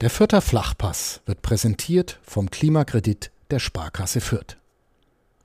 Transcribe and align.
Der 0.00 0.08
Fürther 0.08 0.40
Flachpass 0.40 1.20
wird 1.26 1.42
präsentiert 1.42 2.20
vom 2.22 2.50
Klimakredit 2.50 3.30
der 3.50 3.58
Sparkasse 3.58 4.22
Fürth. 4.22 4.56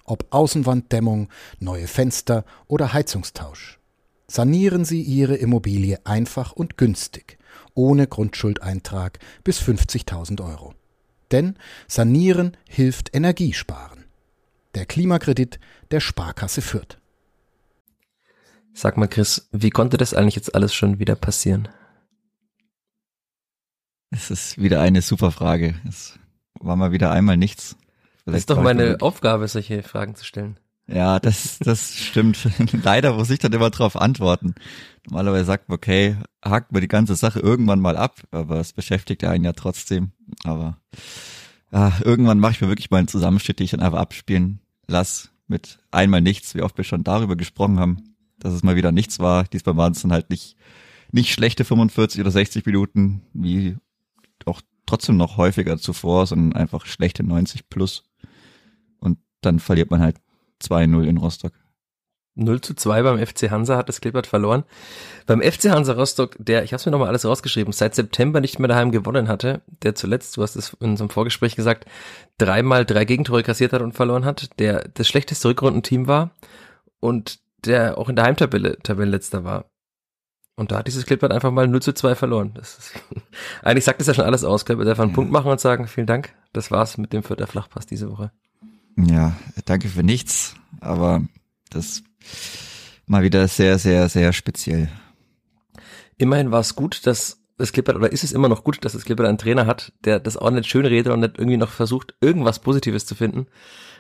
Ob 0.06 0.28
Außenwanddämmung, 0.30 1.28
neue 1.60 1.88
Fenster 1.88 2.46
oder 2.68 2.94
Heizungstausch. 2.94 3.80
Sanieren 4.28 4.86
Sie 4.86 5.02
Ihre 5.02 5.36
Immobilie 5.36 6.00
einfach 6.06 6.54
und 6.54 6.78
günstig, 6.78 7.38
ohne 7.74 8.08
Grundschuldeintrag 8.08 9.20
bis 9.44 9.60
50.000 9.60 10.42
Euro. 10.42 10.74
Denn 11.32 11.58
Sanieren 11.90 12.56
hilft 12.70 13.14
Energiesparen. 13.14 14.06
Der 14.74 14.86
Klimakredit 14.86 15.60
der 15.92 16.00
Sparkasse 16.00 16.62
Fürth. 16.62 16.98
Sag 18.74 18.96
mal, 18.96 19.08
Chris, 19.08 19.50
wie 19.52 19.70
konnte 19.70 19.98
das 19.98 20.14
eigentlich 20.14 20.36
jetzt 20.38 20.56
alles 20.56 20.74
schon 20.74 21.00
wieder 21.00 21.16
passieren? 21.16 21.68
Es 24.12 24.32
ist 24.32 24.62
wieder 24.62 24.82
eine 24.82 25.02
super 25.02 25.32
Frage. 25.32 25.76
Es 25.88 26.20
war 26.60 26.76
mal 26.76 26.92
wieder 26.92 27.12
einmal 27.12 27.38
nichts. 27.38 27.76
Vielleicht 28.24 28.28
das 28.28 28.42
ist 28.42 28.50
doch 28.50 28.62
meine 28.62 28.98
Aufgabe, 29.02 29.48
solche 29.48 29.84
Fragen 29.84 30.16
zu 30.16 30.26
stellen. 30.26 30.60
Ja, 30.88 31.20
das, 31.20 31.58
das 31.60 31.96
stimmt. 31.96 32.48
Leider 32.84 33.14
muss 33.14 33.30
ich 33.30 33.40
dann 33.40 33.54
immer 33.54 33.70
drauf 33.70 34.00
antworten. 34.00 34.56
Normalerweise 35.08 35.46
sagt 35.46 35.70
man, 35.70 35.76
okay, 35.76 36.18
hakt 36.44 36.72
man 36.72 36.82
die 36.82 36.88
ganze 36.88 37.16
Sache 37.16 37.40
irgendwann 37.40 37.80
mal 37.80 37.98
ab, 37.98 38.22
aber 38.32 38.60
es 38.60 38.74
beschäftigt 38.74 39.24
einen 39.24 39.44
ja 39.44 39.54
trotzdem. 39.54 40.12
Aber 40.44 40.78
ja, 41.72 41.94
irgendwann 42.04 42.40
mache 42.40 42.54
ich 42.54 42.62
mir 42.62 42.68
wirklich 42.68 42.92
mal 42.92 43.00
einen 43.00 43.08
Zusammenschnitt, 43.08 43.60
den 43.60 43.66
ich 43.66 43.72
dann 43.72 43.82
einfach 43.82 44.00
abspielen 44.00 44.60
lass 44.88 45.32
mit 45.48 45.80
einmal 45.92 46.22
nichts, 46.22 46.56
wie 46.56 46.62
oft 46.62 46.78
wir 46.78 46.84
schon 46.84 47.04
darüber 47.04 47.36
gesprochen 47.36 47.80
haben, 47.80 48.16
dass 48.40 48.54
es 48.54 48.64
mal 48.64 48.76
wieder 48.76 48.92
nichts 48.92 49.20
war. 49.20 49.44
Diesmal 49.46 49.78
waren 49.78 49.94
es 49.94 50.02
dann 50.02 50.12
halt 50.12 50.30
nicht, 50.30 50.56
nicht 51.12 51.34
schlechte 51.34 51.66
45 51.66 52.22
oder 52.22 52.32
60 52.32 52.66
Minuten, 52.66 53.22
wie 53.34 53.78
auch 54.46 54.62
trotzdem 54.86 55.18
noch 55.18 55.38
häufiger 55.38 55.78
zuvor, 55.78 56.28
sondern 56.28 56.60
einfach 56.60 56.86
schlechte 56.86 57.24
90 57.24 57.70
plus. 57.70 58.04
Und 59.00 59.20
dann 59.42 59.60
verliert 59.60 59.92
man 59.92 60.02
halt 60.02 60.18
2-0 60.62 61.04
in 61.04 61.18
Rostock. 61.18 61.54
0 62.36 62.62
zu 62.62 62.74
2 62.74 63.02
beim 63.04 63.26
FC 63.26 63.50
Hansa 63.50 63.78
hat 63.78 63.88
das 63.88 64.02
Klippert 64.02 64.28
verloren. 64.28 64.66
Beim 65.26 65.42
FC 65.42 65.70
Hansa 65.70 65.94
Rostock, 65.94 66.36
der, 66.38 66.64
ich 66.64 66.74
habe 66.74 66.84
mir 66.86 66.92
nochmal 66.92 67.08
alles 67.08 67.26
rausgeschrieben, 67.26 67.72
seit 67.72 67.96
September 67.96 68.42
nicht 68.42 68.60
mehr 68.60 68.68
daheim 68.68 68.92
gewonnen 68.92 69.30
hatte, 69.30 69.62
der 69.84 69.96
zuletzt, 69.96 70.36
du 70.36 70.44
hast 70.44 70.58
es 70.58 70.76
in 70.82 70.92
unserem 70.92 71.10
Vorgespräch 71.10 71.56
gesagt, 71.56 71.86
dreimal 72.38 72.86
drei 72.86 73.06
Gegentore 73.06 73.42
kassiert 73.42 73.72
hat 73.72 73.82
und 73.82 73.94
verloren 73.94 74.26
hat, 74.26 74.50
der 74.60 74.90
das 74.94 75.08
schlechteste 75.08 75.48
Rückrundenteam 75.48 76.08
war 76.08 76.32
und 77.00 77.40
der 77.64 77.98
auch 77.98 78.10
in 78.10 78.18
der 78.18 78.26
Heimtabelle 78.26 78.78
Tabellenletzter 78.80 79.46
war. 79.46 79.66
Und 80.56 80.72
da 80.72 80.78
hat 80.78 80.88
dieses 80.88 81.06
Klippert 81.06 81.32
einfach 81.32 81.52
mal 81.52 81.68
0 81.68 81.82
zu 81.82 81.94
2 81.94 82.16
verloren. 82.16 82.52
Das 82.54 82.78
ist, 82.78 82.92
eigentlich 83.62 83.84
sagt 83.84 84.00
das 84.00 84.08
ja 84.08 84.14
schon 84.14 84.26
alles 84.26 84.44
aus. 84.44 84.66
Klippert 84.66 84.88
einfach 84.88 85.04
einen 85.04 85.14
Punkt 85.14 85.32
machen 85.32 85.52
und 85.52 85.60
sagen, 85.60 85.88
vielen 85.88 86.08
Dank. 86.08 86.34
Das 86.54 86.72
war's 86.72 86.98
mit 86.98 87.12
dem 87.12 87.24
Vierter 87.24 87.48
Flachpass 87.48 87.86
diese 87.86 88.10
Woche. 88.10 88.32
Ja, 88.98 89.36
danke 89.66 89.90
für 89.90 90.04
nichts, 90.04 90.56
aber 90.80 91.22
das 91.70 92.04
mal 93.06 93.24
wieder 93.24 93.48
sehr, 93.48 93.78
sehr, 93.78 94.08
sehr 94.08 94.32
speziell. 94.32 94.90
Immerhin 96.18 96.52
war 96.52 96.62
es 96.62 96.76
gut, 96.76 97.06
dass 97.06 97.42
das 97.58 97.72
Clippert, 97.72 97.96
oder 97.96 98.12
ist 98.12 98.24
es 98.24 98.32
immer 98.32 98.50
noch 98.50 98.64
gut, 98.64 98.84
dass 98.84 98.94
das 98.94 99.06
Clippert 99.06 99.28
einen 99.28 99.38
Trainer 99.38 99.66
hat, 99.66 99.94
der 100.04 100.20
das 100.20 100.38
auch 100.38 100.52
nicht 100.52 100.68
schön 100.68 100.86
redet 100.86 101.12
und 101.12 101.22
nicht 101.22 101.38
irgendwie 101.38 101.58
noch 101.58 101.70
versucht, 101.70 102.16
irgendwas 102.22 102.60
Positives 102.60 103.06
zu 103.06 103.16
finden. 103.16 103.48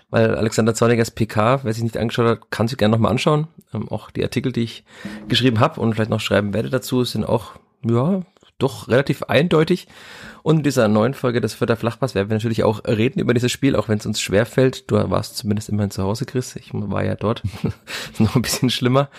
Weil 0.10 0.36
Alexander 0.36 0.74
Zornigers 0.74 1.12
PK, 1.12 1.64
wer 1.64 1.74
sich 1.74 1.84
nicht 1.84 1.98
angeschaut 1.98 2.28
hat, 2.28 2.52
kann 2.52 2.68
sich 2.68 2.78
gerne 2.78 2.94
nochmal 2.94 3.12
anschauen. 3.12 3.48
Ähm, 3.74 3.90
auch 3.90 4.12
die 4.12 4.24
Artikel, 4.24 4.52
die 4.52 4.64
ich 4.64 4.84
geschrieben 5.28 5.60
habe 5.60 5.82
und 5.82 5.94
vielleicht 5.94 6.12
noch 6.12 6.20
schreiben 6.20 6.54
werde 6.54 6.70
dazu, 6.70 7.04
sind 7.04 7.26
auch, 7.26 7.54
ja, 7.84 8.22
doch 8.58 8.88
relativ 8.88 9.24
eindeutig. 9.24 9.88
Und 10.44 10.58
in 10.58 10.64
dieser 10.64 10.88
neuen 10.88 11.14
Folge 11.14 11.42
des 11.42 11.56
Vierter 11.56 11.76
Flachpass 11.76 12.16
werden 12.16 12.30
wir 12.30 12.36
natürlich 12.36 12.64
auch 12.64 12.86
reden 12.86 13.20
über 13.20 13.34
dieses 13.34 13.52
Spiel, 13.52 13.76
auch 13.76 13.90
wenn 13.90 13.98
es 13.98 14.06
uns 14.06 14.22
schwer 14.22 14.46
fällt. 14.46 14.90
Du 14.90 14.96
warst 15.10 15.38
zumindest 15.38 15.70
immerhin 15.70 15.92
zu 15.92 16.04
Hause, 16.04 16.26
Chris. 16.26 16.56
Ich 16.56 16.70
war 16.74 17.04
ja 17.04 17.16
dort. 17.16 17.42
noch 18.20 18.36
ein 18.36 18.42
bisschen 18.42 18.70
schlimmer. 18.70 19.10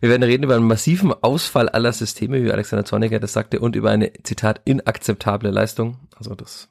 Wir 0.00 0.08
werden 0.08 0.22
reden 0.22 0.44
über 0.44 0.54
einen 0.54 0.66
massiven 0.66 1.12
Ausfall 1.12 1.68
aller 1.68 1.92
Systeme, 1.92 2.42
wie 2.42 2.52
Alexander 2.52 2.84
Zorniger 2.84 3.20
das 3.20 3.32
sagte, 3.32 3.60
und 3.60 3.76
über 3.76 3.90
eine, 3.90 4.12
Zitat, 4.22 4.62
inakzeptable 4.64 5.50
Leistung. 5.50 5.98
Also 6.16 6.34
das, 6.34 6.68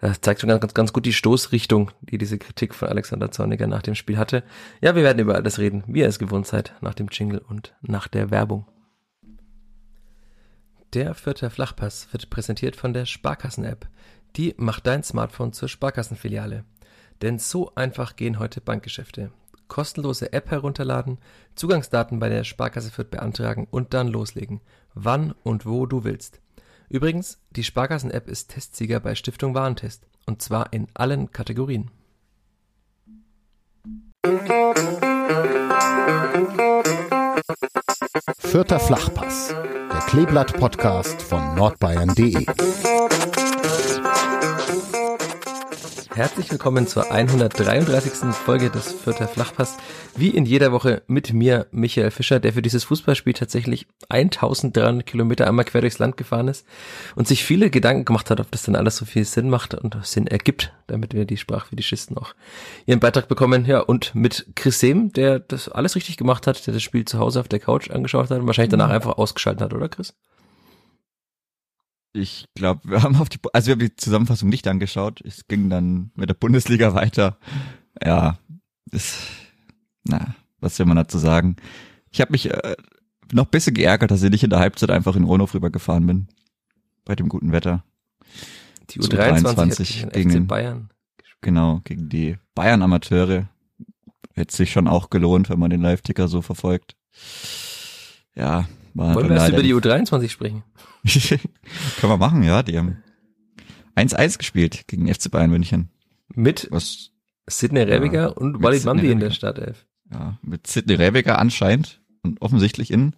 das 0.00 0.20
zeigt 0.20 0.40
schon 0.40 0.48
ganz, 0.48 0.72
ganz 0.72 0.92
gut 0.92 1.04
die 1.04 1.12
Stoßrichtung, 1.12 1.90
die 2.00 2.16
diese 2.16 2.38
Kritik 2.38 2.74
von 2.74 2.88
Alexander 2.88 3.30
Zorniger 3.30 3.66
nach 3.66 3.82
dem 3.82 3.94
Spiel 3.94 4.16
hatte. 4.16 4.42
Ja, 4.80 4.94
wir 4.94 5.02
werden 5.02 5.18
über 5.18 5.34
alles 5.34 5.58
reden, 5.58 5.84
wie 5.86 6.00
ihr 6.00 6.08
es 6.08 6.18
gewohnt 6.18 6.46
seid, 6.46 6.74
nach 6.80 6.94
dem 6.94 7.08
Jingle 7.08 7.38
und 7.38 7.74
nach 7.82 8.08
der 8.08 8.30
Werbung. 8.30 8.66
Der 10.94 11.14
vierte 11.14 11.50
Flachpass 11.50 12.08
wird 12.12 12.30
präsentiert 12.30 12.76
von 12.76 12.92
der 12.92 13.04
Sparkassen-App. 13.06 13.88
Die 14.36 14.54
macht 14.56 14.86
dein 14.86 15.04
Smartphone 15.04 15.52
zur 15.52 15.68
Sparkassenfiliale. 15.68 16.64
Denn 17.22 17.38
so 17.38 17.72
einfach 17.74 18.16
gehen 18.16 18.38
heute 18.38 18.60
Bankgeschäfte. 18.60 19.30
Kostenlose 19.68 20.32
App 20.32 20.50
herunterladen, 20.50 21.18
Zugangsdaten 21.54 22.18
bei 22.18 22.28
der 22.28 22.42
Sparkasse 22.44 22.90
Fürth 22.90 23.10
beantragen 23.10 23.68
und 23.70 23.94
dann 23.94 24.08
loslegen. 24.08 24.60
Wann 24.94 25.32
und 25.44 25.64
wo 25.66 25.86
du 25.86 26.02
willst. 26.02 26.40
Übrigens, 26.90 27.38
die 27.50 27.62
Sparkassen-App 27.62 28.28
ist 28.28 28.50
Testsieger 28.50 28.98
bei 28.98 29.14
Stiftung 29.14 29.54
Warentest. 29.54 30.02
Und 30.26 30.42
zwar 30.42 30.72
in 30.72 30.88
allen 30.92 31.30
Kategorien. 31.30 31.90
Vierter 38.38 38.80
Flachpass, 38.80 39.54
der 39.92 40.00
Kleeblatt-Podcast 40.08 41.22
von 41.22 41.54
nordbayern.de. 41.54 42.44
Herzlich 46.20 46.50
willkommen 46.50 46.86
zur 46.86 47.10
133. 47.10 48.34
Folge 48.34 48.68
des 48.68 48.92
Vierter 48.92 49.26
Flachpass. 49.26 49.78
Wie 50.14 50.28
in 50.28 50.44
jeder 50.44 50.70
Woche 50.70 51.00
mit 51.06 51.32
mir, 51.32 51.66
Michael 51.70 52.10
Fischer, 52.10 52.40
der 52.40 52.52
für 52.52 52.60
dieses 52.60 52.84
Fußballspiel 52.84 53.32
tatsächlich 53.32 53.86
1300 54.10 55.06
Kilometer 55.06 55.46
einmal 55.46 55.64
quer 55.64 55.80
durchs 55.80 55.98
Land 55.98 56.18
gefahren 56.18 56.48
ist 56.48 56.66
und 57.14 57.26
sich 57.26 57.42
viele 57.42 57.70
Gedanken 57.70 58.04
gemacht 58.04 58.28
hat, 58.28 58.38
ob 58.38 58.50
das 58.50 58.64
dann 58.64 58.76
alles 58.76 58.96
so 58.96 59.06
viel 59.06 59.24
Sinn 59.24 59.48
macht 59.48 59.72
und 59.72 59.96
Sinn 60.04 60.26
ergibt, 60.26 60.74
damit 60.88 61.14
wir 61.14 61.24
die 61.24 61.38
Sprachfetischisten 61.38 62.18
auch 62.18 62.34
ihren 62.84 63.00
Beitrag 63.00 63.26
bekommen. 63.26 63.64
Ja, 63.64 63.80
und 63.80 64.14
mit 64.14 64.44
Chris 64.56 64.78
Sehm, 64.78 65.14
der 65.14 65.38
das 65.38 65.70
alles 65.70 65.96
richtig 65.96 66.18
gemacht 66.18 66.46
hat, 66.46 66.66
der 66.66 66.74
das 66.74 66.82
Spiel 66.82 67.06
zu 67.06 67.18
Hause 67.18 67.40
auf 67.40 67.48
der 67.48 67.60
Couch 67.60 67.90
angeschaut 67.90 68.28
hat 68.28 68.38
und 68.38 68.46
wahrscheinlich 68.46 68.72
danach 68.72 68.88
mhm. 68.88 68.96
einfach 68.96 69.16
ausgeschaltet 69.16 69.62
hat, 69.62 69.72
oder 69.72 69.88
Chris? 69.88 70.12
Ich 72.12 72.46
glaube, 72.54 72.80
wir 72.84 73.02
haben 73.02 73.16
auf 73.16 73.28
die, 73.28 73.38
also 73.52 73.68
wir 73.68 73.72
haben 73.72 73.80
die 73.80 73.96
Zusammenfassung 73.96 74.48
nicht 74.48 74.66
angeschaut. 74.66 75.20
Es 75.24 75.46
ging 75.46 75.70
dann 75.70 76.10
mit 76.14 76.28
der 76.28 76.34
Bundesliga 76.34 76.94
weiter. 76.94 77.38
Ja, 78.02 78.38
ist, 78.90 79.18
na, 80.04 80.34
was 80.60 80.78
will 80.78 80.86
man 80.86 80.96
dazu 80.96 81.18
sagen? 81.18 81.56
Ich 82.10 82.20
habe 82.20 82.32
mich 82.32 82.50
äh, 82.50 82.76
noch 83.32 83.44
ein 83.44 83.50
bisschen 83.50 83.74
geärgert, 83.74 84.10
dass 84.10 84.22
ich 84.22 84.30
nicht 84.30 84.42
in 84.42 84.50
der 84.50 84.58
Halbzeit 84.58 84.90
einfach 84.90 85.14
in 85.14 85.24
Ronhof 85.24 85.54
rübergefahren 85.54 86.06
bin. 86.06 86.28
Bei 87.04 87.14
dem 87.14 87.28
guten 87.28 87.52
Wetter. 87.52 87.84
Die 88.90 89.00
U23 89.00 90.10
gegen 90.10 90.30
den, 90.30 90.46
Bayern. 90.46 90.90
Genau, 91.40 91.80
gegen 91.84 92.08
die 92.08 92.36
Bayern-Amateure. 92.54 93.48
Hätte 94.34 94.56
sich 94.56 94.72
schon 94.72 94.88
auch 94.88 95.10
gelohnt, 95.10 95.48
wenn 95.48 95.58
man 95.58 95.70
den 95.70 95.80
Live-Ticker 95.80 96.28
so 96.28 96.42
verfolgt. 96.42 96.96
Ja, 98.34 98.68
war 98.94 99.14
Wollen 99.14 99.28
wir 99.28 99.36
erst 99.36 99.50
über 99.50 99.62
die 99.62 99.74
U23 99.74 100.28
sprechen? 100.28 100.62
Können 101.04 102.12
wir 102.12 102.16
machen, 102.16 102.42
ja. 102.42 102.62
Die 102.62 102.78
haben 102.78 103.02
1-1 103.96 104.38
gespielt 104.38 104.86
gegen 104.86 105.12
FC 105.12 105.30
Bayern 105.30 105.50
München. 105.50 105.90
Mit 106.34 106.68
Was, 106.70 107.10
Sidney 107.48 107.82
Rebiger 107.82 108.22
ja, 108.22 108.28
und 108.28 108.62
Walid 108.62 108.84
Mamdi 108.84 109.10
in 109.10 109.20
der 109.20 109.30
Startelf. 109.30 109.86
Ja, 110.12 110.38
mit 110.42 110.66
Sidney 110.66 110.94
Rebiger 110.94 111.38
anscheinend 111.38 112.00
und 112.22 112.40
offensichtlich 112.42 112.90
in 112.90 113.14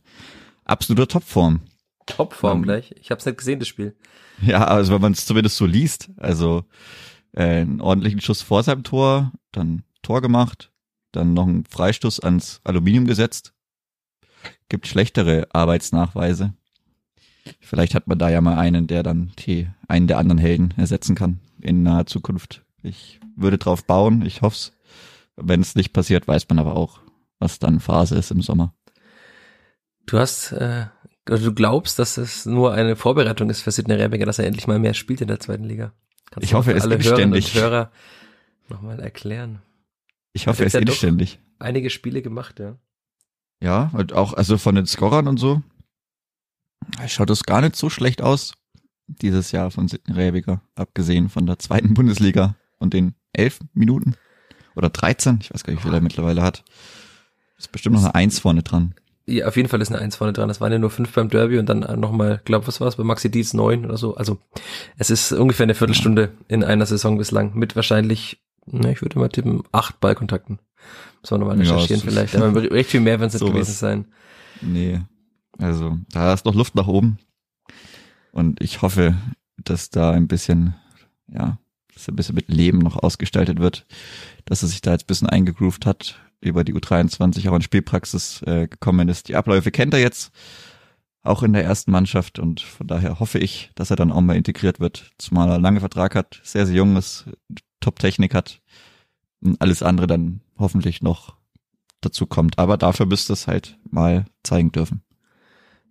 absoluter 0.64 1.08
Topform. 1.08 1.60
Topform 2.06 2.58
um, 2.58 2.62
gleich. 2.62 2.94
Ich 3.00 3.10
habe 3.10 3.18
es 3.18 3.26
nicht 3.26 3.38
gesehen, 3.38 3.58
das 3.58 3.68
Spiel. 3.68 3.96
Ja, 4.40 4.64
also 4.64 4.94
wenn 4.94 5.00
man 5.00 5.12
es 5.12 5.26
zumindest 5.26 5.56
so 5.56 5.66
liest, 5.66 6.10
also 6.16 6.64
äh, 7.32 7.60
einen 7.60 7.80
ordentlichen 7.80 8.20
Schuss 8.20 8.42
vor 8.42 8.62
seinem 8.62 8.82
Tor, 8.82 9.32
dann 9.52 9.84
Tor 10.02 10.20
gemacht, 10.20 10.72
dann 11.12 11.34
noch 11.34 11.46
einen 11.46 11.64
Freistoß 11.64 12.20
ans 12.20 12.60
Aluminium 12.64 13.06
gesetzt. 13.06 13.54
Gibt 14.72 14.86
schlechtere 14.86 15.48
Arbeitsnachweise. 15.52 16.54
Vielleicht 17.60 17.94
hat 17.94 18.06
man 18.06 18.18
da 18.18 18.30
ja 18.30 18.40
mal 18.40 18.56
einen, 18.56 18.86
der 18.86 19.02
dann 19.02 19.32
die, 19.38 19.68
einen 19.86 20.06
der 20.06 20.16
anderen 20.16 20.38
Helden 20.38 20.72
ersetzen 20.78 21.14
kann 21.14 21.40
in 21.60 21.82
naher 21.82 22.06
Zukunft. 22.06 22.64
Ich 22.82 23.20
würde 23.36 23.58
drauf 23.58 23.84
bauen, 23.84 24.24
ich 24.24 24.40
hoff's. 24.40 24.72
Wenn 25.36 25.60
es 25.60 25.74
nicht 25.74 25.92
passiert, 25.92 26.26
weiß 26.26 26.48
man 26.48 26.58
aber 26.58 26.74
auch, 26.74 27.00
was 27.38 27.58
dann 27.58 27.80
Phase 27.80 28.16
ist 28.16 28.30
im 28.30 28.40
Sommer. 28.40 28.74
Du 30.06 30.18
hast, 30.18 30.52
äh, 30.52 30.86
also 31.28 31.50
du 31.50 31.54
glaubst, 31.54 31.98
dass 31.98 32.16
es 32.16 32.46
nur 32.46 32.72
eine 32.72 32.96
Vorbereitung 32.96 33.50
ist 33.50 33.60
für 33.60 33.72
Sidney 33.72 33.96
Rebinger, 33.96 34.24
dass 34.24 34.38
er 34.38 34.46
endlich 34.46 34.68
mal 34.68 34.78
mehr 34.78 34.94
spielt 34.94 35.20
in 35.20 35.28
der 35.28 35.38
zweiten 35.38 35.64
Liga. 35.64 35.92
Kannst 36.30 36.48
ich 36.48 36.54
hoffe, 36.54 36.70
er 36.70 36.78
ist 36.78 36.84
alle 36.84 36.94
inständig. 36.94 37.54
Hörer 37.54 37.92
nochmal 38.70 39.00
erklären. 39.00 39.60
Ich 40.32 40.46
hoffe, 40.46 40.62
er 40.62 40.68
ist 40.68 40.76
inständig. 40.76 41.40
Einige 41.58 41.90
Spiele 41.90 42.22
gemacht, 42.22 42.58
ja. 42.58 42.78
Ja, 43.62 43.90
und 43.92 44.12
auch 44.12 44.32
also 44.34 44.58
von 44.58 44.74
den 44.74 44.86
Scorern 44.86 45.28
und 45.28 45.38
so 45.38 45.62
schaut 47.06 47.30
das 47.30 47.44
gar 47.44 47.60
nicht 47.60 47.76
so 47.76 47.90
schlecht 47.90 48.20
aus. 48.20 48.54
dieses 49.06 49.52
Jahr 49.52 49.70
von 49.70 49.88
Sidney 49.88 50.14
Rebiger, 50.14 50.62
abgesehen 50.74 51.28
von 51.28 51.46
der 51.46 51.58
zweiten 51.58 51.94
Bundesliga 51.94 52.56
und 52.78 52.92
den 52.92 53.14
elf 53.32 53.60
Minuten 53.72 54.16
oder 54.74 54.90
13, 54.90 55.38
ich 55.42 55.52
weiß 55.52 55.64
gar 55.64 55.72
nicht, 55.72 55.82
wie 55.82 55.88
viel 55.88 55.94
er 55.94 56.00
mittlerweile 56.00 56.42
hat. 56.42 56.64
Ist 57.58 57.70
bestimmt 57.70 57.94
noch 57.94 58.02
eine 58.02 58.14
Eins 58.14 58.40
vorne 58.40 58.62
dran. 58.62 58.94
Ja, 59.26 59.46
auf 59.46 59.56
jeden 59.56 59.68
Fall 59.68 59.80
ist 59.80 59.90
eine 59.90 60.00
Eins 60.00 60.16
vorne 60.16 60.32
dran. 60.32 60.48
Das 60.48 60.60
waren 60.60 60.72
ja 60.72 60.78
nur 60.78 60.90
fünf 60.90 61.12
beim 61.12 61.28
Derby 61.28 61.58
und 61.58 61.66
dann 61.66 61.80
nochmal, 62.00 62.40
glaub, 62.44 62.66
was 62.66 62.80
war 62.80 62.88
es, 62.88 62.96
bei 62.96 63.04
Maxi 63.04 63.30
Dietz 63.30 63.52
neun 63.52 63.84
oder 63.84 63.96
so. 63.96 64.16
Also 64.16 64.38
es 64.96 65.10
ist 65.10 65.32
ungefähr 65.32 65.64
eine 65.64 65.74
Viertelstunde 65.74 66.32
in 66.48 66.64
einer 66.64 66.86
Saison 66.86 67.18
bislang 67.18 67.54
mit 67.54 67.76
wahrscheinlich, 67.76 68.42
ne, 68.66 68.92
ich 68.92 69.02
würde 69.02 69.18
mal 69.18 69.28
tippen, 69.28 69.62
acht 69.70 70.00
Ballkontakten. 70.00 70.58
Muss 71.22 71.30
man 71.30 71.40
nochmal 71.40 71.56
recherchieren 71.56 72.02
Ja, 72.02 72.10
vielleicht. 72.10 72.36
Aber 72.36 72.70
recht 72.70 72.90
viel 72.90 73.00
mehr 73.00 73.20
werden 73.20 73.28
es 73.28 73.40
nicht 73.40 73.52
gewesen 73.52 73.72
sein. 73.72 74.04
Nee, 74.60 75.00
also 75.58 75.98
da 76.10 76.32
ist 76.32 76.44
noch 76.44 76.54
Luft 76.54 76.74
nach 76.74 76.88
oben. 76.88 77.18
Und 78.32 78.60
ich 78.60 78.82
hoffe, 78.82 79.16
dass 79.56 79.90
da 79.90 80.10
ein 80.10 80.26
bisschen, 80.26 80.74
ja, 81.28 81.58
dass 81.94 82.08
ein 82.08 82.16
bisschen 82.16 82.34
mit 82.34 82.48
Leben 82.48 82.78
noch 82.78 82.96
ausgestaltet 82.96 83.60
wird, 83.60 83.86
dass 84.44 84.62
er 84.62 84.68
sich 84.68 84.80
da 84.80 84.92
jetzt 84.92 85.04
ein 85.04 85.08
bisschen 85.08 85.28
eingegroovt 85.28 85.86
hat, 85.86 86.18
über 86.40 86.64
die 86.64 86.74
U23 86.74 87.48
auch 87.48 87.54
in 87.54 87.62
Spielpraxis 87.62 88.42
äh, 88.42 88.66
gekommen 88.66 89.08
ist. 89.08 89.28
Die 89.28 89.36
Abläufe 89.36 89.70
kennt 89.70 89.94
er 89.94 90.00
jetzt, 90.00 90.32
auch 91.22 91.44
in 91.44 91.52
der 91.52 91.62
ersten 91.62 91.92
Mannschaft 91.92 92.40
und 92.40 92.60
von 92.60 92.88
daher 92.88 93.20
hoffe 93.20 93.38
ich, 93.38 93.70
dass 93.76 93.90
er 93.90 93.96
dann 93.96 94.10
auch 94.10 94.20
mal 94.20 94.36
integriert 94.36 94.80
wird, 94.80 95.12
zumal 95.18 95.48
er 95.50 95.60
langen 95.60 95.78
Vertrag 95.78 96.16
hat, 96.16 96.40
sehr, 96.42 96.66
sehr 96.66 96.74
jung 96.74 96.96
ist, 96.96 97.26
Top-Technik 97.80 98.34
hat 98.34 98.61
alles 99.58 99.82
andere 99.82 100.06
dann 100.06 100.40
hoffentlich 100.58 101.02
noch 101.02 101.36
dazu 102.00 102.26
kommt. 102.26 102.58
Aber 102.58 102.76
dafür 102.76 103.06
müsste 103.06 103.32
es 103.32 103.46
halt 103.46 103.78
mal 103.90 104.24
zeigen 104.42 104.72
dürfen. 104.72 105.02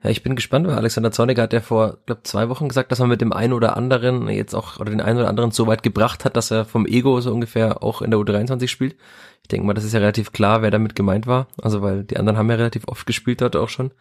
Ja, 0.03 0.09
ich 0.09 0.24
bin 0.24 0.36
gespannt, 0.36 0.65
weil 0.68 0.75
Alexander 0.75 1.12
Zorniger 1.12 1.44
hat 1.44 1.53
ja 1.53 1.62
vor, 1.62 1.98
glaube 2.07 2.24
zwei 2.24 2.50
Wochen 2.50 2.68
gesagt, 2.68 2.92
dass 2.92 3.00
man 3.00 3.09
mit 3.09 3.21
dem 3.21 3.33
einen 3.33 3.53
oder 3.53 3.77
anderen 3.77 4.27
jetzt 4.30 4.56
auch 4.56 4.80
oder 4.80 4.89
den 4.89 5.01
einen 5.01 5.19
oder 5.19 5.30
anderen 5.30 5.51
so 5.51 5.68
weit 5.68 5.83
gebracht 5.83 6.25
hat, 6.25 6.36
dass 6.36 6.50
er 6.50 6.65
vom 6.65 6.88
Ego 6.88 7.21
so 7.21 7.31
ungefähr 7.31 7.83
auch 7.83 8.01
in 8.01 8.09
der 8.09 8.19
U23 8.19 8.68
spielt. 8.68 8.95
Ich 9.44 9.48
denke 9.50 9.68
mal, 9.68 9.74
das 9.74 9.83
ist 9.83 9.94
ja 9.94 10.00
relativ 10.00 10.31
klar, 10.31 10.63
wer 10.63 10.71
damit 10.71 10.95
gemeint 10.95 11.27
war. 11.27 11.47
Also 11.62 11.83
weil 11.83 12.04
die 12.04 12.18
anderen 12.18 12.38
haben 12.38 12.50
ja 12.50 12.56
relativ 12.56 12.88
oft 12.88 13.06
gespielt 13.06 13.42
dort 13.42 13.56
auch 13.56 13.69
schon. 13.69 13.92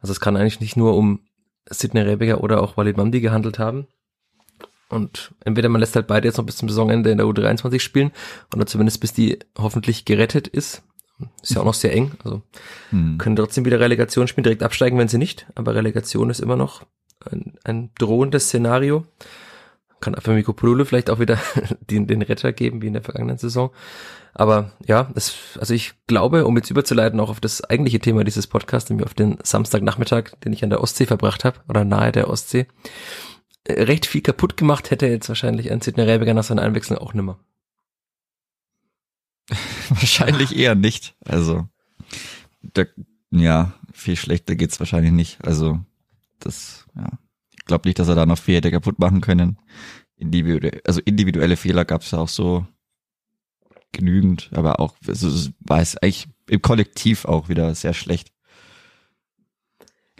Also 0.00 0.10
es 0.10 0.20
kann 0.20 0.36
eigentlich 0.36 0.60
nicht 0.60 0.76
nur 0.76 0.96
um 0.96 1.20
Sidney 1.68 2.00
Rebiger 2.00 2.42
oder 2.42 2.60
auch 2.60 2.76
Walid 2.76 2.96
Mamdi 2.96 3.20
gehandelt 3.20 3.60
haben. 3.60 3.86
Und 4.90 5.32
entweder 5.44 5.68
man 5.68 5.80
lässt 5.80 5.94
halt 5.94 6.08
beide 6.08 6.26
jetzt 6.28 6.36
noch 6.36 6.44
bis 6.44 6.56
zum 6.56 6.68
Saisonende 6.68 7.10
in 7.10 7.18
der 7.18 7.26
U23 7.26 7.80
spielen 7.80 8.10
oder 8.54 8.66
zumindest 8.66 9.00
bis 9.00 9.12
die 9.12 9.38
hoffentlich 9.56 10.04
gerettet 10.04 10.48
ist. 10.48 10.82
Ist 11.42 11.54
ja 11.54 11.60
auch 11.60 11.66
noch 11.66 11.74
sehr 11.74 11.92
eng. 11.94 12.12
Also 12.24 12.42
Hm. 12.90 13.18
können 13.18 13.36
trotzdem 13.36 13.64
wieder 13.64 13.78
Relegation 13.78 14.26
spielen, 14.26 14.44
direkt 14.44 14.62
absteigen, 14.62 14.98
wenn 14.98 15.08
sie 15.08 15.18
nicht. 15.18 15.46
Aber 15.54 15.74
Relegation 15.74 16.28
ist 16.30 16.40
immer 16.40 16.56
noch 16.56 16.82
ein, 17.30 17.54
ein 17.64 17.90
drohendes 17.98 18.46
Szenario. 18.46 19.04
Kann 20.00 20.16
für 20.18 20.32
Miko 20.32 20.54
Pulule 20.54 20.84
vielleicht 20.86 21.10
auch 21.10 21.18
wieder 21.20 21.38
den, 21.90 22.06
den 22.06 22.22
Retter 22.22 22.52
geben, 22.52 22.82
wie 22.82 22.86
in 22.86 22.94
der 22.94 23.02
vergangenen 23.02 23.38
Saison. 23.38 23.70
Aber 24.32 24.72
ja, 24.86 25.10
es, 25.14 25.34
also 25.58 25.74
ich 25.74 25.92
glaube, 26.06 26.46
um 26.46 26.56
jetzt 26.56 26.70
überzuleiten 26.70 27.20
auch 27.20 27.30
auf 27.30 27.40
das 27.40 27.62
eigentliche 27.62 28.00
Thema 28.00 28.24
dieses 28.24 28.46
Podcasts, 28.46 28.88
nämlich 28.88 29.06
auf 29.06 29.14
den 29.14 29.38
Samstagnachmittag, 29.42 30.30
den 30.44 30.52
ich 30.52 30.64
an 30.64 30.70
der 30.70 30.82
Ostsee 30.82 31.06
verbracht 31.06 31.44
habe, 31.44 31.58
oder 31.68 31.84
nahe 31.84 32.12
der 32.12 32.30
Ostsee, 32.30 32.66
recht 33.70 34.06
viel 34.06 34.20
kaputt 34.20 34.56
gemacht 34.56 34.90
hätte 34.90 35.06
jetzt 35.06 35.28
wahrscheinlich 35.28 35.70
ein 35.70 35.80
Sidney 35.80 36.04
Rebiger 36.04 36.34
nach 36.34 36.44
seiner 36.44 36.62
Einwechslung 36.62 36.98
auch 36.98 37.14
nimmer. 37.14 37.38
Wahrscheinlich 39.88 40.56
eher 40.56 40.74
nicht. 40.74 41.16
Also, 41.24 41.68
da, 42.62 42.84
ja, 43.30 43.72
viel 43.92 44.16
schlechter 44.16 44.54
geht's 44.54 44.78
wahrscheinlich 44.80 45.12
nicht. 45.12 45.44
Also, 45.44 45.80
das, 46.38 46.86
ja, 46.94 47.18
ich 47.50 47.64
glaube 47.64 47.88
nicht, 47.88 47.98
dass 47.98 48.08
er 48.08 48.14
da 48.14 48.26
noch 48.26 48.38
viel 48.38 48.56
hätte 48.56 48.70
kaputt 48.70 48.98
machen 48.98 49.20
können. 49.20 49.58
Individuelle, 50.16 50.80
also 50.84 51.00
individuelle 51.04 51.56
Fehler 51.56 51.84
gab's 51.84 52.10
ja 52.12 52.18
auch 52.18 52.28
so 52.28 52.66
genügend, 53.92 54.50
aber 54.52 54.78
auch, 54.80 54.94
also, 55.06 55.28
es 55.28 55.52
war 55.60 55.80
es 55.80 55.96
eigentlich 55.96 56.28
im 56.48 56.62
Kollektiv 56.62 57.24
auch 57.24 57.48
wieder 57.48 57.74
sehr 57.74 57.94
schlecht. 57.94 58.32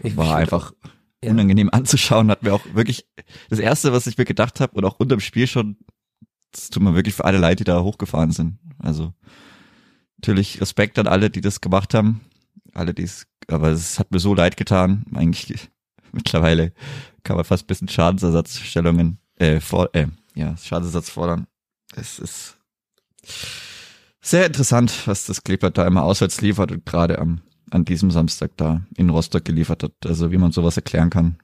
Ich 0.03 0.17
War 0.17 0.37
einfach 0.37 0.73
ja. 1.23 1.31
unangenehm 1.31 1.71
anzuschauen, 1.71 2.31
hat 2.31 2.43
mir 2.43 2.55
auch 2.55 2.65
wirklich, 2.75 3.07
das 3.49 3.59
erste, 3.59 3.93
was 3.93 4.07
ich 4.07 4.19
mir 4.19 4.25
gedacht 4.25 4.61
habe 4.61 4.75
und 4.75 4.85
auch 4.85 4.99
unterm 4.99 5.21
Spiel 5.21 5.47
schon, 5.47 5.77
das 6.53 6.71
tut 6.71 6.83
mir 6.83 6.95
wirklich 6.95 7.15
für 7.15 7.25
alle 7.25 7.39
leid, 7.39 7.61
die 7.61 7.65
da 7.65 7.83
hochgefahren 7.83 8.33
sind. 8.33 8.59
Also 8.79 9.13
natürlich 10.19 10.61
Respekt 10.61 10.99
an 10.99 11.07
alle, 11.07 11.31
die 11.31 11.41
das 11.41 11.61
gemacht 11.61 11.95
haben, 11.95 12.21
alle, 12.75 12.95
die 12.95 13.03
es, 13.03 13.27
aber 13.49 13.69
es 13.69 13.99
hat 13.99 14.11
mir 14.11 14.19
so 14.19 14.35
leid 14.35 14.57
getan. 14.57 15.05
Eigentlich 15.15 15.71
mittlerweile 16.13 16.73
kann 17.23 17.37
man 17.37 17.45
fast 17.45 17.65
ein 17.65 17.67
bisschen 17.67 17.89
Schadensersatzstellungen, 17.89 19.19
äh, 19.37 19.61
vor, 19.61 19.91
äh, 19.95 20.07
ja, 20.35 20.57
Schadensersatz 20.57 21.11
fordern. 21.11 21.47
Es 21.95 22.19
ist 22.19 22.57
sehr 24.21 24.47
interessant, 24.47 25.07
was 25.07 25.27
das 25.27 25.43
Kleeblatt 25.43 25.79
da 25.79 25.87
immer 25.87 26.03
auswärts 26.03 26.41
liefert 26.41 26.73
und 26.73 26.85
gerade 26.85 27.19
am 27.19 27.43
an 27.71 27.85
diesem 27.85 28.11
Samstag 28.11 28.53
da 28.57 28.83
in 28.97 29.11
Rostock 29.11 29.45
geliefert 29.45 29.83
hat. 29.83 29.93
Also 30.05 30.33
wie 30.33 30.39
man 30.39 30.53
sowas 30.53 30.77
erklären 30.77 31.11
kann. 31.11 31.39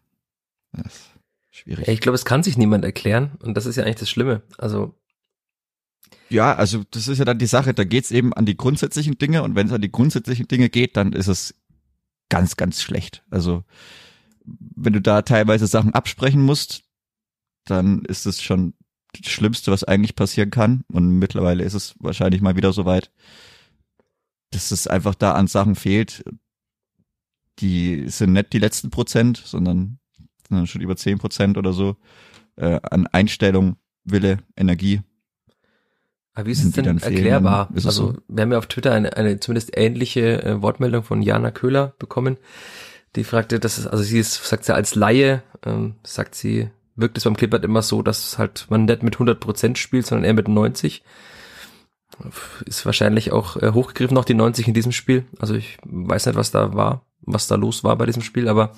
Ist 0.84 1.10
schwierig. 1.50 1.86
Ja, 1.86 1.92
ich 1.92 2.00
glaube, 2.00 2.16
es 2.16 2.24
kann 2.24 2.42
sich 2.42 2.56
niemand 2.56 2.84
erklären 2.84 3.32
und 3.42 3.56
das 3.56 3.66
ist 3.66 3.76
ja 3.76 3.84
eigentlich 3.84 3.96
das 3.96 4.10
Schlimme. 4.10 4.42
Also 4.58 4.94
Ja, 6.28 6.54
also 6.54 6.82
das 6.90 7.08
ist 7.08 7.18
ja 7.18 7.24
dann 7.24 7.38
die 7.38 7.46
Sache, 7.46 7.74
da 7.74 7.84
geht's 7.84 8.10
eben 8.10 8.32
an 8.34 8.46
die 8.46 8.56
grundsätzlichen 8.56 9.18
Dinge 9.18 9.42
und 9.42 9.54
wenn 9.54 9.68
es 9.68 9.72
an 9.72 9.80
die 9.80 9.92
grundsätzlichen 9.92 10.48
Dinge 10.48 10.68
geht, 10.68 10.96
dann 10.96 11.12
ist 11.12 11.28
es 11.28 11.54
ganz, 12.28 12.56
ganz 12.56 12.82
schlecht. 12.82 13.22
Also 13.30 13.64
wenn 14.44 14.92
du 14.92 15.00
da 15.00 15.22
teilweise 15.22 15.66
Sachen 15.66 15.94
absprechen 15.94 16.42
musst, 16.42 16.84
dann 17.64 18.04
ist 18.04 18.26
es 18.26 18.42
schon 18.42 18.74
das 19.20 19.30
Schlimmste, 19.30 19.72
was 19.72 19.84
eigentlich 19.84 20.14
passieren 20.14 20.50
kann. 20.50 20.84
Und 20.88 21.18
mittlerweile 21.18 21.64
ist 21.64 21.74
es 21.74 21.94
wahrscheinlich 21.98 22.40
mal 22.40 22.56
wieder 22.56 22.72
soweit, 22.72 23.10
dass 24.50 24.70
es 24.70 24.86
einfach 24.86 25.14
da 25.14 25.32
an 25.32 25.46
Sachen 25.46 25.74
fehlt. 25.74 26.24
Die 27.58 28.08
sind 28.08 28.32
nicht 28.32 28.52
die 28.52 28.58
letzten 28.58 28.90
Prozent, 28.90 29.42
sondern, 29.44 29.98
schon 30.64 30.82
über 30.82 30.96
zehn 30.96 31.18
Prozent 31.18 31.58
oder 31.58 31.72
so 31.72 31.96
äh, 32.56 32.80
an 32.82 33.06
Einstellung, 33.06 33.76
Wille, 34.04 34.38
Energie. 34.56 35.00
Aber 36.34 36.46
wie 36.46 36.52
ist 36.52 36.64
es 36.64 36.72
denn 36.72 36.98
erklärbar? 36.98 37.70
ist 37.74 37.86
Also 37.86 38.12
so. 38.12 38.18
wir 38.28 38.42
haben 38.42 38.52
ja 38.52 38.58
auf 38.58 38.66
Twitter 38.66 38.92
eine, 38.92 39.16
eine 39.16 39.40
zumindest 39.40 39.76
ähnliche 39.76 40.42
äh, 40.42 40.62
Wortmeldung 40.62 41.02
von 41.02 41.22
Jana 41.22 41.50
Köhler 41.50 41.94
bekommen. 41.98 42.36
Die 43.16 43.24
fragte, 43.24 43.58
dass 43.58 43.78
es, 43.78 43.86
also 43.86 44.04
sie 44.04 44.18
ist, 44.18 44.44
sagt 44.44 44.64
sie 44.64 44.74
als 44.74 44.94
Laie, 44.94 45.42
ähm, 45.64 45.94
sagt 46.02 46.34
sie, 46.34 46.68
wirkt 46.94 47.16
es 47.16 47.24
beim 47.24 47.36
Clippert 47.36 47.64
immer 47.64 47.80
so, 47.80 48.02
dass 48.02 48.38
halt 48.38 48.66
man 48.68 48.84
nicht 48.84 49.02
mit 49.02 49.14
100 49.14 49.40
Prozent 49.40 49.78
spielt, 49.78 50.06
sondern 50.06 50.24
eher 50.24 50.34
mit 50.34 50.48
90. 50.48 51.02
Ist 52.64 52.86
wahrscheinlich 52.86 53.30
auch 53.32 53.56
äh, 53.56 53.72
hochgegriffen 53.72 54.14
noch 54.14 54.24
die 54.24 54.34
90 54.34 54.68
in 54.68 54.74
diesem 54.74 54.92
Spiel. 54.92 55.24
Also 55.38 55.54
ich 55.54 55.78
weiß 55.84 56.26
nicht, 56.26 56.36
was 56.36 56.50
da 56.50 56.74
war, 56.74 57.04
was 57.20 57.46
da 57.46 57.56
los 57.56 57.84
war 57.84 57.96
bei 57.96 58.06
diesem 58.06 58.22
Spiel, 58.22 58.48
aber 58.48 58.72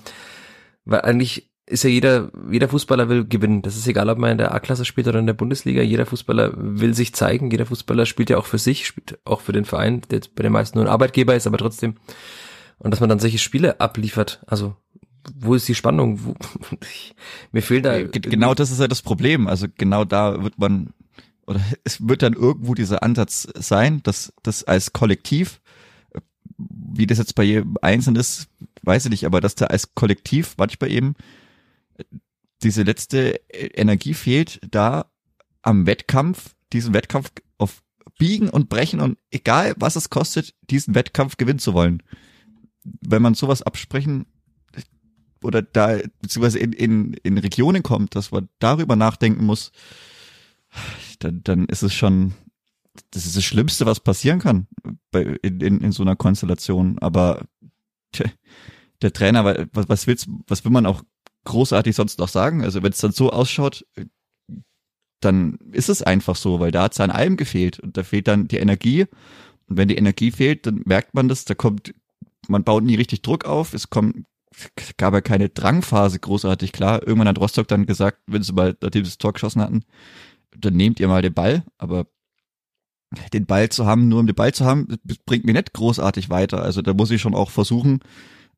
weil 0.84 1.02
eigentlich 1.02 1.50
ist 1.66 1.84
ja 1.84 1.90
jeder, 1.90 2.30
jeder 2.50 2.68
Fußballer 2.68 3.08
will 3.10 3.26
gewinnen. 3.26 3.60
Das 3.62 3.76
ist 3.76 3.86
egal, 3.86 4.08
ob 4.08 4.16
man 4.18 4.30
in 4.32 4.38
der 4.38 4.54
A-Klasse 4.54 4.86
spielt 4.86 5.06
oder 5.06 5.18
in 5.18 5.26
der 5.26 5.34
Bundesliga. 5.34 5.82
Jeder 5.82 6.06
Fußballer 6.06 6.52
will 6.56 6.94
sich 6.94 7.14
zeigen. 7.14 7.50
Jeder 7.50 7.66
Fußballer 7.66 8.06
spielt 8.06 8.30
ja 8.30 8.38
auch 8.38 8.46
für 8.46 8.56
sich, 8.58 8.86
spielt 8.86 9.18
auch 9.26 9.42
für 9.42 9.52
den 9.52 9.66
Verein, 9.66 10.00
der 10.10 10.20
bei 10.34 10.42
den 10.42 10.52
meisten 10.52 10.78
nur 10.78 10.86
ein 10.86 10.90
Arbeitgeber 10.92 11.34
ist, 11.36 11.46
aber 11.46 11.58
trotzdem. 11.58 11.96
Und 12.78 12.90
dass 12.92 13.00
man 13.00 13.10
dann 13.10 13.18
solche 13.18 13.36
Spiele 13.38 13.80
abliefert. 13.82 14.40
Also, 14.46 14.76
wo 15.38 15.54
ist 15.54 15.68
die 15.68 15.74
Spannung? 15.74 16.20
Wo, 16.24 16.34
mir 17.52 17.60
fehlt 17.62 17.84
da. 17.84 18.00
Ge- 18.02 18.22
Genau 18.22 18.54
das 18.54 18.70
ist 18.70 18.80
ja 18.80 18.88
das 18.88 19.02
Problem. 19.02 19.46
Also 19.46 19.66
genau 19.76 20.04
da 20.06 20.42
wird 20.42 20.58
man, 20.58 20.94
oder 21.48 21.60
es 21.82 22.06
wird 22.06 22.22
dann 22.22 22.34
irgendwo 22.34 22.74
dieser 22.74 23.02
Ansatz 23.02 23.48
sein, 23.54 24.02
dass 24.02 24.34
das 24.42 24.64
als 24.64 24.92
Kollektiv, 24.92 25.62
wie 26.58 27.06
das 27.06 27.16
jetzt 27.16 27.34
bei 27.34 27.42
jedem 27.42 27.76
Einzelnen 27.80 28.20
ist, 28.20 28.48
weiß 28.82 29.06
ich 29.06 29.10
nicht, 29.10 29.24
aber 29.24 29.40
dass 29.40 29.54
da 29.54 29.66
als 29.66 29.94
Kollektiv 29.94 30.56
manchmal 30.58 30.92
eben 30.92 31.14
diese 32.62 32.82
letzte 32.82 33.40
Energie 33.50 34.12
fehlt, 34.12 34.60
da 34.70 35.10
am 35.62 35.86
Wettkampf, 35.86 36.54
diesen 36.74 36.92
Wettkampf 36.92 37.32
auf 37.56 37.82
Biegen 38.18 38.50
und 38.50 38.68
Brechen 38.68 39.00
und 39.00 39.16
egal 39.30 39.74
was 39.78 39.96
es 39.96 40.10
kostet, 40.10 40.54
diesen 40.68 40.94
Wettkampf 40.94 41.38
gewinnen 41.38 41.60
zu 41.60 41.72
wollen. 41.72 42.02
Wenn 42.84 43.22
man 43.22 43.32
sowas 43.32 43.62
absprechen 43.62 44.26
oder 45.42 45.62
da 45.62 45.98
beziehungsweise 46.20 46.58
in, 46.58 46.74
in, 46.74 47.14
in 47.22 47.38
Regionen 47.38 47.82
kommt, 47.82 48.16
dass 48.16 48.32
man 48.32 48.50
darüber 48.58 48.96
nachdenken 48.96 49.46
muss, 49.46 49.72
dann, 51.18 51.42
dann 51.42 51.66
ist 51.66 51.82
es 51.82 51.94
schon, 51.94 52.34
das 53.10 53.26
ist 53.26 53.36
das 53.36 53.44
Schlimmste, 53.44 53.86
was 53.86 54.00
passieren 54.00 54.38
kann 54.40 54.66
bei, 55.10 55.22
in, 55.42 55.60
in, 55.60 55.80
in 55.80 55.92
so 55.92 56.02
einer 56.02 56.16
Konstellation. 56.16 56.98
Aber 57.00 57.46
tja, 58.12 58.26
der 59.02 59.12
Trainer, 59.12 59.44
wa- 59.44 59.66
was, 59.72 59.88
was 59.88 60.06
willst, 60.06 60.28
was 60.46 60.64
will 60.64 60.72
man 60.72 60.86
auch 60.86 61.02
großartig 61.44 61.94
sonst 61.94 62.18
noch 62.18 62.28
sagen? 62.28 62.62
Also 62.62 62.82
wenn 62.82 62.92
es 62.92 62.98
dann 62.98 63.12
so 63.12 63.30
ausschaut, 63.30 63.86
dann 65.20 65.58
ist 65.72 65.88
es 65.88 66.02
einfach 66.02 66.36
so, 66.36 66.60
weil 66.60 66.70
da 66.70 66.84
hat 66.84 66.92
es 66.92 67.00
an 67.00 67.10
allem 67.10 67.36
gefehlt 67.36 67.80
und 67.80 67.96
da 67.96 68.04
fehlt 68.04 68.28
dann 68.28 68.48
die 68.48 68.58
Energie. 68.58 69.06
Und 69.66 69.76
wenn 69.76 69.88
die 69.88 69.96
Energie 69.96 70.30
fehlt, 70.30 70.66
dann 70.66 70.82
merkt 70.84 71.14
man 71.14 71.28
das, 71.28 71.44
da 71.44 71.54
kommt, 71.54 71.94
man 72.46 72.64
baut 72.64 72.84
nie 72.84 72.94
richtig 72.94 73.22
Druck 73.22 73.44
auf, 73.44 73.74
es 73.74 73.90
kommen 73.90 74.24
gab 74.96 75.14
ja 75.14 75.20
keine 75.20 75.48
Drangphase 75.48 76.18
großartig, 76.18 76.72
klar. 76.72 77.06
Irgendwann 77.06 77.28
hat 77.28 77.38
Rostock 77.38 77.68
dann 77.68 77.86
gesagt, 77.86 78.18
wenn 78.26 78.42
sie 78.42 78.52
mal, 78.52 78.76
nachdem 78.80 79.04
sie 79.04 79.10
das 79.10 79.18
Tor 79.18 79.32
geschossen 79.32 79.62
hatten, 79.62 79.84
dann 80.58 80.74
nehmt 80.74 81.00
ihr 81.00 81.08
mal 81.08 81.22
den 81.22 81.34
Ball, 81.34 81.64
aber 81.78 82.06
den 83.32 83.46
Ball 83.46 83.68
zu 83.70 83.86
haben, 83.86 84.08
nur 84.08 84.20
um 84.20 84.26
den 84.26 84.36
Ball 84.36 84.52
zu 84.52 84.64
haben, 84.64 84.86
bringt 85.24 85.44
mir 85.44 85.54
nicht 85.54 85.72
großartig 85.72 86.28
weiter. 86.28 86.62
Also 86.62 86.82
da 86.82 86.92
muss 86.92 87.10
ich 87.10 87.22
schon 87.22 87.34
auch 87.34 87.50
versuchen, 87.50 88.00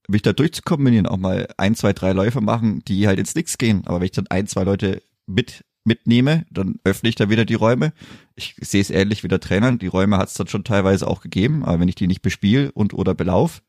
mich 0.09 0.23
da 0.23 0.33
durchzukombinieren, 0.33 1.07
auch 1.07 1.19
mal 1.19 1.49
ein, 1.57 1.75
zwei, 1.75 1.93
drei 1.93 2.13
Läufe 2.13 2.41
machen, 2.41 2.83
die 2.87 3.07
halt 3.07 3.19
ins 3.19 3.35
Nix 3.35 3.59
gehen. 3.59 3.83
Aber 3.87 4.01
wenn 4.01 4.07
ich 4.07 4.13
dann 4.13 4.27
ein, 4.27 4.47
zwei 4.47 4.65
Leute 4.65 5.03
mit 5.27 5.65
mitnehme, 5.85 6.45
dann 6.51 6.79
öffne 6.85 7.09
ich 7.09 7.15
da 7.15 7.31
wieder 7.31 7.45
die 7.45 7.55
Räume. 7.55 7.93
Ich 8.35 8.55
sehe 8.61 8.83
es 8.83 8.91
ähnlich 8.91 9.25
wie 9.25 9.29
der 9.29 9.41
Trainer. 9.41 9.73
Die 9.73 9.87
Räume 9.87 10.19
hat 10.19 10.29
es 10.29 10.35
dann 10.35 10.47
schon 10.47 10.65
teilweise 10.65 11.07
auch 11.07 11.23
gegeben, 11.23 11.65
aber 11.65 11.81
wenn 11.81 11.89
ich 11.89 11.95
die 11.95 12.07
nicht 12.07 12.23
bespiele 12.23 12.71
und 12.73 12.93
oder 12.93 13.15
belauf, 13.15 13.63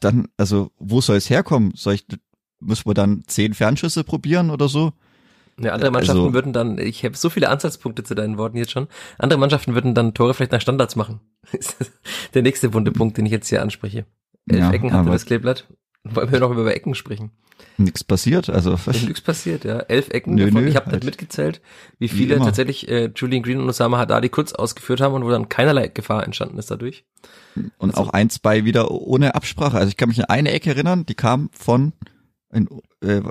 dann, 0.00 0.28
also 0.36 0.70
wo 0.78 1.00
soll 1.00 1.16
es 1.16 1.30
herkommen? 1.30 1.72
Soll 1.74 1.94
ich, 1.94 2.06
muss 2.60 2.86
man 2.86 2.94
dann 2.94 3.24
zehn 3.26 3.54
Fernschüsse 3.54 4.04
probieren 4.04 4.50
oder 4.50 4.68
so? 4.68 4.92
Ja, 5.60 5.72
andere 5.72 5.90
Mannschaften 5.90 6.20
also, 6.20 6.34
würden 6.34 6.52
dann, 6.52 6.78
ich 6.78 7.04
habe 7.04 7.16
so 7.16 7.30
viele 7.30 7.48
Ansatzpunkte 7.48 8.02
zu 8.02 8.14
deinen 8.14 8.38
Worten 8.38 8.56
jetzt 8.56 8.72
schon, 8.72 8.88
andere 9.18 9.38
Mannschaften 9.38 9.74
würden 9.74 9.94
dann 9.94 10.14
Tore 10.14 10.34
vielleicht 10.34 10.52
nach 10.52 10.60
Standards 10.60 10.96
machen. 10.96 11.20
Der 12.34 12.42
nächste 12.42 12.70
bunte 12.70 12.90
Punkt, 12.90 13.16
den 13.18 13.26
ich 13.26 13.32
jetzt 13.32 13.48
hier 13.48 13.62
anspreche. 13.62 14.06
Elf 14.48 14.60
ja, 14.60 14.72
Ecken 14.72 14.92
hatte 14.92 15.10
das 15.10 15.26
Kleeblatt. 15.26 15.66
Wollen 16.04 16.30
wir 16.30 16.40
noch 16.40 16.50
über 16.50 16.74
Ecken 16.74 16.94
sprechen? 16.94 17.30
Nichts 17.78 18.04
passiert, 18.04 18.50
also. 18.50 18.78
Nichts 18.86 19.20
passiert, 19.20 19.64
ja. 19.64 19.78
Elf 19.78 20.10
Ecken 20.10 20.34
nö. 20.34 20.50
Nö, 20.50 20.66
ich 20.66 20.76
habe 20.76 20.86
halt. 20.86 20.96
nicht 20.96 21.04
mitgezählt, 21.04 21.62
wie 21.98 22.08
viele 22.08 22.36
wie 22.36 22.44
tatsächlich 22.44 22.88
äh, 22.88 23.10
Julian 23.14 23.42
Green 23.42 23.60
und 23.60 23.68
Osama 23.68 23.98
Haddadi 23.98 24.28
kurz 24.28 24.52
ausgeführt 24.52 25.00
haben 25.00 25.14
und 25.14 25.24
wo 25.24 25.30
dann 25.30 25.48
keinerlei 25.48 25.88
Gefahr 25.88 26.24
entstanden 26.24 26.58
ist 26.58 26.70
dadurch. 26.70 27.04
Und 27.78 27.90
also, 27.90 28.02
auch 28.02 28.10
ein, 28.10 28.28
zwei 28.28 28.64
wieder 28.64 28.90
ohne 28.90 29.34
Absprache. 29.34 29.78
Also 29.78 29.88
ich 29.88 29.96
kann 29.96 30.08
mich 30.08 30.18
an 30.18 30.26
eine 30.28 30.50
Ecke 30.50 30.70
erinnern, 30.70 31.06
die 31.06 31.14
kam 31.14 31.48
von 31.52 31.92
in, 32.52 32.68
äh, 33.02 33.22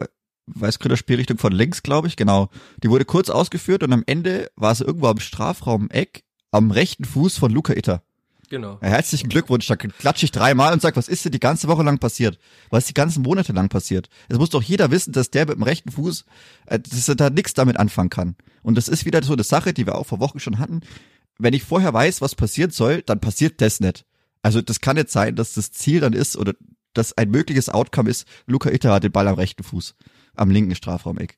Weißgrüner 0.48 0.98
Spielrichtung 0.98 1.38
von 1.38 1.54
links, 1.54 1.84
glaube 1.84 2.08
ich, 2.08 2.16
genau. 2.16 2.50
Die 2.84 2.90
wurde 2.90 3.06
kurz 3.06 3.30
ausgeführt 3.30 3.84
und 3.84 3.94
am 3.94 4.04
Ende 4.06 4.52
war 4.56 4.76
sie 4.76 4.84
irgendwo 4.84 5.08
am 5.08 5.20
Strafraum 5.20 5.90
Eck 5.90 6.24
am 6.52 6.72
rechten 6.72 7.06
Fuß 7.06 7.38
von 7.38 7.52
Luca 7.52 7.74
Itter. 7.74 8.04
Genau. 8.50 8.78
Ja, 8.84 8.90
herzlichen 8.90 9.30
Glückwunsch, 9.30 9.66
da 9.66 9.76
klatsche 9.76 10.26
ich 10.26 10.32
dreimal 10.32 10.74
und 10.74 10.82
sag, 10.82 10.96
was 10.96 11.08
ist 11.08 11.26
denn 11.26 11.32
die 11.32 11.40
ganze 11.40 11.68
Woche 11.68 11.82
lang 11.82 11.98
passiert? 11.98 12.38
Was 12.70 12.84
ist 12.84 12.90
die 12.90 12.94
ganzen 12.94 13.24
Monate 13.24 13.54
lang 13.54 13.70
passiert? 13.70 14.10
Es 14.28 14.38
muss 14.38 14.52
doch 14.52 14.62
jeder 14.62 14.92
wissen, 14.92 15.12
dass 15.12 15.32
der 15.32 15.48
mit 15.48 15.56
dem 15.56 15.64
rechten 15.64 15.92
Fuß, 15.92 16.26
äh, 16.68 16.80
dass 16.80 17.10
er 17.10 17.16
da 17.16 17.30
nichts 17.30 17.54
damit 17.54 17.78
anfangen 17.78 18.12
kann. 18.12 18.36
Und 18.62 18.78
das 18.78 18.90
ist 18.90 19.06
wieder 19.06 19.24
so 19.24 19.34
eine 19.34 19.44
Sache, 19.44 19.74
die 19.74 19.88
wir 19.88 19.96
auch 19.96 20.06
vor 20.06 20.20
Wochen 20.20 20.40
schon 20.40 20.60
hatten. 20.60 20.82
Wenn 21.40 21.54
ich 21.54 21.64
vorher 21.64 21.94
weiß, 21.94 22.22
was 22.22 22.36
passieren 22.36 22.70
soll, 22.70 23.02
dann 23.02 23.20
passiert 23.20 23.60
das 23.60 23.80
nicht. 23.80 24.06
Also 24.44 24.62
das 24.62 24.82
kann 24.82 24.98
nicht 24.98 25.10
sein, 25.10 25.36
dass 25.36 25.54
das 25.54 25.72
Ziel 25.72 26.02
dann 26.02 26.14
ist 26.14 26.38
oder 26.38 26.54
dass 26.94 27.18
ein 27.18 27.32
mögliches 27.32 27.70
Outcome 27.70 28.10
ist, 28.10 28.28
Luca 28.46 28.70
Itter 28.70 28.94
hat 28.94 29.04
den 29.04 29.12
Ball 29.12 29.28
am 29.28 29.36
rechten 29.36 29.64
Fuß 29.64 29.96
am 30.36 30.50
linken 30.50 30.75
Strafraumeck. 30.75 31.38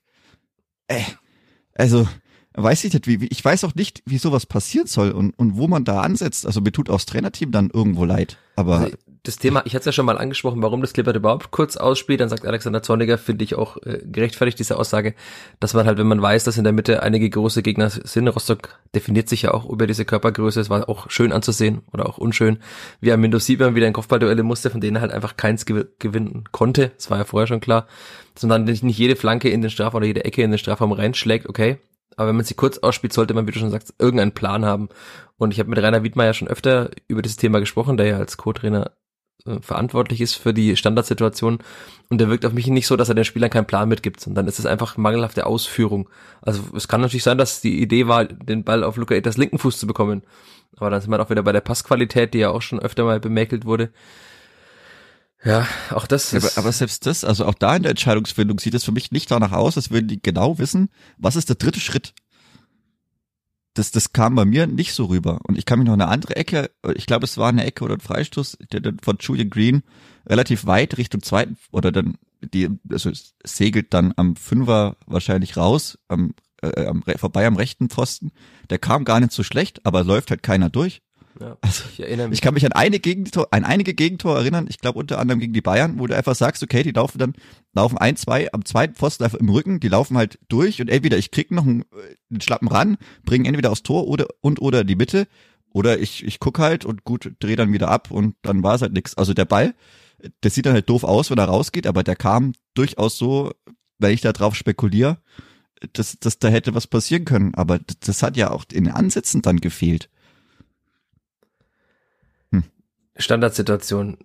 Äh, 0.88 1.02
also, 1.74 2.08
weiß 2.54 2.84
ich 2.84 2.94
nicht, 2.94 3.06
wie, 3.06 3.26
ich 3.26 3.44
weiß 3.44 3.64
auch 3.64 3.74
nicht, 3.74 4.02
wie 4.06 4.18
sowas 4.18 4.46
passieren 4.46 4.86
soll 4.86 5.10
und, 5.10 5.38
und 5.38 5.56
wo 5.56 5.68
man 5.68 5.84
da 5.84 6.00
ansetzt. 6.00 6.46
Also 6.46 6.60
mir 6.60 6.72
tut 6.72 6.88
auch 6.88 6.96
das 6.96 7.06
Trainerteam 7.06 7.52
dann 7.52 7.70
irgendwo 7.70 8.04
leid. 8.04 8.38
Aber 8.56 8.78
also 8.78 8.96
das 9.26 9.38
Thema, 9.38 9.62
ich 9.64 9.74
hatte 9.74 9.80
es 9.80 9.86
ja 9.86 9.92
schon 9.92 10.06
mal 10.06 10.18
angesprochen, 10.18 10.62
warum 10.62 10.80
das 10.80 10.92
Clippert 10.92 11.16
überhaupt 11.16 11.50
kurz 11.50 11.76
ausspielt, 11.76 12.20
dann 12.20 12.28
sagt 12.28 12.46
Alexander 12.46 12.82
Zorniger, 12.82 13.18
finde 13.18 13.44
ich 13.44 13.54
auch 13.54 13.76
äh, 13.78 14.00
gerechtfertigt 14.04 14.58
diese 14.58 14.78
Aussage, 14.78 15.14
dass 15.60 15.74
man 15.74 15.86
halt, 15.86 15.98
wenn 15.98 16.06
man 16.06 16.22
weiß, 16.22 16.44
dass 16.44 16.58
in 16.58 16.64
der 16.64 16.72
Mitte 16.72 17.02
einige 17.02 17.28
große 17.28 17.62
Gegner 17.62 17.90
sind, 17.90 18.28
Rostock 18.28 18.78
definiert 18.94 19.28
sich 19.28 19.42
ja 19.42 19.52
auch 19.52 19.68
über 19.68 19.86
diese 19.86 20.04
Körpergröße, 20.04 20.60
es 20.60 20.70
war 20.70 20.88
auch 20.88 21.10
schön 21.10 21.32
anzusehen 21.32 21.82
oder 21.92 22.08
auch 22.08 22.18
unschön, 22.18 22.58
wie 23.00 23.12
Amindo 23.12 23.38
Siebern 23.38 23.74
wieder 23.74 23.86
in 23.86 23.92
Kopfballduelle 23.92 24.42
musste, 24.42 24.70
von 24.70 24.80
denen 24.80 25.00
halt 25.00 25.12
einfach 25.12 25.36
keins 25.36 25.66
gew 25.66 25.84
gewinnen 25.98 26.44
konnte, 26.52 26.92
das 26.96 27.10
war 27.10 27.18
ja 27.18 27.24
vorher 27.24 27.46
schon 27.46 27.60
klar, 27.60 27.86
sondern 28.38 28.64
nicht 28.64 28.82
jede 28.82 29.16
Flanke 29.16 29.48
in 29.48 29.62
den 29.62 29.70
Strafraum 29.70 29.98
oder 29.98 30.06
jede 30.06 30.24
Ecke 30.24 30.42
in 30.42 30.50
den 30.50 30.58
Strafraum 30.58 30.92
reinschlägt, 30.92 31.48
okay, 31.48 31.78
aber 32.16 32.28
wenn 32.28 32.36
man 32.36 32.44
sie 32.44 32.54
kurz 32.54 32.78
ausspielt, 32.78 33.12
sollte 33.12 33.34
man, 33.34 33.46
wie 33.46 33.52
du 33.52 33.58
schon 33.58 33.70
sagst, 33.70 33.94
irgendeinen 33.98 34.32
Plan 34.32 34.64
haben. 34.64 34.88
Und 35.36 35.52
ich 35.52 35.60
habe 35.60 35.68
mit 35.68 35.78
Rainer 35.78 36.02
Wiedmeier 36.02 36.32
schon 36.32 36.48
öfter 36.48 36.90
über 37.08 37.20
dieses 37.20 37.36
Thema 37.36 37.60
gesprochen, 37.60 37.98
der 37.98 38.06
ja 38.06 38.16
als 38.16 38.38
Co-Trainer 38.38 38.92
äh, 39.46 39.60
verantwortlich 39.60 40.20
ist 40.20 40.34
für 40.34 40.52
die 40.52 40.76
Standardsituation 40.76 41.58
und 42.08 42.20
der 42.20 42.28
wirkt 42.28 42.44
auf 42.44 42.52
mich 42.52 42.66
nicht 42.66 42.86
so, 42.86 42.96
dass 42.96 43.08
er 43.08 43.14
den 43.14 43.24
Spielern 43.24 43.50
keinen 43.50 43.66
Plan 43.66 43.88
mitgibt 43.88 44.26
und 44.26 44.34
dann 44.34 44.46
ist 44.46 44.58
es 44.58 44.66
einfach 44.66 44.96
mangelhafte 44.96 45.46
Ausführung. 45.46 46.08
Also 46.42 46.62
es 46.74 46.88
kann 46.88 47.00
natürlich 47.00 47.24
sein, 47.24 47.38
dass 47.38 47.60
die 47.60 47.80
Idee 47.80 48.06
war, 48.08 48.24
den 48.24 48.64
Ball 48.64 48.84
auf 48.84 48.96
Luca 48.96 49.14
Etas 49.14 49.36
linken 49.36 49.58
Fuß 49.58 49.78
zu 49.78 49.86
bekommen, 49.86 50.22
aber 50.76 50.90
dann 50.90 51.00
sind 51.00 51.10
wir 51.10 51.20
auch 51.20 51.30
wieder 51.30 51.42
bei 51.42 51.52
der 51.52 51.60
Passqualität, 51.60 52.34
die 52.34 52.38
ja 52.38 52.50
auch 52.50 52.62
schon 52.62 52.80
öfter 52.80 53.04
mal 53.04 53.20
bemäkelt 53.20 53.64
wurde. 53.64 53.90
Ja, 55.44 55.66
auch 55.90 56.06
das 56.06 56.32
ist. 56.32 56.56
Aber, 56.56 56.64
aber 56.64 56.72
selbst 56.72 57.06
das, 57.06 57.24
also 57.24 57.44
auch 57.44 57.54
da 57.54 57.76
in 57.76 57.82
der 57.82 57.90
Entscheidungsfindung 57.90 58.58
sieht 58.58 58.74
es 58.74 58.84
für 58.84 58.92
mich 58.92 59.12
nicht 59.12 59.30
danach 59.30 59.52
aus, 59.52 59.76
als 59.76 59.90
würden 59.90 60.08
die 60.08 60.20
genau 60.20 60.58
wissen, 60.58 60.88
was 61.18 61.36
ist 61.36 61.48
der 61.48 61.56
dritte 61.56 61.78
Schritt 61.78 62.14
das, 63.78 63.90
das 63.90 64.12
kam 64.12 64.34
bei 64.34 64.44
mir 64.44 64.66
nicht 64.66 64.94
so 64.94 65.06
rüber. 65.06 65.40
Und 65.44 65.58
ich 65.58 65.66
kann 65.66 65.78
mich 65.78 65.86
noch 65.86 65.94
eine 65.94 66.08
andere 66.08 66.36
Ecke, 66.36 66.70
ich 66.94 67.06
glaube, 67.06 67.24
es 67.24 67.36
war 67.36 67.50
eine 67.50 67.64
Ecke 67.64 67.84
oder 67.84 67.94
ein 67.94 68.00
Freistoß, 68.00 68.58
der 68.72 68.80
dann 68.80 68.98
von 69.02 69.18
Julian 69.20 69.50
Green 69.50 69.82
relativ 70.26 70.66
weit 70.66 70.96
Richtung 70.98 71.22
zweiten 71.22 71.56
oder 71.70 71.92
dann 71.92 72.16
die, 72.40 72.70
also 72.90 73.10
es 73.10 73.34
segelt 73.44 73.92
dann 73.92 74.12
am 74.16 74.36
Fünfer 74.36 74.96
wahrscheinlich 75.06 75.56
raus, 75.56 75.98
am, 76.08 76.34
äh, 76.62 76.86
am, 76.86 77.02
vorbei 77.02 77.46
am 77.46 77.56
rechten 77.56 77.88
Pfosten. 77.90 78.32
Der 78.70 78.78
kam 78.78 79.04
gar 79.04 79.20
nicht 79.20 79.32
so 79.32 79.42
schlecht, 79.42 79.84
aber 79.84 80.04
läuft 80.04 80.30
halt 80.30 80.42
keiner 80.42 80.70
durch. 80.70 81.02
Ja, 81.40 81.56
also, 81.60 81.84
ich 81.92 82.00
erinnere 82.00 82.28
mich. 82.28 82.38
Ich 82.38 82.42
kann 82.42 82.54
mich 82.54 82.64
an, 82.64 82.72
eine 82.72 82.98
Gegentor, 82.98 83.48
an 83.50 83.64
einige 83.64 83.94
Gegentore 83.94 84.38
erinnern, 84.38 84.66
ich 84.68 84.78
glaube 84.78 84.98
unter 84.98 85.18
anderem 85.18 85.40
gegen 85.40 85.52
die 85.52 85.60
Bayern, 85.60 85.98
wo 85.98 86.06
du 86.06 86.16
einfach 86.16 86.34
sagst, 86.34 86.62
okay, 86.62 86.82
die 86.82 86.92
laufen 86.92 87.18
dann, 87.18 87.34
laufen 87.74 87.98
ein, 87.98 88.16
zwei 88.16 88.52
am 88.52 88.64
zweiten 88.64 88.94
Pfosten 88.94 89.24
einfach 89.24 89.38
im 89.38 89.48
Rücken, 89.48 89.80
die 89.80 89.88
laufen 89.88 90.16
halt 90.16 90.38
durch 90.48 90.80
und 90.80 90.88
entweder 90.88 91.18
ich 91.18 91.30
krieg 91.30 91.50
noch 91.50 91.64
einen, 91.64 91.84
einen 92.30 92.40
Schlappen 92.40 92.68
ran, 92.68 92.96
bringen 93.24 93.44
entweder 93.44 93.70
aufs 93.70 93.82
Tor 93.82 94.06
oder 94.06 94.26
und 94.40 94.60
oder 94.60 94.84
die 94.84 94.96
Mitte 94.96 95.26
oder 95.72 95.98
ich, 95.98 96.24
ich 96.24 96.40
guck 96.40 96.58
halt 96.58 96.84
und 96.84 97.04
gut, 97.04 97.32
dreh 97.38 97.56
dann 97.56 97.72
wieder 97.72 97.88
ab 97.88 98.10
und 98.10 98.34
dann 98.42 98.62
war 98.62 98.76
es 98.76 98.82
halt 98.82 98.94
nix. 98.94 99.14
Also 99.14 99.34
der 99.34 99.44
Ball, 99.44 99.74
der 100.42 100.50
sieht 100.50 100.66
dann 100.66 100.72
halt 100.72 100.88
doof 100.88 101.04
aus, 101.04 101.30
wenn 101.30 101.38
er 101.38 101.44
rausgeht, 101.44 101.86
aber 101.86 102.02
der 102.02 102.16
kam 102.16 102.52
durchaus 102.74 103.18
so, 103.18 103.52
wenn 103.98 104.12
ich 104.12 104.22
da 104.22 104.32
drauf 104.32 104.54
spekuliere, 104.54 105.18
dass, 105.92 106.18
dass 106.18 106.38
da 106.38 106.48
hätte 106.48 106.74
was 106.74 106.86
passieren 106.86 107.24
können. 107.24 107.54
Aber 107.54 107.78
das 108.00 108.22
hat 108.22 108.36
ja 108.36 108.50
auch 108.50 108.64
in 108.72 108.84
den 108.84 108.94
Ansätzen 108.94 109.42
dann 109.42 109.60
gefehlt. 109.60 110.08
Standardsituation 113.16 114.18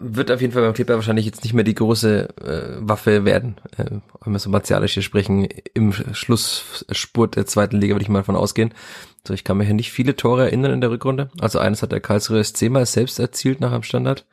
wird 0.00 0.30
auf 0.30 0.40
jeden 0.40 0.52
Fall 0.52 0.62
beim 0.62 0.74
Clipper 0.74 0.94
wahrscheinlich 0.94 1.26
jetzt 1.26 1.42
nicht 1.42 1.54
mehr 1.54 1.64
die 1.64 1.74
große 1.74 2.28
äh, 2.40 2.76
Waffe 2.78 3.24
werden, 3.24 3.56
äh, 3.76 3.84
wenn 4.24 4.32
wir 4.32 4.38
so 4.38 4.48
martialisch 4.48 4.94
hier 4.94 5.02
sprechen, 5.02 5.48
im 5.74 5.92
Schlussspurt 5.92 7.36
der 7.36 7.46
zweiten 7.46 7.78
Liga 7.78 7.94
würde 7.94 8.04
ich 8.04 8.08
mal 8.08 8.22
von 8.22 8.36
ausgehen. 8.36 8.72
So, 9.26 9.34
ich 9.34 9.42
kann 9.42 9.56
mir 9.56 9.64
hier 9.64 9.74
nicht 9.74 9.90
viele 9.90 10.14
Tore 10.14 10.44
erinnern 10.44 10.72
in 10.72 10.80
der 10.80 10.90
Rückrunde. 10.90 11.30
Also 11.40 11.58
eines 11.58 11.82
hat 11.82 11.90
der 11.90 12.00
Karlsruhe 12.00 12.42
SC 12.42 12.70
mal 12.70 12.86
selbst 12.86 13.18
erzielt 13.18 13.60
nach 13.60 13.72
einem 13.72 13.82
Standard, 13.82 14.24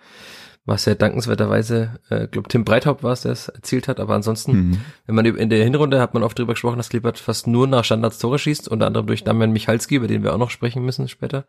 was 0.65 0.85
ja 0.85 0.93
dankenswerterweise, 0.93 1.99
äh, 2.09 2.27
glaube 2.27 2.47
Tim 2.47 2.63
Breithaupt 2.63 3.01
war 3.01 3.13
es, 3.13 3.21
der 3.21 3.31
es 3.31 3.47
erzielt 3.47 3.87
hat, 3.87 3.99
aber 3.99 4.13
ansonsten, 4.13 4.51
mhm. 4.51 4.81
wenn 5.07 5.15
man 5.15 5.25
in 5.25 5.49
der 5.49 5.63
Hinrunde 5.63 5.99
hat 5.99 6.13
man 6.13 6.21
oft 6.21 6.37
drüber 6.37 6.53
gesprochen, 6.53 6.77
dass 6.77 6.89
Klippert 6.89 7.17
fast 7.17 7.47
nur 7.47 7.65
nach 7.65 7.85
Standards 7.85 8.19
Tore 8.19 8.37
schießt, 8.37 8.67
unter 8.67 8.85
anderem 8.85 9.07
durch 9.07 9.23
Damian 9.23 9.51
Michalski, 9.51 9.95
über 9.95 10.07
den 10.07 10.21
wir 10.21 10.33
auch 10.33 10.39
noch 10.39 10.51
sprechen 10.51 10.85
müssen 10.85 11.07
später. 11.07 11.45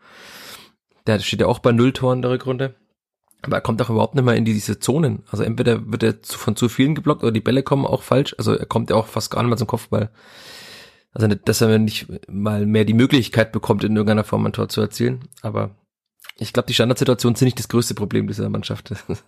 Der 1.07 1.19
steht 1.21 1.41
ja 1.41 1.47
auch 1.47 1.61
bei 1.61 1.73
null 1.73 1.93
Toren 1.93 2.23
der 2.23 2.31
Rückrunde. 2.31 2.75
Aber 3.43 3.57
er 3.57 3.63
kommt 3.63 3.81
auch 3.81 3.91
überhaupt 3.91 4.15
nicht 4.15 4.25
mehr 4.25 4.35
in 4.35 4.45
diese 4.45 4.81
Zonen. 4.81 5.23
Also 5.31 5.45
entweder 5.45 5.91
wird 5.91 6.03
er 6.03 6.15
von 6.25 6.57
zu 6.57 6.69
vielen 6.69 6.95
geblockt 6.95 7.23
oder 7.23 7.33
die 7.33 7.41
Bälle 7.41 7.63
kommen 7.63 7.87
auch 7.87 8.03
falsch. 8.03 8.35
Also 8.39 8.55
er 8.55 8.67
kommt 8.67 8.91
ja 8.91 8.97
auch 8.97 9.07
fast 9.07 9.31
gar 9.31 9.43
nicht 9.43 9.51
mehr 9.51 9.59
zum 9.59 9.69
Kopfball. 9.69 10.11
Also 11.13 11.29
nicht, 11.29 11.49
dass 11.49 11.61
er 11.61 11.79
nicht 11.79 12.07
mal 12.29 12.67
mehr 12.67 12.85
die 12.85 12.95
Möglichkeit 12.95 13.53
bekommt, 13.53 13.85
in 13.85 13.95
irgendeiner 13.95 14.25
Form 14.25 14.45
ein 14.47 14.53
Tor 14.53 14.69
zu 14.69 14.81
erzielen. 14.81 15.29
Aber 15.43 15.71
ich 16.39 16.53
glaube, 16.53 16.67
die 16.67 16.75
Standardsituationen 16.75 17.37
sind 17.37 17.47
nicht 17.47 17.59
das 17.59 17.69
größte 17.69 17.95
Problem 17.95 18.27
dieser 18.27 18.49
Mannschaft. 18.49 18.91
Das 19.09 19.25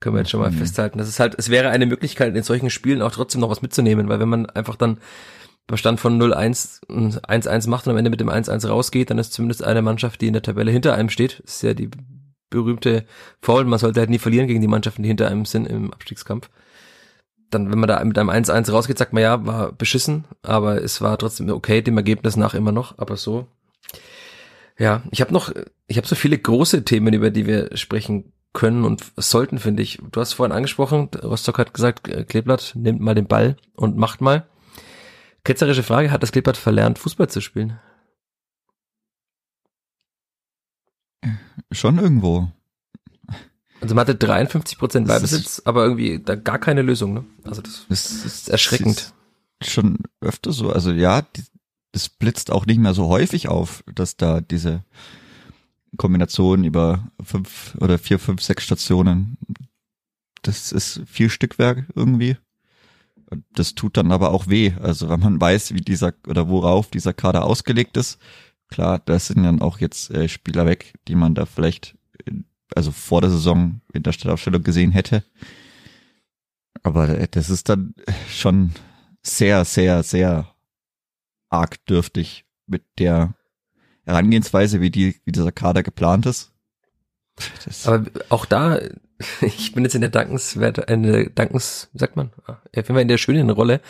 können 0.00 0.16
wir 0.16 0.20
jetzt 0.20 0.30
schon 0.30 0.40
mal 0.40 0.50
mhm. 0.50 0.56
festhalten. 0.56 0.98
Das 0.98 1.08
ist 1.08 1.20
halt, 1.20 1.34
es 1.38 1.48
wäre 1.48 1.70
eine 1.70 1.86
Möglichkeit, 1.86 2.34
in 2.36 2.42
solchen 2.42 2.70
Spielen 2.70 3.02
auch 3.02 3.12
trotzdem 3.12 3.40
noch 3.40 3.50
was 3.50 3.62
mitzunehmen, 3.62 4.08
weil 4.08 4.20
wenn 4.20 4.28
man 4.28 4.46
einfach 4.46 4.76
dann 4.76 4.98
beim 5.70 5.76
Stand 5.76 6.00
von 6.00 6.20
0-1 6.20 6.80
1-1 6.88 7.68
macht 7.68 7.86
und 7.86 7.92
am 7.92 7.96
Ende 7.96 8.10
mit 8.10 8.20
dem 8.20 8.28
1-1 8.28 8.66
rausgeht, 8.66 9.10
dann 9.10 9.18
ist 9.18 9.32
zumindest 9.32 9.62
eine 9.62 9.82
Mannschaft, 9.82 10.20
die 10.20 10.26
in 10.26 10.32
der 10.32 10.42
Tabelle 10.42 10.72
hinter 10.72 10.94
einem 10.94 11.10
steht. 11.10 11.40
Das 11.44 11.56
ist 11.56 11.62
ja 11.62 11.74
die 11.74 11.90
berühmte 12.50 13.04
Foul. 13.40 13.64
Man 13.64 13.78
sollte 13.78 14.00
halt 14.00 14.10
nie 14.10 14.18
verlieren 14.18 14.48
gegen 14.48 14.60
die 14.60 14.66
Mannschaften, 14.66 15.04
die 15.04 15.08
hinter 15.08 15.28
einem 15.28 15.44
sind 15.44 15.66
im 15.66 15.92
Abstiegskampf. 15.92 16.50
Dann, 17.50 17.70
wenn 17.70 17.78
man 17.78 17.88
da 17.88 18.02
mit 18.02 18.18
einem 18.18 18.30
1-1 18.30 18.72
rausgeht, 18.72 18.98
sagt 18.98 19.12
man 19.12 19.22
ja, 19.22 19.46
war 19.46 19.70
beschissen, 19.70 20.24
aber 20.42 20.82
es 20.82 21.00
war 21.00 21.16
trotzdem 21.18 21.48
okay, 21.50 21.82
dem 21.82 21.96
Ergebnis 21.96 22.36
nach 22.36 22.54
immer 22.54 22.72
noch, 22.72 22.98
aber 22.98 23.16
so. 23.16 23.46
Ja, 24.76 25.02
ich 25.12 25.20
habe 25.20 25.32
noch, 25.32 25.52
ich 25.86 25.98
habe 25.98 26.06
so 26.06 26.16
viele 26.16 26.38
große 26.38 26.84
Themen, 26.84 27.14
über 27.14 27.30
die 27.30 27.46
wir 27.46 27.76
sprechen 27.76 28.32
können 28.52 28.84
und 28.84 29.04
sollten, 29.16 29.58
finde 29.58 29.84
ich. 29.84 30.00
Du 30.10 30.20
hast 30.20 30.32
vorhin 30.32 30.56
angesprochen, 30.56 31.10
Rostock 31.22 31.58
hat 31.58 31.74
gesagt, 31.74 32.28
Kleeblatt 32.28 32.72
nimmt 32.74 33.00
mal 33.00 33.14
den 33.14 33.28
Ball 33.28 33.56
und 33.76 33.96
macht 33.96 34.20
mal. 34.20 34.48
Ketzerische 35.44 35.82
Frage, 35.82 36.10
hat 36.10 36.22
das 36.22 36.32
Klippert 36.32 36.56
verlernt, 36.56 36.98
Fußball 36.98 37.28
zu 37.28 37.40
spielen? 37.40 37.78
Schon 41.72 41.98
irgendwo. 41.98 42.50
Also 43.80 43.94
man 43.94 44.02
hatte 44.02 44.14
53 44.14 44.78
Prozent 44.78 45.08
Ballbesitz, 45.08 45.62
aber 45.64 45.84
irgendwie 45.84 46.18
da 46.18 46.34
gar 46.34 46.58
keine 46.58 46.82
Lösung. 46.82 47.14
Ne? 47.14 47.24
Also 47.44 47.62
das, 47.62 47.86
das 47.88 48.10
ist 48.24 48.48
erschreckend. 48.50 49.14
Ist 49.60 49.70
schon 49.70 49.98
öfter 50.20 50.52
so. 50.52 50.70
Also 50.70 50.92
ja, 50.92 51.22
die, 51.22 51.42
das 51.92 52.08
blitzt 52.08 52.50
auch 52.50 52.66
nicht 52.66 52.78
mehr 52.78 52.94
so 52.94 53.08
häufig 53.08 53.48
auf, 53.48 53.82
dass 53.94 54.16
da 54.16 54.40
diese 54.40 54.84
Kombination 55.96 56.64
über 56.64 57.10
fünf 57.22 57.76
oder 57.80 57.98
vier, 57.98 58.18
fünf, 58.18 58.42
sechs 58.42 58.64
Stationen, 58.64 59.38
das 60.42 60.72
ist 60.72 61.02
viel 61.06 61.30
Stückwerk 61.30 61.86
irgendwie. 61.94 62.36
Das 63.52 63.74
tut 63.74 63.96
dann 63.96 64.12
aber 64.12 64.32
auch 64.32 64.48
weh. 64.48 64.72
Also 64.80 65.08
wenn 65.08 65.20
man 65.20 65.40
weiß, 65.40 65.74
wie 65.74 65.80
dieser 65.80 66.12
oder 66.26 66.48
worauf 66.48 66.90
dieser 66.90 67.12
Kader 67.12 67.44
ausgelegt 67.44 67.96
ist, 67.96 68.18
klar, 68.68 68.98
da 68.98 69.18
sind 69.18 69.42
dann 69.42 69.62
auch 69.62 69.78
jetzt 69.78 70.10
äh, 70.10 70.28
Spieler 70.28 70.66
weg, 70.66 70.94
die 71.06 71.14
man 71.14 71.34
da 71.34 71.46
vielleicht 71.46 71.96
also 72.74 72.92
vor 72.92 73.20
der 73.20 73.30
Saison 73.30 73.80
in 73.92 74.02
der 74.02 74.12
Startaufstellung 74.12 74.62
gesehen 74.62 74.92
hätte. 74.92 75.24
Aber 76.82 77.08
äh, 77.08 77.28
das 77.30 77.50
ist 77.50 77.68
dann 77.68 77.94
schon 78.28 78.72
sehr, 79.22 79.64
sehr, 79.64 80.02
sehr 80.02 80.54
arg 81.48 81.84
dürftig 81.86 82.46
mit 82.66 82.84
der 82.98 83.34
Herangehensweise, 84.04 84.80
wie 84.80 84.90
die, 84.90 85.20
wie 85.24 85.32
dieser 85.32 85.52
Kader 85.52 85.82
geplant 85.82 86.26
ist. 86.26 86.52
Das 87.64 87.86
Aber 87.86 88.10
auch 88.28 88.46
da, 88.46 88.80
ich 89.40 89.72
bin 89.72 89.84
jetzt 89.84 89.94
in 89.94 90.00
der 90.00 90.10
Dankenswert, 90.10 90.88
eine 90.88 91.30
Dankens, 91.30 91.88
wie 91.92 91.98
sagt 91.98 92.16
man, 92.16 92.32
ah, 92.46 92.58
ich 92.72 92.84
bin 92.84 92.96
in 92.96 93.08
der 93.08 93.18
schönen 93.18 93.50
Rolle, 93.50 93.80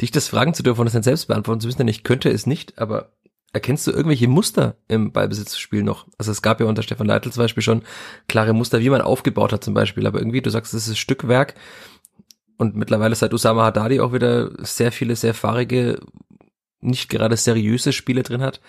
dich 0.00 0.10
das 0.10 0.28
fragen 0.28 0.54
zu 0.54 0.62
dürfen 0.62 0.80
und 0.80 0.86
das 0.86 0.94
dann 0.94 1.02
selbst 1.02 1.26
beantworten 1.26 1.60
zu 1.60 1.66
müssen, 1.66 1.78
denn 1.78 1.88
ich 1.88 2.04
könnte 2.04 2.30
es 2.30 2.46
nicht, 2.46 2.78
aber 2.78 3.12
erkennst 3.52 3.86
du 3.86 3.90
irgendwelche 3.90 4.28
Muster 4.28 4.76
im 4.88 5.12
Ballbesitzspiel 5.12 5.82
noch? 5.82 6.06
Also 6.18 6.30
es 6.30 6.42
gab 6.42 6.60
ja 6.60 6.66
unter 6.66 6.82
Stefan 6.82 7.06
Leitl 7.06 7.30
zum 7.30 7.42
Beispiel 7.42 7.62
schon 7.62 7.82
klare 8.28 8.52
Muster, 8.52 8.80
wie 8.80 8.90
man 8.90 9.00
aufgebaut 9.00 9.52
hat 9.52 9.64
zum 9.64 9.74
Beispiel, 9.74 10.06
aber 10.06 10.18
irgendwie, 10.18 10.42
du 10.42 10.50
sagst, 10.50 10.74
es 10.74 10.88
ist 10.88 10.98
Stückwerk. 10.98 11.54
Und 12.56 12.74
mittlerweile 12.74 13.14
seit 13.14 13.32
Usama 13.32 13.64
Haddadi 13.64 14.00
auch 14.00 14.12
wieder 14.12 14.50
sehr 14.64 14.90
viele, 14.90 15.14
sehr 15.14 15.32
fahrige, 15.32 16.00
nicht 16.80 17.08
gerade 17.08 17.36
seriöse 17.36 17.92
Spiele 17.92 18.24
drin 18.24 18.42
hat 18.42 18.60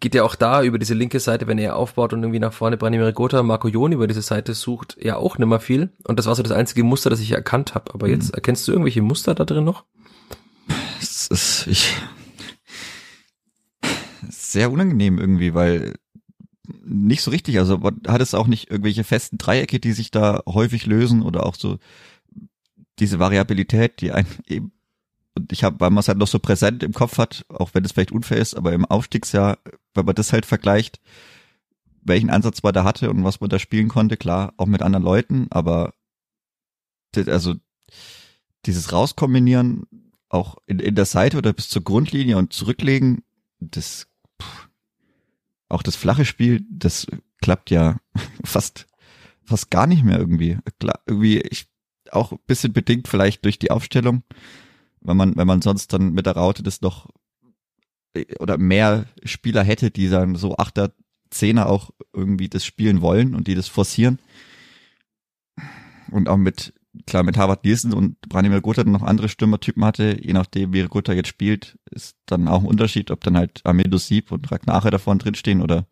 geht 0.00 0.14
ja 0.14 0.24
auch 0.24 0.34
da 0.34 0.62
über 0.62 0.78
diese 0.78 0.94
linke 0.94 1.20
Seite, 1.20 1.46
wenn 1.46 1.58
er 1.58 1.76
aufbaut 1.76 2.12
und 2.12 2.22
irgendwie 2.22 2.40
nach 2.40 2.52
vorne 2.52 2.76
Branimir 2.76 3.12
Gotha, 3.12 3.42
Marco 3.42 3.68
Jon 3.68 3.92
über 3.92 4.06
diese 4.06 4.22
Seite 4.22 4.54
sucht, 4.54 4.96
ja 5.00 5.16
auch 5.16 5.38
nimmer 5.38 5.60
viel. 5.60 5.90
Und 6.04 6.18
das 6.18 6.26
war 6.26 6.34
so 6.34 6.42
das 6.42 6.52
einzige 6.52 6.84
Muster, 6.84 7.10
das 7.10 7.20
ich 7.20 7.32
erkannt 7.32 7.74
habe. 7.74 7.94
Aber 7.94 8.08
jetzt 8.08 8.28
mhm. 8.28 8.34
erkennst 8.34 8.66
du 8.66 8.72
irgendwelche 8.72 9.02
Muster 9.02 9.34
da 9.34 9.44
drin 9.44 9.64
noch? 9.64 9.84
Es 11.00 11.28
ist, 11.28 11.66
ich, 11.68 11.94
sehr 14.28 14.70
unangenehm 14.70 15.18
irgendwie, 15.18 15.54
weil 15.54 15.94
nicht 16.84 17.22
so 17.22 17.30
richtig, 17.30 17.58
also 17.58 17.80
hat 17.82 18.20
es 18.20 18.34
auch 18.34 18.46
nicht 18.46 18.70
irgendwelche 18.70 19.04
festen 19.04 19.38
Dreiecke, 19.38 19.80
die 19.80 19.92
sich 19.92 20.10
da 20.10 20.42
häufig 20.46 20.86
lösen 20.86 21.22
oder 21.22 21.46
auch 21.46 21.54
so 21.54 21.78
diese 22.98 23.18
Variabilität, 23.18 24.00
die 24.00 24.12
ein 24.12 24.26
eben 24.46 24.72
und 25.38 25.52
ich 25.52 25.64
habe, 25.64 25.80
weil 25.80 25.90
man 25.90 26.00
es 26.00 26.08
halt 26.08 26.18
noch 26.18 26.26
so 26.26 26.38
präsent 26.38 26.82
im 26.82 26.92
Kopf 26.92 27.18
hat, 27.18 27.44
auch 27.48 27.70
wenn 27.72 27.84
es 27.84 27.92
vielleicht 27.92 28.12
unfair 28.12 28.38
ist, 28.38 28.54
aber 28.54 28.72
im 28.72 28.84
Aufstiegsjahr, 28.84 29.58
wenn 29.94 30.04
man 30.04 30.14
das 30.14 30.32
halt 30.32 30.46
vergleicht, 30.46 31.00
welchen 32.02 32.30
Ansatz 32.30 32.62
man 32.62 32.74
da 32.74 32.84
hatte 32.84 33.10
und 33.10 33.24
was 33.24 33.40
man 33.40 33.50
da 33.50 33.58
spielen 33.58 33.88
konnte, 33.88 34.16
klar, 34.16 34.52
auch 34.56 34.66
mit 34.66 34.82
anderen 34.82 35.04
Leuten, 35.04 35.46
aber 35.50 35.94
also 37.14 37.54
dieses 38.66 38.92
Rauskombinieren 38.92 39.86
auch 40.28 40.56
in, 40.66 40.78
in 40.78 40.94
der 40.94 41.06
Seite 41.06 41.38
oder 41.38 41.52
bis 41.52 41.68
zur 41.68 41.82
Grundlinie 41.82 42.36
und 42.36 42.52
zurücklegen, 42.52 43.22
das 43.60 44.08
pff, 44.40 44.68
auch 45.68 45.82
das 45.82 45.96
flache 45.96 46.24
Spiel, 46.24 46.64
das 46.70 47.06
klappt 47.40 47.70
ja 47.70 47.98
fast 48.44 48.86
fast 49.44 49.70
gar 49.70 49.86
nicht 49.86 50.04
mehr 50.04 50.18
irgendwie. 50.18 50.58
Klar, 50.78 51.00
irgendwie 51.06 51.40
ich 51.40 51.68
auch 52.12 52.32
ein 52.32 52.38
bisschen 52.46 52.72
bedingt 52.72 53.08
vielleicht 53.08 53.44
durch 53.44 53.58
die 53.58 53.70
Aufstellung 53.70 54.22
wenn 55.08 55.16
man, 55.16 55.36
wenn 55.36 55.46
man 55.46 55.62
sonst 55.62 55.92
dann 55.92 56.12
mit 56.12 56.26
der 56.26 56.36
Raute 56.36 56.62
das 56.62 56.80
noch 56.80 57.08
äh, 58.14 58.26
oder 58.38 58.58
mehr 58.58 59.06
Spieler 59.24 59.64
hätte, 59.64 59.90
die 59.90 60.08
dann 60.08 60.36
so 60.36 60.56
Achter, 60.56 60.92
Zehner 61.30 61.68
auch 61.68 61.90
irgendwie 62.12 62.48
das 62.48 62.64
spielen 62.64 63.00
wollen 63.02 63.34
und 63.34 63.48
die 63.48 63.54
das 63.54 63.68
forcieren. 63.68 64.18
Und 66.10 66.28
auch 66.28 66.38
mit, 66.38 66.72
klar, 67.06 67.22
mit 67.22 67.36
Harvard 67.36 67.64
Nielsen 67.64 67.92
und 67.92 68.18
Branimir 68.22 68.62
Gotha 68.62 68.84
noch 68.84 69.02
andere 69.02 69.28
Stürmertypen 69.28 69.84
hatte, 69.84 70.18
je 70.22 70.32
nachdem, 70.32 70.72
wie 70.72 70.82
Gotha 70.84 71.12
jetzt 71.12 71.28
spielt, 71.28 71.78
ist 71.90 72.16
dann 72.24 72.48
auch 72.48 72.60
ein 72.60 72.66
Unterschied, 72.66 73.10
ob 73.10 73.22
dann 73.24 73.36
halt 73.36 73.60
Amedo 73.64 73.98
Sieb 73.98 74.32
und 74.32 74.50
Ragnache 74.50 74.90
davon 74.90 75.18
drinstehen 75.18 75.60
oder 75.60 75.86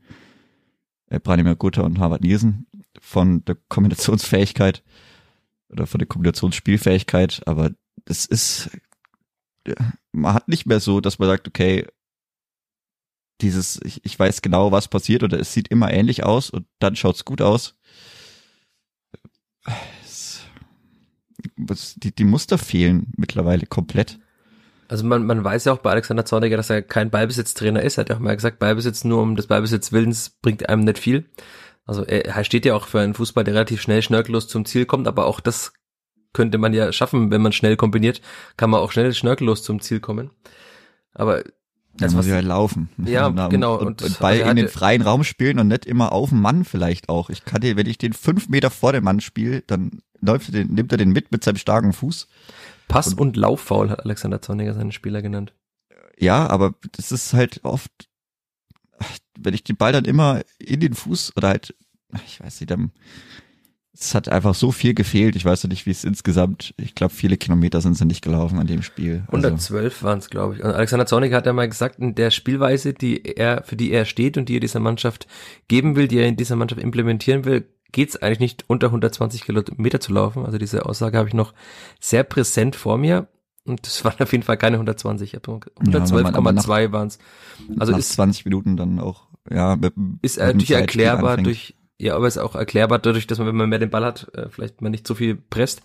äh, 1.09 1.21
Branimir 1.21 1.57
Gotha 1.57 1.83
und 1.83 1.99
Harvard 1.99 2.23
Nielsen. 2.23 2.67
Von 2.99 3.45
der 3.45 3.59
Kombinationsfähigkeit 3.69 4.83
oder 5.69 5.87
von 5.87 5.99
der 5.99 6.09
Kombinationsspielfähigkeit, 6.09 7.43
aber 7.47 7.73
das 8.07 8.25
ist 8.25 8.71
man 10.13 10.35
hat 10.35 10.49
nicht 10.49 10.67
mehr 10.67 10.81
so, 10.81 11.01
dass 11.01 11.19
man 11.19 11.29
sagt, 11.29 11.49
okay, 11.49 11.87
dieses, 13.41 13.81
ich, 13.85 14.05
ich 14.05 14.19
weiß 14.19 14.43
genau, 14.43 14.73
was 14.73 14.89
passiert 14.89 15.23
oder 15.23 15.39
es 15.39 15.53
sieht 15.53 15.69
immer 15.69 15.93
ähnlich 15.93 16.25
aus 16.25 16.51
und 16.51 16.67
dann 16.79 16.97
schaut's 16.97 17.25
gut 17.25 17.43
aus. 17.43 17.75
Die, 21.97 22.15
die 22.15 22.25
Muster 22.25 22.59
fehlen 22.59 23.13
mittlerweile 23.17 23.67
komplett. 23.67 24.19
Also 24.89 25.05
man, 25.05 25.27
man 25.27 25.43
weiß 25.43 25.65
ja 25.65 25.73
auch 25.73 25.79
bei 25.79 25.91
Alexander 25.91 26.25
Zorniger, 26.25 26.57
dass 26.57 26.71
er 26.71 26.83
kein 26.83 27.11
Ballbesitztrainer 27.11 27.83
ist. 27.83 27.99
Er 27.99 28.03
hat 28.03 28.11
ja 28.11 28.17
auch 28.17 28.21
mal 28.21 28.37
gesagt, 28.37 28.59
Ballbesitz 28.59 29.05
nur 29.05 29.21
um 29.21 29.37
des 29.37 29.49
Ballbesitzwillens 29.49 30.31
bringt 30.41 30.69
einem 30.69 30.85
nicht 30.85 30.99
viel. 30.99 31.29
Also 31.85 32.05
er 32.05 32.43
steht 32.43 32.65
ja 32.65 32.75
auch 32.75 32.87
für 32.87 33.01
einen 33.01 33.15
Fußball, 33.15 33.45
der 33.45 33.55
relativ 33.55 33.81
schnell 33.81 34.03
schnörkellos 34.03 34.49
zum 34.49 34.65
Ziel 34.65 34.87
kommt, 34.87 35.07
aber 35.07 35.27
auch 35.27 35.39
das 35.39 35.73
könnte 36.37 36.59
man 36.59 36.75
ja 36.75 36.93
schaffen, 36.93 37.31
wenn 37.31 37.41
man 37.41 37.53
schnell 37.53 37.77
kombiniert, 37.77 38.21
kann 38.59 38.69
man 38.69 38.81
auch 38.81 38.93
schnell 38.93 39.15
schnörkellos 39.15 39.63
zum 39.63 39.81
Ziel 39.81 40.01
kommen. 40.01 40.31
Aber 41.15 41.43
das 41.97 42.13
muss 42.13 42.27
ja 42.27 42.35
halt 42.35 42.45
laufen. 42.45 42.91
Ja, 43.07 43.29
und, 43.29 43.49
genau. 43.49 43.79
Und, 43.79 44.03
und 44.03 44.19
Ball 44.19 44.35
also 44.35 44.51
in 44.51 44.57
den 44.57 44.69
freien 44.69 45.01
Raum 45.01 45.25
spielen 45.25 45.59
und 45.59 45.69
nicht 45.69 45.87
immer 45.87 46.13
auf 46.13 46.29
den 46.29 46.43
Mann 46.43 46.67
vielleicht 46.67 47.09
auch. 47.09 47.31
Ich 47.31 47.47
kann 47.47 47.63
dir, 47.63 47.77
wenn 47.77 47.87
ich 47.87 47.97
den 47.97 48.13
fünf 48.13 48.51
Meter 48.51 48.69
vor 48.69 48.93
dem 48.93 49.05
Mann 49.05 49.21
spiele, 49.21 49.63
dann 49.67 50.03
läuft 50.21 50.51
er 50.51 50.53
den, 50.53 50.75
nimmt 50.75 50.93
er 50.93 50.99
den 50.99 51.09
mit 51.09 51.33
mit 51.33 51.43
seinem 51.43 51.57
starken 51.57 51.95
Fuß. 51.95 52.29
Pass- 52.87 53.09
und, 53.09 53.21
und 53.21 53.37
Lauffaul 53.37 53.89
hat 53.89 54.05
Alexander 54.05 54.43
Zorniger 54.43 54.75
seinen 54.75 54.93
Spieler 54.93 55.23
genannt. 55.23 55.55
Ja, 56.19 56.47
aber 56.49 56.75
das 56.93 57.13
ist 57.13 57.33
halt 57.33 57.65
oft, 57.65 58.11
wenn 59.39 59.55
ich 59.55 59.65
den 59.65 59.77
Ball 59.77 59.93
dann 59.93 60.05
immer 60.05 60.43
in 60.59 60.81
den 60.81 60.93
Fuß 60.93 61.33
oder 61.35 61.49
halt, 61.49 61.75
ich 62.27 62.41
weiß 62.41 62.61
nicht, 62.61 62.71
dann 62.71 62.93
es 63.99 64.15
hat 64.15 64.29
einfach 64.29 64.55
so 64.55 64.73
viel 64.73 64.95
gefehlt. 64.95 65.37
Ich 65.37 65.45
weiß 65.45 65.63
ja 65.63 65.69
nicht, 65.69 65.87
wie 65.87 65.91
es 65.91 66.05
insgesamt, 66.05 66.75
ich 66.77 66.95
glaube, 66.95 67.15
viele 67.15 67.37
Kilometer 67.37 67.81
sind 67.81 67.97
sie 67.97 68.05
nicht 68.05 68.23
gelaufen 68.23 68.59
an 68.59 68.67
dem 68.67 68.83
Spiel. 68.83 69.25
Also 69.29 69.49
112 69.49 70.03
waren 70.03 70.19
es, 70.19 70.29
glaube 70.29 70.57
ich. 70.57 70.63
Und 70.63 70.71
Alexander 70.71 71.07
Zornig 71.07 71.33
hat 71.33 71.47
ja 71.47 71.53
mal 71.53 71.69
gesagt, 71.69 71.99
in 71.99 72.15
der 72.15 72.31
Spielweise, 72.31 72.93
die 72.93 73.25
er, 73.25 73.63
für 73.65 73.77
die 73.77 73.93
er 73.93 74.05
steht 74.05 74.37
und 74.37 74.49
die 74.49 74.57
er 74.57 74.61
dieser 74.61 74.81
Mannschaft 74.81 75.27
geben 75.69 75.97
will, 75.97 76.09
die 76.09 76.19
er 76.19 76.27
in 76.27 76.37
dieser 76.37 76.57
Mannschaft 76.57 76.83
implementieren 76.83 77.45
will, 77.45 77.67
geht 77.93 78.11
es 78.11 78.21
eigentlich 78.21 78.41
nicht 78.41 78.65
unter 78.67 78.89
120 78.89 79.43
Kilometer 79.43 80.01
zu 80.01 80.13
laufen. 80.13 80.45
Also 80.45 80.59
diese 80.59 80.85
Aussage 80.85 81.17
habe 81.17 81.29
ich 81.29 81.35
noch 81.35 81.55
sehr 81.99 82.25
präsent 82.25 82.77
vor 82.77 82.99
mir. 82.99 83.29
Und 83.65 83.87
das 83.87 84.05
waren 84.05 84.21
auf 84.21 84.33
jeden 84.33 84.45
Fall 84.45 84.59
keine 84.59 84.77
120. 84.77 85.37
112,2 85.37 86.81
ja, 86.83 86.93
waren 86.93 87.09
es. 87.09 87.19
Also 87.79 87.97
ist 87.97 88.13
20 88.13 88.45
Minuten 88.45 88.77
dann 88.77 89.01
auch, 89.01 89.27
ja, 89.51 89.77
mit, 89.77 89.95
ist 90.23 90.39
natürlich 90.39 90.73
erklärbar 90.73 91.39
durch 91.39 91.76
ja, 91.99 92.15
aber 92.15 92.29
ist 92.29 92.39
auch 92.39 92.55
erklärbar 92.55 92.99
dadurch, 92.99 93.27
dass 93.27 93.39
man, 93.39 93.49
wenn 93.49 93.57
man 93.57 93.69
mehr 93.69 93.79
den 93.79 93.91
Ball 93.91 94.05
hat, 94.05 94.29
äh, 94.35 94.49
vielleicht 94.51 94.83
man 94.83 94.93
nicht 94.93 95.07
so 95.07 95.15
viel 95.15 95.37
presst. 95.37 95.83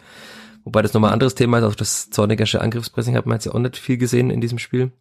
Wobei 0.63 0.81
das 0.81 0.93
nochmal 0.93 1.11
ein 1.11 1.13
anderes 1.13 1.35
Thema 1.35 1.59
ist, 1.59 1.63
auch 1.63 1.75
das 1.75 2.09
Zornigersche 2.09 2.61
Angriffspressing 2.61 3.15
hat 3.15 3.25
man 3.25 3.35
jetzt 3.35 3.45
ja 3.45 3.53
auch 3.53 3.59
nicht 3.59 3.77
viel 3.77 3.97
gesehen 3.97 4.29
in 4.29 4.41
diesem 4.41 4.59
Spiel. 4.59 4.91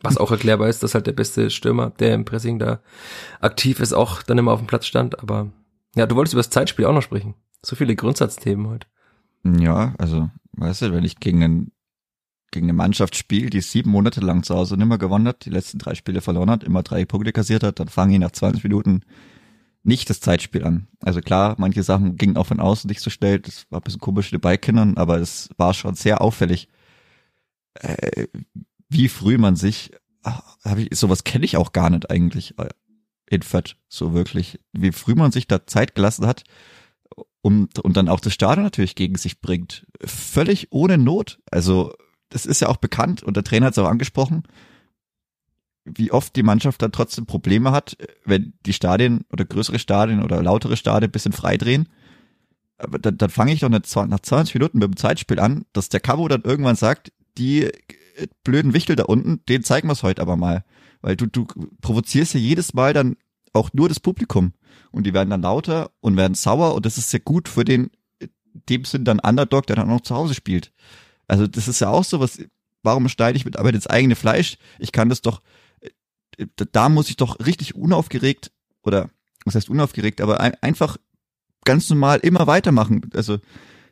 Was 0.00 0.18
auch 0.18 0.30
erklärbar 0.30 0.68
ist, 0.68 0.82
dass 0.82 0.94
halt 0.94 1.06
der 1.06 1.12
beste 1.12 1.50
Stürmer, 1.50 1.90
der 1.98 2.14
im 2.14 2.24
Pressing 2.24 2.58
da 2.58 2.80
aktiv 3.40 3.80
ist, 3.80 3.94
auch 3.94 4.22
dann 4.22 4.36
immer 4.36 4.52
auf 4.52 4.60
dem 4.60 4.66
Platz 4.66 4.86
stand. 4.86 5.20
Aber 5.20 5.50
ja, 5.94 6.06
du 6.06 6.16
wolltest 6.16 6.34
über 6.34 6.42
das 6.42 6.50
Zeitspiel 6.50 6.84
auch 6.84 6.92
noch 6.92 7.02
sprechen. 7.02 7.34
So 7.64 7.76
viele 7.76 7.96
Grundsatzthemen 7.96 8.68
heute. 8.68 8.86
Ja, 9.44 9.94
also, 9.96 10.30
weißt 10.52 10.82
du, 10.82 10.92
wenn 10.92 11.04
ich 11.04 11.20
gegen 11.20 11.42
einen 11.42 11.72
gegen 12.50 12.66
eine 12.66 12.72
Mannschaft 12.72 13.16
spiele, 13.16 13.50
die 13.50 13.60
sieben 13.60 13.90
Monate 13.90 14.20
lang 14.20 14.44
zu 14.44 14.54
Hause 14.54 14.76
nimmer 14.76 14.96
gewonnen 14.96 15.26
hat, 15.26 15.44
die 15.44 15.50
letzten 15.50 15.78
drei 15.78 15.94
Spiele 15.94 16.20
verloren 16.20 16.50
hat, 16.50 16.62
immer 16.62 16.84
drei 16.84 17.04
Punkte 17.04 17.32
kassiert 17.32 17.64
hat, 17.64 17.80
dann 17.80 17.88
fange 17.88 18.14
ich 18.14 18.20
nach 18.20 18.30
20 18.30 18.62
Minuten 18.62 19.02
nicht 19.84 20.08
das 20.10 20.20
Zeitspiel 20.20 20.64
an. 20.64 20.88
Also 21.00 21.20
klar, 21.20 21.54
manche 21.58 21.82
Sachen 21.82 22.16
gingen 22.16 22.36
auch 22.36 22.46
von 22.46 22.58
außen 22.58 22.88
nicht 22.88 23.00
so 23.00 23.10
schnell, 23.10 23.38
das 23.38 23.66
war 23.70 23.80
ein 23.80 23.84
bisschen 23.84 24.00
komisch 24.00 24.32
mit 24.32 24.40
Beikindern, 24.40 24.96
aber 24.96 25.18
es 25.18 25.50
war 25.56 25.74
schon 25.74 25.94
sehr 25.94 26.20
auffällig, 26.20 26.68
äh, 27.74 28.26
wie 28.88 29.08
früh 29.08 29.38
man 29.38 29.56
sich, 29.56 29.92
hab 30.24 30.78
ich, 30.78 30.88
sowas 30.98 31.24
kenne 31.24 31.44
ich 31.44 31.56
auch 31.56 31.72
gar 31.72 31.90
nicht 31.90 32.10
eigentlich 32.10 32.58
äh, 32.58 32.70
in 33.28 33.42
Fett, 33.42 33.76
so 33.88 34.14
wirklich, 34.14 34.58
wie 34.72 34.92
früh 34.92 35.14
man 35.14 35.32
sich 35.32 35.46
da 35.46 35.66
Zeit 35.66 35.94
gelassen 35.94 36.26
hat 36.26 36.44
und, 37.42 37.78
und 37.78 37.96
dann 37.96 38.08
auch 38.08 38.20
das 38.20 38.32
Stadion 38.32 38.64
natürlich 38.64 38.94
gegen 38.94 39.16
sich 39.16 39.40
bringt. 39.40 39.86
Völlig 40.02 40.68
ohne 40.70 40.96
Not. 40.96 41.40
Also, 41.50 41.92
das 42.30 42.46
ist 42.46 42.60
ja 42.60 42.68
auch 42.68 42.78
bekannt 42.78 43.22
und 43.22 43.36
der 43.36 43.44
Trainer 43.44 43.66
hat 43.66 43.74
es 43.74 43.78
auch 43.78 43.88
angesprochen 43.88 44.44
wie 45.84 46.10
oft 46.10 46.34
die 46.36 46.42
Mannschaft 46.42 46.80
dann 46.82 46.92
trotzdem 46.92 47.26
Probleme 47.26 47.72
hat, 47.72 47.96
wenn 48.24 48.54
die 48.64 48.72
Stadien 48.72 49.24
oder 49.30 49.44
größere 49.44 49.78
Stadien 49.78 50.22
oder 50.22 50.42
lautere 50.42 50.76
Stadien 50.76 51.10
bisschen 51.10 51.32
freidrehen. 51.32 51.88
dann, 52.78 53.18
dann 53.18 53.30
fange 53.30 53.52
ich 53.52 53.60
doch 53.60 53.68
nach 53.68 54.20
20 54.20 54.54
Minuten 54.54 54.78
mit 54.78 54.88
dem 54.88 54.96
Zeitspiel 54.96 55.38
an, 55.38 55.64
dass 55.72 55.90
der 55.90 56.00
Cabo 56.00 56.26
dann 56.28 56.42
irgendwann 56.42 56.76
sagt, 56.76 57.12
die 57.36 57.70
blöden 58.44 58.72
Wichtel 58.72 58.96
da 58.96 59.04
unten, 59.04 59.44
den 59.46 59.62
zeigen 59.62 59.88
wir 59.88 59.92
es 59.92 60.02
heute 60.02 60.22
aber 60.22 60.36
mal. 60.36 60.64
Weil 61.02 61.16
du, 61.16 61.26
du 61.26 61.46
provozierst 61.80 62.34
ja 62.34 62.40
jedes 62.40 62.74
Mal 62.74 62.94
dann 62.94 63.16
auch 63.52 63.70
nur 63.72 63.88
das 63.88 64.00
Publikum. 64.00 64.52
Und 64.90 65.04
die 65.06 65.14
werden 65.14 65.30
dann 65.30 65.42
lauter 65.42 65.90
und 66.00 66.16
werden 66.16 66.34
sauer 66.34 66.74
und 66.74 66.86
das 66.86 66.98
ist 66.98 67.10
sehr 67.10 67.20
gut 67.20 67.48
für 67.48 67.64
den, 67.64 67.90
dem 68.68 68.84
Sinn 68.84 69.04
dann 69.04 69.18
Underdog, 69.18 69.66
der 69.66 69.76
dann 69.76 69.86
auch 69.86 69.94
noch 69.94 70.00
zu 70.02 70.14
Hause 70.14 70.34
spielt. 70.34 70.72
Also 71.26 71.46
das 71.46 71.68
ist 71.68 71.80
ja 71.80 71.88
auch 71.88 72.04
so 72.04 72.20
was, 72.20 72.38
warum 72.82 73.08
schneide 73.08 73.36
ich 73.36 73.44
mit 73.44 73.58
Arbeit 73.58 73.74
ins 73.74 73.86
eigene 73.86 74.14
Fleisch? 74.14 74.56
Ich 74.78 74.92
kann 74.92 75.08
das 75.08 75.20
doch, 75.20 75.40
äh, 75.40 75.63
da 76.72 76.88
muss 76.88 77.08
ich 77.08 77.16
doch 77.16 77.38
richtig 77.44 77.74
unaufgeregt 77.74 78.52
oder 78.82 79.10
was 79.44 79.54
heißt 79.54 79.68
unaufgeregt, 79.68 80.20
aber 80.20 80.40
ein, 80.40 80.54
einfach 80.62 80.96
ganz 81.64 81.88
normal 81.90 82.20
immer 82.20 82.46
weitermachen. 82.46 83.10
Also 83.14 83.38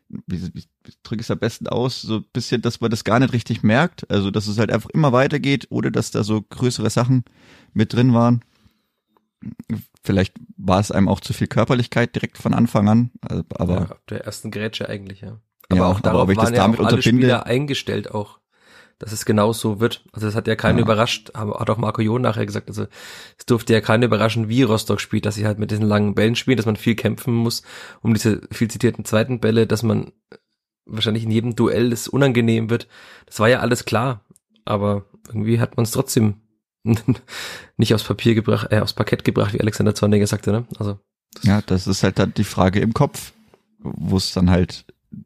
wie, 0.08 0.42
wie, 0.54 0.64
wie 0.84 0.92
drücke 1.02 1.20
ich 1.20 1.26
es 1.26 1.30
am 1.30 1.38
besten 1.38 1.66
aus, 1.66 2.02
so 2.02 2.16
ein 2.16 2.24
bisschen, 2.32 2.62
dass 2.62 2.80
man 2.80 2.90
das 2.90 3.04
gar 3.04 3.18
nicht 3.18 3.32
richtig 3.32 3.62
merkt. 3.62 4.10
Also 4.10 4.30
dass 4.30 4.46
es 4.46 4.58
halt 4.58 4.70
einfach 4.70 4.90
immer 4.90 5.12
weitergeht, 5.12 5.66
ohne 5.70 5.90
dass 5.90 6.10
da 6.10 6.22
so 6.24 6.42
größere 6.42 6.90
Sachen 6.90 7.24
mit 7.72 7.92
drin 7.92 8.12
waren. 8.12 8.44
Vielleicht 10.04 10.34
war 10.56 10.80
es 10.80 10.90
einem 10.90 11.08
auch 11.08 11.20
zu 11.20 11.32
viel 11.32 11.48
Körperlichkeit 11.48 12.14
direkt 12.14 12.38
von 12.38 12.54
Anfang 12.54 12.88
an. 12.88 13.10
Also, 13.22 13.44
aber 13.54 13.74
ja, 13.74 13.82
ab 13.82 14.02
der 14.08 14.24
ersten 14.24 14.50
Grätsche 14.50 14.88
eigentlich, 14.88 15.22
ja. 15.22 15.40
Aber 15.68 15.80
ja, 15.80 15.86
auch 15.86 16.00
darauf 16.00 16.22
aber 16.22 16.36
waren 16.36 16.54
ja 16.54 16.68
auch 16.68 16.78
alle 16.78 17.02
Spieler 17.02 17.46
eingestellt 17.46 18.10
auch 18.10 18.38
dass 19.02 19.10
es 19.10 19.24
genau 19.24 19.52
so 19.52 19.80
wird. 19.80 20.04
Also 20.12 20.26
das 20.28 20.36
hat 20.36 20.46
ja 20.46 20.54
keinen 20.54 20.78
ja. 20.78 20.84
überrascht, 20.84 21.32
aber 21.34 21.58
hat 21.58 21.68
auch 21.68 21.76
Marco 21.76 22.00
Jon 22.00 22.22
nachher 22.22 22.46
gesagt. 22.46 22.68
Also 22.68 22.86
es 23.36 23.46
durfte 23.46 23.72
ja 23.72 23.80
keinen 23.80 24.04
überraschen, 24.04 24.48
wie 24.48 24.62
Rostock 24.62 25.00
spielt, 25.00 25.26
dass 25.26 25.34
sie 25.34 25.44
halt 25.44 25.58
mit 25.58 25.72
diesen 25.72 25.84
langen 25.84 26.14
Bällen 26.14 26.36
spielen, 26.36 26.56
dass 26.56 26.66
man 26.66 26.76
viel 26.76 26.94
kämpfen 26.94 27.34
muss 27.34 27.64
um 28.00 28.14
diese 28.14 28.42
viel 28.52 28.70
zitierten 28.70 29.04
zweiten 29.04 29.40
Bälle, 29.40 29.66
dass 29.66 29.82
man 29.82 30.12
wahrscheinlich 30.86 31.24
in 31.24 31.32
jedem 31.32 31.56
Duell 31.56 31.92
es 31.92 32.06
unangenehm 32.06 32.70
wird. 32.70 32.86
Das 33.26 33.40
war 33.40 33.48
ja 33.48 33.58
alles 33.58 33.84
klar, 33.84 34.24
aber 34.64 35.04
irgendwie 35.26 35.58
hat 35.58 35.76
man 35.76 35.82
es 35.82 35.90
trotzdem 35.90 36.36
nicht 37.76 37.92
aufs 37.92 38.04
Papier 38.04 38.36
gebracht, 38.36 38.68
äh, 38.70 38.78
aufs 38.78 38.92
Parkett 38.92 39.24
gebracht, 39.24 39.52
wie 39.52 39.60
Alexander 39.60 39.96
Zorniger 39.96 40.28
sagte, 40.28 40.52
ne? 40.52 40.64
Also 40.78 41.00
das 41.34 41.44
ja, 41.44 41.60
das 41.62 41.88
ist 41.88 42.04
halt 42.04 42.20
dann 42.20 42.34
die 42.34 42.44
Frage 42.44 42.78
im 42.78 42.94
Kopf, 42.94 43.32
wo 43.80 44.16
es 44.16 44.32
dann 44.32 44.48
halt 44.48 44.84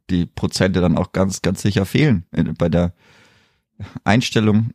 die 0.09 0.25
Prozente 0.25 0.81
dann 0.81 0.97
auch 0.97 1.12
ganz, 1.12 1.43
ganz 1.43 1.61
sicher 1.61 1.85
fehlen 1.85 2.25
bei 2.57 2.71
der 2.71 2.95
Einstellung, 4.05 4.71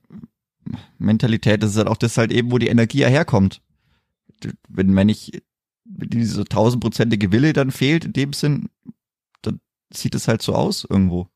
Mentalität, 0.97 1.63
das 1.63 1.71
ist 1.71 1.77
halt 1.77 1.87
auch 1.87 1.97
das 1.97 2.17
halt 2.17 2.31
eben, 2.31 2.51
wo 2.51 2.57
die 2.57 2.67
Energie 2.67 2.99
ja 2.99 3.07
herkommt. 3.07 3.61
Wenn, 4.67 4.95
wenn 4.95 5.09
ich 5.09 5.43
diese 5.85 6.45
tausendprozentige 6.45 7.31
Wille 7.31 7.53
dann 7.53 7.71
fehlt 7.71 8.05
in 8.05 8.13
dem 8.13 8.33
Sinn, 8.33 8.69
dann 9.41 9.59
sieht 9.93 10.15
es 10.15 10.27
halt 10.27 10.41
so 10.41 10.53
aus 10.53 10.85
irgendwo. 10.89 11.27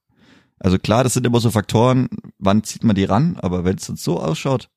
Also 0.59 0.79
klar, 0.79 1.03
das 1.03 1.13
sind 1.13 1.25
immer 1.25 1.41
so 1.41 1.51
Faktoren, 1.51 2.07
wann 2.37 2.63
zieht 2.63 2.83
man 2.83 2.95
die 2.95 3.03
ran, 3.03 3.37
aber 3.37 3.65
wenn 3.65 3.75
es 3.75 3.87
dann 3.87 3.97
so 3.97 4.19
ausschaut, 4.19 4.69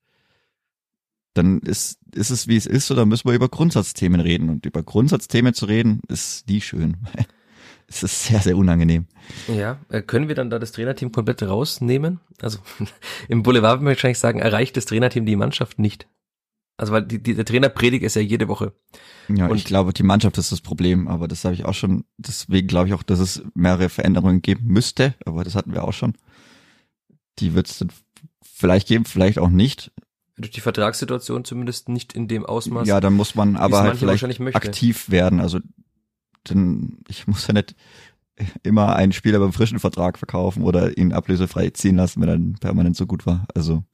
dann 1.34 1.60
ist, 1.60 1.98
ist 2.14 2.30
es 2.30 2.48
wie 2.48 2.56
es 2.56 2.66
ist, 2.66 2.90
oder 2.90 3.06
müssen 3.06 3.28
wir 3.28 3.34
über 3.34 3.48
Grundsatzthemen 3.48 4.20
reden. 4.20 4.48
Und 4.48 4.66
über 4.66 4.82
Grundsatzthemen 4.82 5.54
zu 5.54 5.66
reden, 5.66 6.00
ist 6.08 6.48
nie 6.48 6.60
schön. 6.60 6.96
es 7.88 8.02
ist 8.02 8.24
sehr, 8.24 8.40
sehr 8.40 8.56
unangenehm. 8.56 9.06
Ja, 9.48 9.78
äh, 9.88 10.02
können 10.02 10.28
wir 10.28 10.34
dann 10.34 10.50
da 10.50 10.58
das 10.58 10.72
Trainerteam 10.72 11.10
komplett 11.10 11.42
rausnehmen? 11.42 12.20
Also 12.40 12.58
im 13.28 13.42
Boulevard 13.42 13.76
würde 13.76 13.84
man 13.84 13.94
wahrscheinlich 13.94 14.18
sagen, 14.18 14.38
erreicht 14.38 14.76
das 14.76 14.84
Trainerteam 14.84 15.24
die 15.24 15.36
Mannschaft 15.36 15.78
nicht. 15.78 16.06
Also 16.76 16.92
weil 16.92 17.02
die, 17.02 17.20
die, 17.20 17.34
der 17.34 17.44
Trainer 17.44 17.70
predigt 17.70 18.04
es 18.04 18.14
ja 18.14 18.20
jede 18.20 18.46
Woche. 18.46 18.72
Ja, 19.28 19.48
und 19.48 19.56
ich 19.56 19.64
glaube, 19.64 19.92
die 19.92 20.04
Mannschaft 20.04 20.38
ist 20.38 20.52
das 20.52 20.60
Problem, 20.60 21.08
aber 21.08 21.26
das 21.26 21.44
habe 21.44 21.54
ich 21.54 21.64
auch 21.64 21.74
schon, 21.74 22.04
deswegen 22.18 22.68
glaube 22.68 22.88
ich 22.88 22.94
auch, 22.94 23.02
dass 23.02 23.18
es 23.18 23.42
mehrere 23.54 23.88
Veränderungen 23.88 24.42
geben 24.42 24.66
müsste, 24.66 25.14
aber 25.24 25.42
das 25.42 25.54
hatten 25.54 25.72
wir 25.72 25.82
auch 25.82 25.92
schon. 25.92 26.14
Die 27.40 27.54
wird 27.54 27.68
es 27.68 27.78
dann 27.78 27.88
vielleicht 28.42 28.86
geben, 28.86 29.06
vielleicht 29.06 29.38
auch 29.38 29.48
nicht. 29.48 29.90
Durch 30.36 30.52
die 30.52 30.60
Vertragssituation 30.60 31.44
zumindest 31.44 31.88
nicht 31.88 32.12
in 32.12 32.28
dem 32.28 32.46
Ausmaß. 32.46 32.86
Ja, 32.86 33.00
dann 33.00 33.14
muss 33.14 33.34
man 33.34 33.56
aber 33.56 33.82
halt 33.82 33.98
vielleicht 33.98 34.24
aktiv 34.54 35.10
werden. 35.10 35.40
Also 35.40 35.58
denn 36.50 36.98
ich 37.08 37.26
muss 37.26 37.46
ja 37.46 37.54
nicht 37.54 37.74
immer 38.62 38.94
einen 38.94 39.12
Spieler 39.12 39.38
beim 39.38 39.52
frischen 39.52 39.78
Vertrag 39.78 40.18
verkaufen 40.18 40.62
oder 40.62 40.96
ihn 40.96 41.12
ablösefrei 41.12 41.70
ziehen 41.70 41.96
lassen, 41.96 42.20
wenn 42.20 42.28
er 42.28 42.60
permanent 42.60 42.96
so 42.96 43.06
gut 43.06 43.26
war. 43.26 43.46
Also 43.54 43.84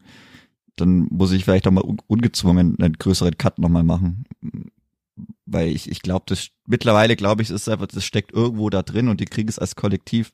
dann 0.76 1.06
muss 1.10 1.32
ich 1.32 1.44
vielleicht 1.44 1.66
auch 1.66 1.72
mal 1.72 1.84
ungezwungen 2.06 2.78
einen 2.78 2.94
größeren 2.94 3.38
Cut 3.38 3.58
nochmal 3.58 3.84
machen. 3.84 4.24
Weil 5.46 5.68
ich, 5.68 5.90
ich 5.90 6.02
glaube, 6.02 6.24
das 6.26 6.48
mittlerweile 6.66 7.16
glaube 7.16 7.42
ich, 7.42 7.50
ist 7.50 7.68
einfach, 7.68 7.86
das 7.86 8.04
steckt 8.04 8.32
irgendwo 8.32 8.68
da 8.70 8.82
drin 8.82 9.08
und 9.08 9.20
die 9.20 9.26
kriegen 9.26 9.48
es 9.48 9.58
als 9.58 9.76
Kollektiv 9.76 10.32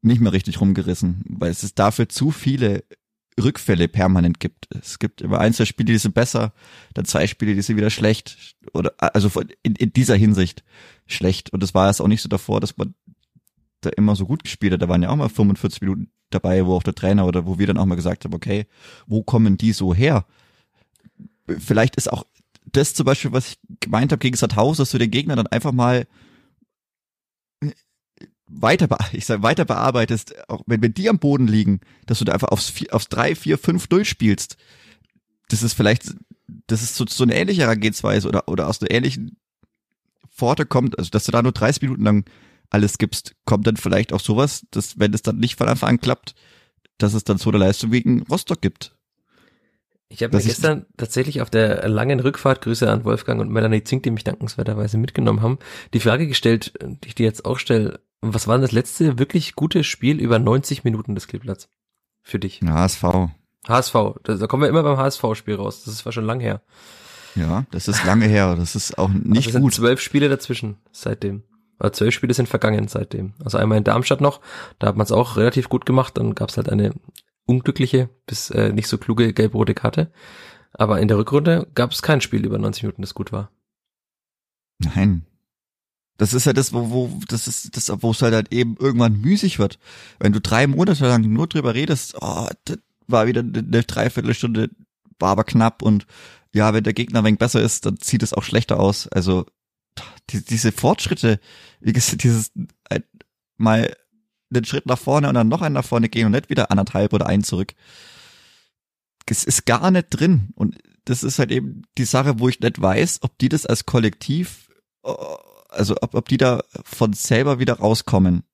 nicht 0.00 0.20
mehr 0.20 0.32
richtig 0.32 0.60
rumgerissen, 0.60 1.24
weil 1.28 1.50
es 1.50 1.64
ist 1.64 1.78
dafür 1.78 2.08
zu 2.08 2.30
viele 2.30 2.84
Rückfälle 3.38 3.88
permanent 3.88 4.40
gibt. 4.40 4.68
Es 4.74 4.98
gibt 4.98 5.20
immer 5.20 5.38
ein, 5.38 5.52
zwei 5.52 5.64
Spiele, 5.64 5.92
die 5.92 5.98
sind 5.98 6.14
besser, 6.14 6.52
dann 6.94 7.04
zwei 7.04 7.26
Spiele, 7.26 7.54
die 7.54 7.62
sind 7.62 7.76
wieder 7.76 7.90
schlecht. 7.90 8.56
Oder 8.72 8.92
also 8.98 9.30
in, 9.62 9.74
in 9.76 9.92
dieser 9.92 10.16
Hinsicht 10.16 10.64
schlecht. 11.06 11.52
Und 11.52 11.62
es 11.62 11.74
war 11.74 11.88
es 11.90 12.00
auch 12.00 12.08
nicht 12.08 12.22
so 12.22 12.28
davor, 12.28 12.60
dass 12.60 12.76
man 12.76 12.94
da 13.80 13.90
immer 13.90 14.16
so 14.16 14.26
gut 14.26 14.42
gespielt 14.42 14.72
hat. 14.72 14.82
Da 14.82 14.88
waren 14.88 15.02
ja 15.02 15.10
auch 15.10 15.16
mal 15.16 15.28
45 15.28 15.80
Minuten 15.80 16.10
dabei, 16.30 16.66
wo 16.66 16.74
auch 16.74 16.82
der 16.82 16.94
Trainer 16.94 17.26
oder 17.26 17.46
wo 17.46 17.58
wir 17.58 17.66
dann 17.66 17.78
auch 17.78 17.86
mal 17.86 17.94
gesagt 17.94 18.24
haben, 18.24 18.34
okay, 18.34 18.66
wo 19.06 19.22
kommen 19.22 19.56
die 19.56 19.72
so 19.72 19.94
her? 19.94 20.26
Vielleicht 21.46 21.96
ist 21.96 22.12
auch 22.12 22.24
das 22.72 22.94
zum 22.94 23.06
Beispiel, 23.06 23.32
was 23.32 23.52
ich 23.52 23.58
gemeint 23.80 24.12
habe 24.12 24.20
gegen 24.20 24.36
Sandhausen, 24.36 24.82
dass 24.82 24.90
du 24.90 24.98
den 24.98 25.10
Gegner 25.10 25.36
dann 25.36 25.46
einfach 25.46 25.72
mal 25.72 26.06
weiter, 28.48 28.88
ich 29.12 29.26
sag, 29.26 29.42
weiter 29.42 29.64
bearbeitest, 29.64 30.34
auch 30.48 30.62
wenn, 30.66 30.82
wenn 30.82 30.94
die 30.94 31.08
am 31.08 31.18
Boden 31.18 31.46
liegen, 31.46 31.80
dass 32.06 32.18
du 32.18 32.24
da 32.24 32.32
einfach 32.32 32.48
aufs, 32.48 32.72
aufs 32.90 33.08
drei, 33.08 33.34
vier, 33.34 33.58
fünf 33.58 33.86
durchspielst. 33.86 34.56
Das 35.48 35.62
ist 35.62 35.74
vielleicht, 35.74 36.14
das 36.66 36.82
ist 36.82 36.96
so, 36.96 37.04
so 37.08 37.24
eine 37.24 37.34
ähnliche 37.34 37.62
Herangehensweise 37.62 38.28
oder, 38.28 38.48
oder 38.48 38.68
aus 38.68 38.80
einer 38.80 38.90
ähnlichen 38.90 39.36
Pforte 40.30 40.66
kommt, 40.66 40.98
also 40.98 41.10
dass 41.10 41.24
du 41.24 41.32
da 41.32 41.42
nur 41.42 41.52
30 41.52 41.82
Minuten 41.82 42.04
lang 42.04 42.24
alles 42.70 42.98
gibst, 42.98 43.34
kommt 43.44 43.66
dann 43.66 43.76
vielleicht 43.76 44.12
auch 44.12 44.20
sowas, 44.20 44.66
dass 44.70 44.98
wenn 44.98 45.14
es 45.14 45.22
dann 45.22 45.38
nicht 45.38 45.56
von 45.56 45.68
Anfang 45.68 45.90
an 45.90 46.00
klappt, 46.00 46.34
dass 46.98 47.14
es 47.14 47.24
dann 47.24 47.38
so 47.38 47.50
eine 47.50 47.58
Leistung 47.58 47.90
gegen 47.90 48.22
Rostock 48.22 48.60
gibt. 48.60 48.94
Ich 50.10 50.22
habe 50.22 50.36
mir 50.36 50.42
gestern 50.42 50.86
tatsächlich 50.96 51.42
auf 51.42 51.50
der 51.50 51.86
langen 51.88 52.20
Rückfahrt, 52.20 52.62
Grüße 52.62 52.90
an 52.90 53.04
Wolfgang 53.04 53.40
und 53.40 53.50
Melanie 53.50 53.84
Zink, 53.84 54.04
die 54.04 54.10
mich 54.10 54.24
dankenswerterweise 54.24 54.96
mitgenommen 54.96 55.42
haben, 55.42 55.58
die 55.92 56.00
Frage 56.00 56.26
gestellt, 56.26 56.72
die 56.82 57.08
ich 57.08 57.14
dir 57.14 57.26
jetzt 57.26 57.44
auch 57.44 57.58
stelle, 57.58 58.00
was 58.20 58.46
war 58.46 58.56
denn 58.56 58.62
das 58.62 58.72
letzte 58.72 59.18
wirklich 59.18 59.54
gute 59.54 59.84
Spiel 59.84 60.20
über 60.20 60.38
90 60.38 60.84
Minuten 60.84 61.14
des 61.14 61.28
Kleeblatts 61.28 61.68
für 62.22 62.38
dich? 62.38 62.60
HSV. 62.62 63.30
HSV, 63.66 63.94
da, 64.22 64.34
da 64.34 64.46
kommen 64.46 64.62
wir 64.62 64.68
immer 64.68 64.82
beim 64.82 64.96
HSV-Spiel 64.96 65.56
raus, 65.56 65.84
das 65.84 66.04
war 66.04 66.12
schon 66.12 66.24
lang 66.24 66.40
her. 66.40 66.62
Ja, 67.34 67.66
das 67.70 67.88
ist 67.88 68.04
lange 68.04 68.26
her, 68.26 68.56
das 68.56 68.74
ist 68.74 68.98
auch 68.98 69.08
nicht 69.08 69.46
also 69.48 69.60
gut. 69.60 69.74
zwölf 69.74 70.00
Spiele 70.00 70.28
dazwischen 70.28 70.78
seitdem. 70.92 71.44
Oder 71.78 71.92
zwölf 71.92 72.14
Spiele 72.14 72.34
sind 72.34 72.48
vergangen 72.48 72.88
seitdem. 72.88 73.34
Also 73.44 73.58
einmal 73.58 73.78
in 73.78 73.84
Darmstadt 73.84 74.20
noch, 74.20 74.40
da 74.78 74.88
hat 74.88 74.96
man 74.96 75.04
es 75.04 75.12
auch 75.12 75.36
relativ 75.36 75.68
gut 75.68 75.86
gemacht, 75.86 76.18
dann 76.18 76.34
gab 76.34 76.48
es 76.48 76.56
halt 76.56 76.68
eine 76.68 76.94
unglückliche 77.46 78.10
bis 78.26 78.50
äh, 78.50 78.72
nicht 78.72 78.88
so 78.88 78.98
kluge 78.98 79.32
gelb-rote 79.32 79.74
Karte. 79.74 80.10
Aber 80.72 81.00
in 81.00 81.08
der 81.08 81.18
Rückrunde 81.18 81.68
gab 81.74 81.92
es 81.92 82.02
kein 82.02 82.20
Spiel 82.20 82.44
über 82.44 82.58
90 82.58 82.82
Minuten, 82.82 83.02
das 83.02 83.14
gut 83.14 83.32
war. 83.32 83.50
Nein. 84.78 85.24
Das 86.18 86.34
ist 86.34 86.44
ja 86.44 86.52
das, 86.52 86.72
wo, 86.72 86.90
wo, 86.90 87.20
das 87.28 87.48
ist 87.48 87.76
das, 87.76 87.90
wo 88.02 88.10
es 88.10 88.20
halt, 88.20 88.34
halt 88.34 88.52
eben 88.52 88.76
irgendwann 88.78 89.20
müßig 89.20 89.58
wird. 89.58 89.78
Wenn 90.18 90.32
du 90.32 90.40
drei 90.40 90.66
Monate 90.66 91.06
lang 91.06 91.22
nur 91.22 91.46
drüber 91.46 91.74
redest, 91.74 92.16
oh, 92.20 92.48
das 92.64 92.78
war 93.06 93.26
wieder 93.26 93.40
eine 93.40 93.84
Dreiviertelstunde, 93.84 94.68
war 95.18 95.30
aber 95.30 95.44
knapp 95.44 95.80
und 95.80 96.06
ja, 96.52 96.74
wenn 96.74 96.84
der 96.84 96.92
Gegner 96.92 97.20
ein 97.20 97.24
wenig 97.24 97.38
besser 97.38 97.62
ist, 97.62 97.86
dann 97.86 97.98
sieht 98.02 98.22
es 98.22 98.34
auch 98.34 98.42
schlechter 98.42 98.80
aus. 98.80 99.06
Also 99.08 99.46
die, 100.30 100.44
diese 100.44 100.72
Fortschritte, 100.72 101.40
wie 101.80 101.92
gesagt, 101.92 102.24
dieses 102.24 102.50
äh, 102.90 103.00
mal 103.56 103.94
den 104.50 104.64
Schritt 104.64 104.86
nach 104.86 104.98
vorne 104.98 105.28
und 105.28 105.34
dann 105.34 105.48
noch 105.48 105.62
einen 105.62 105.74
nach 105.74 105.84
vorne 105.84 106.08
gehen 106.08 106.26
und 106.26 106.32
nicht 106.32 106.50
wieder 106.50 106.70
anderthalb 106.70 107.12
oder 107.12 107.26
einen 107.26 107.44
zurück. 107.44 107.74
Es 109.26 109.44
ist 109.44 109.66
gar 109.66 109.90
nicht 109.90 110.08
drin. 110.10 110.48
Und 110.54 110.78
das 111.04 111.22
ist 111.22 111.38
halt 111.38 111.50
eben 111.50 111.82
die 111.98 112.06
Sache, 112.06 112.40
wo 112.40 112.48
ich 112.48 112.60
nicht 112.60 112.80
weiß, 112.80 113.18
ob 113.22 113.36
die 113.38 113.48
das 113.48 113.66
als 113.66 113.84
Kollektiv, 113.84 114.70
äh, 115.04 115.12
also 115.78 115.96
ob, 116.00 116.14
ob 116.14 116.28
die 116.28 116.36
da 116.36 116.62
von 116.84 117.12
selber 117.12 117.58
wieder 117.58 117.74
rauskommen. 117.74 118.44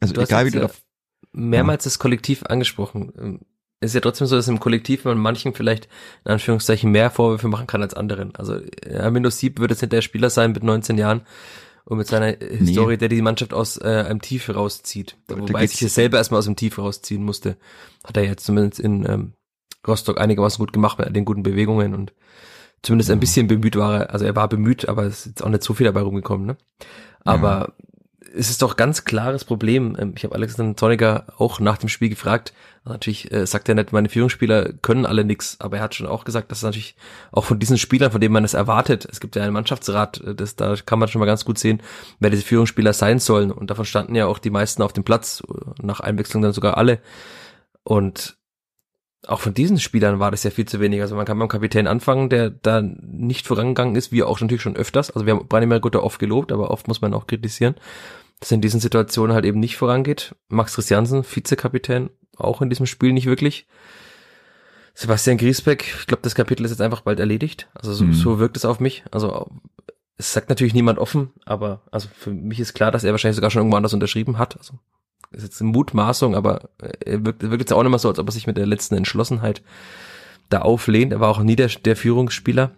Also 0.00 0.14
du 0.14 0.20
egal 0.20 0.46
wie 0.46 0.50
du 0.50 0.60
da. 0.60 0.70
Mehrmals 1.32 1.84
ja. 1.84 1.88
das 1.88 1.98
Kollektiv 1.98 2.44
angesprochen. 2.44 3.40
Es 3.80 3.90
ist 3.90 3.94
ja 3.94 4.00
trotzdem 4.00 4.26
so, 4.26 4.36
dass 4.36 4.48
im 4.48 4.60
Kollektiv 4.60 5.04
man 5.04 5.18
manchen 5.18 5.54
vielleicht 5.54 5.88
in 6.24 6.32
Anführungszeichen 6.32 6.90
mehr 6.90 7.10
Vorwürfe 7.10 7.48
machen 7.48 7.66
kann 7.66 7.82
als 7.82 7.94
anderen. 7.94 8.34
Also 8.36 8.60
Amino 8.98 9.30
Sieb 9.30 9.58
wird 9.58 9.70
jetzt 9.70 9.82
nicht 9.82 9.92
der 9.92 10.02
Spieler 10.02 10.30
sein 10.30 10.52
mit 10.52 10.62
19 10.62 10.98
Jahren, 10.98 11.22
und 11.84 11.98
mit 11.98 12.06
seiner 12.06 12.36
Historie, 12.36 12.92
nee. 12.92 12.96
der 12.96 13.08
die 13.08 13.22
Mannschaft 13.22 13.52
aus 13.52 13.76
äh, 13.76 14.04
einem 14.08 14.20
Tief 14.20 14.48
rauszieht. 14.48 15.16
Wobei 15.28 15.66
sich 15.66 15.80
das 15.80 15.94
selber 15.94 16.18
erstmal 16.18 16.38
aus 16.38 16.44
dem 16.44 16.56
Tief 16.56 16.78
rausziehen 16.78 17.24
musste. 17.24 17.56
Hat 18.04 18.16
er 18.16 18.24
jetzt 18.24 18.44
zumindest 18.44 18.80
in 18.80 19.04
ähm, 19.08 19.32
Rostock 19.86 20.20
einigermaßen 20.20 20.64
gut 20.64 20.72
gemacht 20.72 20.98
mit 20.98 21.14
den 21.14 21.24
guten 21.24 21.42
Bewegungen 21.42 21.94
und 21.94 22.12
zumindest 22.82 23.10
ein 23.10 23.20
bisschen 23.20 23.46
bemüht 23.46 23.76
war 23.76 24.00
er. 24.00 24.10
Also 24.10 24.24
er 24.24 24.36
war 24.36 24.48
bemüht, 24.48 24.88
aber 24.88 25.04
es 25.04 25.20
ist 25.20 25.26
jetzt 25.26 25.44
auch 25.44 25.48
nicht 25.48 25.62
so 25.62 25.74
viel 25.74 25.84
dabei 25.84 26.00
rumgekommen. 26.00 26.46
Ne? 26.46 26.56
Aber 27.24 27.72
ja. 27.78 28.28
es 28.34 28.50
ist 28.50 28.62
doch 28.62 28.76
ganz 28.76 29.04
klares 29.04 29.44
Problem. 29.44 29.96
Ähm, 29.98 30.14
ich 30.16 30.24
habe 30.24 30.34
Alexander 30.34 30.76
Zorniger 30.76 31.26
auch 31.38 31.60
nach 31.60 31.78
dem 31.78 31.88
Spiel 31.88 32.08
gefragt. 32.08 32.52
Natürlich 32.84 33.30
äh, 33.30 33.46
sagt 33.46 33.68
er 33.68 33.76
nicht, 33.76 33.92
meine 33.92 34.08
Führungsspieler 34.08 34.72
können 34.72 35.06
alle 35.06 35.24
nix, 35.24 35.56
aber 35.60 35.76
er 35.76 35.84
hat 35.84 35.94
schon 35.94 36.08
auch 36.08 36.24
gesagt, 36.24 36.50
dass 36.50 36.62
natürlich 36.62 36.96
auch 37.30 37.44
von 37.44 37.60
diesen 37.60 37.78
Spielern, 37.78 38.10
von 38.10 38.20
denen 38.20 38.32
man 38.32 38.42
es 38.42 38.54
erwartet, 38.54 39.06
es 39.08 39.20
gibt 39.20 39.36
ja 39.36 39.42
einen 39.44 39.52
Mannschaftsrat, 39.52 40.20
äh, 40.20 40.34
das, 40.34 40.56
da 40.56 40.74
kann 40.74 40.98
man 40.98 41.08
schon 41.08 41.20
mal 41.20 41.26
ganz 41.26 41.44
gut 41.44 41.58
sehen, 41.58 41.80
wer 42.18 42.30
diese 42.30 42.42
Führungsspieler 42.42 42.92
sein 42.92 43.20
sollen. 43.20 43.52
Und 43.52 43.70
davon 43.70 43.84
standen 43.84 44.16
ja 44.16 44.26
auch 44.26 44.38
die 44.38 44.50
meisten 44.50 44.82
auf 44.82 44.92
dem 44.92 45.04
Platz, 45.04 45.44
nach 45.80 46.00
Einwechslung 46.00 46.42
dann 46.42 46.52
sogar 46.52 46.76
alle. 46.76 46.98
Und 47.84 48.36
auch 49.26 49.40
von 49.40 49.54
diesen 49.54 49.78
Spielern 49.78 50.18
war 50.18 50.30
das 50.30 50.42
ja 50.42 50.50
viel 50.50 50.66
zu 50.66 50.80
wenig. 50.80 51.00
Also 51.00 51.14
man 51.14 51.26
kann 51.26 51.38
beim 51.38 51.48
Kapitän 51.48 51.86
anfangen, 51.86 52.28
der 52.28 52.50
da 52.50 52.82
nicht 52.82 53.46
vorangegangen 53.46 53.94
ist, 53.94 54.10
wie 54.10 54.22
auch 54.22 54.40
natürlich 54.40 54.62
schon 54.62 54.76
öfters. 54.76 55.10
Also 55.10 55.26
wir 55.26 55.34
haben 55.34 55.46
Branimir 55.46 55.80
Gutter 55.80 56.02
oft 56.02 56.18
gelobt, 56.18 56.50
aber 56.50 56.70
oft 56.70 56.88
muss 56.88 57.00
man 57.00 57.14
auch 57.14 57.26
kritisieren, 57.26 57.76
dass 58.40 58.50
er 58.50 58.56
in 58.56 58.60
diesen 58.60 58.80
Situationen 58.80 59.34
halt 59.34 59.44
eben 59.44 59.60
nicht 59.60 59.76
vorangeht. 59.76 60.34
Max 60.48 60.74
Christiansen, 60.74 61.24
Vizekapitän, 61.24 62.10
auch 62.36 62.62
in 62.62 62.70
diesem 62.70 62.86
Spiel 62.86 63.12
nicht 63.12 63.26
wirklich. 63.26 63.66
Sebastian 64.94 65.38
Griesbeck, 65.38 65.84
ich 66.00 66.06
glaube, 66.06 66.22
das 66.22 66.34
Kapitel 66.34 66.64
ist 66.64 66.72
jetzt 66.72 66.82
einfach 66.82 67.00
bald 67.02 67.20
erledigt. 67.20 67.68
Also 67.74 67.94
so, 67.94 68.04
mhm. 68.04 68.12
so 68.12 68.38
wirkt 68.40 68.56
es 68.56 68.64
auf 68.64 68.80
mich. 68.80 69.04
Also 69.10 69.50
es 70.16 70.32
sagt 70.32 70.48
natürlich 70.48 70.74
niemand 70.74 70.98
offen, 70.98 71.30
aber 71.46 71.82
also 71.90 72.08
für 72.12 72.30
mich 72.30 72.60
ist 72.60 72.74
klar, 72.74 72.90
dass 72.90 73.04
er 73.04 73.12
wahrscheinlich 73.12 73.36
sogar 73.36 73.50
schon 73.50 73.60
irgendwo 73.60 73.76
anders 73.76 73.94
unterschrieben 73.94 74.38
hat. 74.38 74.58
Also 74.58 74.74
ist 75.30 75.42
jetzt 75.42 75.60
eine 75.60 75.70
Mutmaßung, 75.70 76.34
aber 76.34 76.68
er 77.04 77.24
wirkt, 77.24 77.42
wirkt 77.42 77.60
jetzt 77.60 77.72
auch 77.72 77.82
nicht 77.82 77.90
mehr 77.90 77.98
so, 77.98 78.08
als 78.08 78.18
ob 78.18 78.28
er 78.28 78.32
sich 78.32 78.46
mit 78.46 78.56
der 78.56 78.66
letzten 78.66 78.96
Entschlossenheit 78.96 79.62
da 80.50 80.60
auflehnt. 80.60 81.12
Er 81.12 81.20
war 81.20 81.30
auch 81.30 81.40
nie 81.40 81.56
der, 81.56 81.68
der 81.68 81.96
Führungsspieler. 81.96 82.72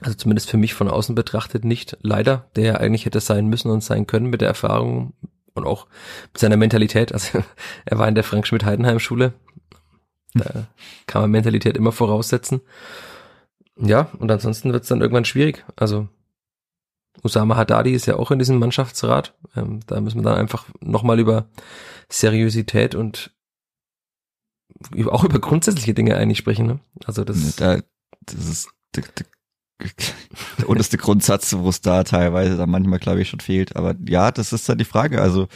Also 0.00 0.16
zumindest 0.16 0.50
für 0.50 0.56
mich 0.56 0.74
von 0.74 0.88
außen 0.88 1.14
betrachtet 1.14 1.64
nicht. 1.64 1.96
Leider, 2.02 2.46
der 2.56 2.80
eigentlich 2.80 3.06
hätte 3.06 3.20
sein 3.20 3.46
müssen 3.46 3.70
und 3.70 3.82
sein 3.82 4.06
können 4.06 4.26
mit 4.26 4.40
der 4.40 4.48
Erfahrung 4.48 5.12
und 5.54 5.64
auch 5.66 5.86
mit 6.32 6.38
seiner 6.38 6.56
Mentalität. 6.56 7.12
Also 7.12 7.42
er 7.84 7.98
war 7.98 8.08
in 8.08 8.14
der 8.14 8.24
Frank-Schmidt-Heidenheim-Schule. 8.24 9.32
Da 10.34 10.66
kann 11.06 11.22
man 11.22 11.30
Mentalität 11.30 11.76
immer 11.76 11.92
voraussetzen. 11.92 12.60
Ja, 13.76 14.08
und 14.18 14.30
ansonsten 14.30 14.72
wird 14.72 14.82
es 14.82 14.88
dann 14.88 15.00
irgendwann 15.00 15.24
schwierig. 15.24 15.64
Also 15.76 16.08
Usama 17.24 17.56
Haddadi 17.56 17.92
ist 17.92 18.06
ja 18.06 18.16
auch 18.16 18.30
in 18.30 18.38
diesem 18.38 18.58
Mannschaftsrat. 18.58 19.34
Ähm, 19.56 19.80
da 19.86 20.00
müssen 20.00 20.18
wir 20.18 20.24
dann 20.24 20.38
einfach 20.38 20.66
nochmal 20.80 21.18
über 21.18 21.48
Seriosität 22.08 22.94
und 22.94 23.32
auch 25.06 25.24
über 25.24 25.38
grundsätzliche 25.40 25.94
Dinge 25.94 26.16
eigentlich 26.16 26.38
sprechen. 26.38 26.66
Ne? 26.66 26.80
Also 27.06 27.24
das, 27.24 27.56
da, 27.56 27.80
das 28.20 28.48
ist 28.48 28.68
der, 28.94 29.04
der, 29.18 29.26
der 30.58 30.68
unterste 30.68 30.98
Grundsatz, 30.98 31.54
wo 31.56 31.68
es 31.68 31.80
da 31.80 32.04
teilweise 32.04 32.56
dann 32.56 32.70
manchmal, 32.70 32.98
glaube 32.98 33.22
ich, 33.22 33.28
schon 33.28 33.40
fehlt. 33.40 33.74
Aber 33.76 33.94
ja, 34.06 34.30
das 34.30 34.52
ist 34.52 34.68
dann 34.68 34.78
die 34.78 34.84
Frage. 34.84 35.20
Also 35.20 35.48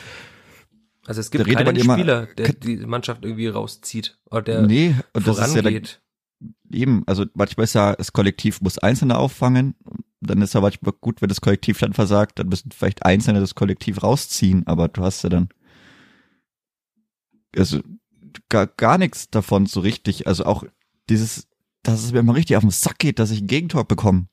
also 1.07 1.21
es 1.21 1.31
gibt 1.31 1.47
keinen 1.47 1.81
Spieler, 1.81 2.27
der 2.27 2.53
die 2.53 2.77
Mannschaft 2.77 3.25
irgendwie 3.25 3.49
rauszieht 3.49 4.19
oder 4.27 4.43
der 4.43 4.63
nee, 4.63 4.95
und 5.15 5.27
das 5.27 5.39
vorangeht. 5.39 5.85
Ist 5.85 6.01
ja 6.43 6.49
der, 6.71 6.81
eben, 6.81 7.03
also 7.07 7.25
manchmal 7.33 7.65
ist 7.65 7.75
ja, 7.75 7.97
das 7.97 8.13
Kollektiv 8.13 8.61
muss 8.61 8.77
Einzelne 8.77 9.17
auffangen 9.17 9.75
dann 10.21 10.43
ist 10.43 10.57
aber 10.57 10.71
gut, 11.01 11.23
wenn 11.23 11.29
das 11.29 11.41
Kollektiv 11.41 11.79
dann 11.79 11.93
versagt, 11.93 12.39
dann 12.39 12.49
müssen 12.49 12.71
vielleicht 12.73 13.05
Einzelne 13.05 13.41
das 13.41 13.55
Kollektiv 13.55 14.03
rausziehen, 14.03 14.67
aber 14.67 14.89
du 14.89 15.03
hast 15.03 15.23
ja 15.23 15.29
dann 15.29 15.49
also 17.57 17.81
gar, 18.49 18.67
gar 18.67 18.99
nichts 18.99 19.31
davon 19.31 19.67
so 19.67 19.81
richtig. 19.81 20.27
Also 20.27 20.45
auch 20.45 20.65
dieses, 21.09 21.47
dass 21.83 22.05
es 22.05 22.13
mir 22.13 22.23
mal 22.23 22.33
richtig 22.33 22.57
auf 22.57 22.63
den 22.63 22.71
Sack 22.71 22.99
geht, 22.99 23.19
dass 23.19 23.31
ich 23.31 23.41
ein 23.41 23.47
Gegentor 23.47 23.85
bekomme. 23.85 24.27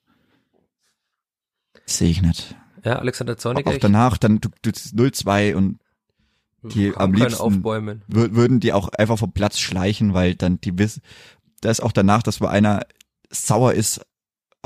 Sehe 1.86 2.10
ich 2.10 2.22
nicht. 2.22 2.56
Ja, 2.84 2.98
Alexander 2.98 3.36
Zornig. 3.36 3.66
Auch 3.66 3.78
danach, 3.78 4.18
dann 4.18 4.40
du, 4.40 4.48
du 4.62 4.70
0-2 4.70 5.54
und 5.54 5.78
die 6.62 6.96
am 6.96 7.12
liebsten 7.12 7.62
würden 7.62 8.58
die 8.58 8.72
auch 8.72 8.88
einfach 8.88 9.18
vom 9.18 9.32
Platz 9.32 9.58
schleichen, 9.58 10.14
weil 10.14 10.34
dann 10.34 10.60
die 10.60 10.76
wissen, 10.78 11.02
da 11.60 11.70
ist 11.70 11.80
auch 11.80 11.92
danach, 11.92 12.22
dass 12.24 12.38
bei 12.38 12.48
einer 12.48 12.86
sauer 13.30 13.74
ist 13.74 14.00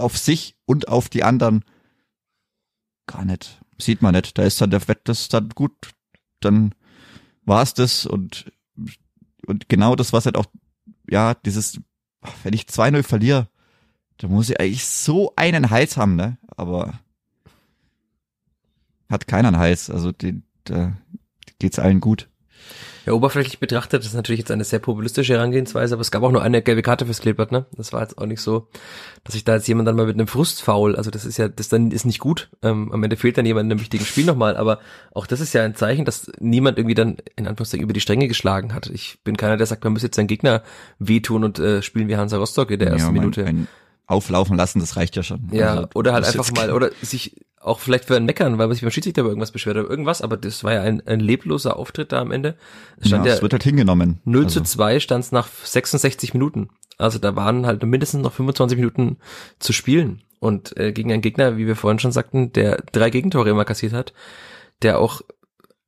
auf 0.01 0.19
sich 0.19 0.57
und 0.67 0.89
auf 0.89 1.09
die 1.09 1.25
anderen 1.25 1.65
gar 3.07 3.25
nicht. 3.25 3.61
Sieht 3.79 4.03
man 4.03 4.15
nicht. 4.15 4.37
Da 4.39 4.45
ist 4.45 4.61
dann 4.61 4.71
der 4.71 4.87
Wett, 4.89 5.01
das 5.05 5.23
ist 5.23 5.35
dann 5.35 5.49
gut, 5.51 5.73
dann 6.41 6.75
war's 7.45 7.75
das 7.75 8.07
und, 8.07 8.53
und 9.47 9.69
genau 9.69 9.97
das, 9.97 10.13
was 10.13 10.27
halt 10.27 10.37
auch, 10.37 10.47
ja, 11.09 11.35
dieses, 11.35 11.81
wenn 12.43 12.53
ich 12.53 12.65
2-0 12.65 13.03
verliere, 13.03 13.49
dann 14.19 14.31
muss 14.31 14.51
ich 14.51 14.61
eigentlich 14.61 14.87
so 14.87 15.33
einen 15.37 15.71
Hals 15.71 15.97
haben, 15.97 16.15
ne? 16.15 16.39
Aber 16.57 17.01
hat 19.11 19.27
keiner 19.27 19.49
einen 19.49 19.59
Hals. 19.59 19.91
Also 19.91 20.13
den, 20.13 20.45
da 20.65 20.97
geht's 21.59 21.79
allen 21.79 22.01
gut. 22.01 22.30
Ja, 23.07 23.13
oberflächlich 23.13 23.59
betrachtet, 23.59 24.01
das 24.01 24.09
ist 24.09 24.15
natürlich 24.15 24.41
jetzt 24.41 24.51
eine 24.51 24.65
sehr 24.65 24.79
populistische 24.79 25.35
Herangehensweise, 25.35 25.95
aber 25.95 26.03
es 26.03 26.11
gab 26.11 26.23
auch 26.23 26.33
nur 26.33 26.43
eine 26.43 26.63
gelbe 26.63 26.83
Karte 26.83 27.07
fürs 27.07 27.21
Kleeblatt, 27.21 27.51
ne? 27.51 27.67
Das 27.73 27.93
war 27.93 28.03
jetzt 28.03 28.19
auch 28.19 28.27
nicht 28.27 28.41
so, 28.41 28.69
dass 29.25 29.35
sich 29.35 29.45
da 29.45 29.55
jetzt 29.55 29.67
jemand 29.69 29.89
dann 29.89 29.97
mal 29.97 30.07
mit 30.07 30.15
einem 30.15 30.27
Frustfaul, 30.27 30.97
also 30.97 31.11
das 31.11 31.25
ist 31.25 31.39
ja, 31.39 31.49
das 31.49 31.69
dann 31.69 31.91
ist 31.91 32.05
nicht 32.05 32.19
gut. 32.19 32.51
Ähm, 32.63 32.93
am 32.93 33.03
Ende 33.03 33.17
fehlt 33.17 33.39
dann 33.39 33.47
jemand 33.47 33.67
in 33.67 33.73
einem 33.73 33.81
wichtigen 33.81 34.05
Spiel 34.05 34.25
nochmal, 34.25 34.57
aber 34.57 34.81
auch 35.13 35.27
das 35.27 35.41
ist 35.41 35.53
ja 35.53 35.65
ein 35.65 35.75
Zeichen, 35.75 36.05
dass 36.05 36.31
niemand 36.39 36.79
irgendwie 36.79 36.95
dann 36.95 37.17
in 37.37 37.47
Anführungszeichen 37.47 37.85
über 37.85 37.93
die 37.93 38.01
Stränge 38.01 38.29
geschlagen 38.29 38.75
hat. 38.75 38.89
Ich 38.89 39.19
bin 39.25 39.37
keiner, 39.37 39.57
der 39.57 39.67
sagt, 39.67 39.83
man 39.85 39.93
muss 39.95 40.03
jetzt 40.03 40.17
seinen 40.17 40.29
Gegner 40.29 40.63
wehtun 40.99 41.45
und 41.45 41.59
äh, 41.59 41.83
spielen 41.83 42.09
wie 42.09 42.17
Hansa 42.17 42.37
Rostock 42.37 42.71
in 42.71 42.79
der 42.79 42.89
ersten 42.89 43.07
ja, 43.09 43.13
mein, 43.13 43.31
Minute. 43.31 43.69
Auflaufen 44.07 44.57
lassen, 44.57 44.81
das 44.81 44.97
reicht 44.97 45.15
ja 45.15 45.23
schon. 45.23 45.49
Ja, 45.53 45.71
also, 45.71 45.89
oder 45.95 46.13
halt 46.13 46.27
einfach 46.27 46.51
mal, 46.53 46.73
oder 46.73 46.91
sich 47.01 47.37
auch 47.61 47.79
vielleicht 47.79 48.07
für 48.07 48.17
ein 48.17 48.25
Meckern, 48.25 48.59
weil 48.59 48.67
man 48.67 48.75
sich 48.75 48.83
beim 48.83 48.91
Schiedsrichter 48.91 49.21
über 49.21 49.31
irgendwas 49.31 49.53
beschwert 49.53 49.77
oder 49.77 49.89
irgendwas, 49.89 50.23
aber 50.23 50.39
das 50.39 50.65
war 50.65 50.73
ja 50.73 50.83
ein, 50.83 51.07
ein 51.07 51.21
lebloser 51.21 51.77
Auftritt 51.77 52.11
da 52.11 52.21
am 52.21 52.33
Ende. 52.33 52.57
Es 52.99 53.09
stand 53.09 53.27
ja, 53.27 53.35
es 53.35 53.43
wird 53.43 53.53
halt 53.53 53.63
hingenommen. 53.63 54.19
0 54.25 54.45
also. 54.45 54.61
zu 54.61 54.65
2 54.65 54.99
stand 54.99 55.25
es 55.25 55.33
nach 55.33 55.47
66 55.47 56.33
Minuten. 56.33 56.71
Also 56.97 57.19
da 57.19 57.37
waren 57.37 57.67
halt 57.67 57.83
mindestens 57.83 58.23
noch 58.23 58.33
25 58.33 58.79
Minuten 58.79 59.19
zu 59.59 59.73
spielen. 59.75 60.23
Und 60.39 60.75
äh, 60.79 60.93
gegen 60.93 61.13
einen 61.13 61.21
Gegner, 61.21 61.59
wie 61.59 61.67
wir 61.67 61.77
vorhin 61.77 61.99
schon 61.99 62.13
sagten, 62.13 62.51
der 62.53 62.83
drei 62.93 63.11
Gegentore 63.11 63.51
immer 63.51 63.67
kassiert 63.67 63.93
hat, 63.93 64.15
der 64.81 64.99
auch, 64.99 65.21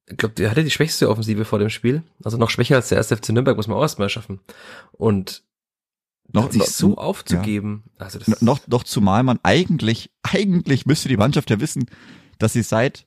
ich 0.06 0.18
glaube, 0.18 0.34
der 0.34 0.50
hatte 0.50 0.64
die 0.64 0.70
schwächste 0.70 1.08
Offensive 1.08 1.46
vor 1.46 1.58
dem 1.58 1.70
Spiel. 1.70 2.02
Also 2.22 2.36
noch 2.36 2.50
schwächer 2.50 2.76
als 2.76 2.90
der 2.90 2.98
erste 2.98 3.16
FC 3.16 3.30
Nürnberg, 3.30 3.56
muss 3.56 3.66
man 3.66 3.78
auch 3.78 3.82
erstmal 3.82 4.10
schaffen. 4.10 4.40
Und 4.92 5.42
noch, 6.32 6.50
sich 6.50 6.60
noch, 6.60 6.66
so 6.66 6.96
aufzugeben. 6.96 7.84
Ja. 7.98 8.06
Also 8.06 8.18
das 8.18 8.40
noch, 8.42 8.66
noch 8.66 8.84
zumal 8.84 9.22
man 9.22 9.38
eigentlich, 9.42 10.10
eigentlich 10.22 10.86
müsste 10.86 11.08
die 11.08 11.16
Mannschaft 11.16 11.50
ja 11.50 11.60
wissen, 11.60 11.86
dass 12.38 12.52
sie 12.52 12.62
seit 12.62 13.06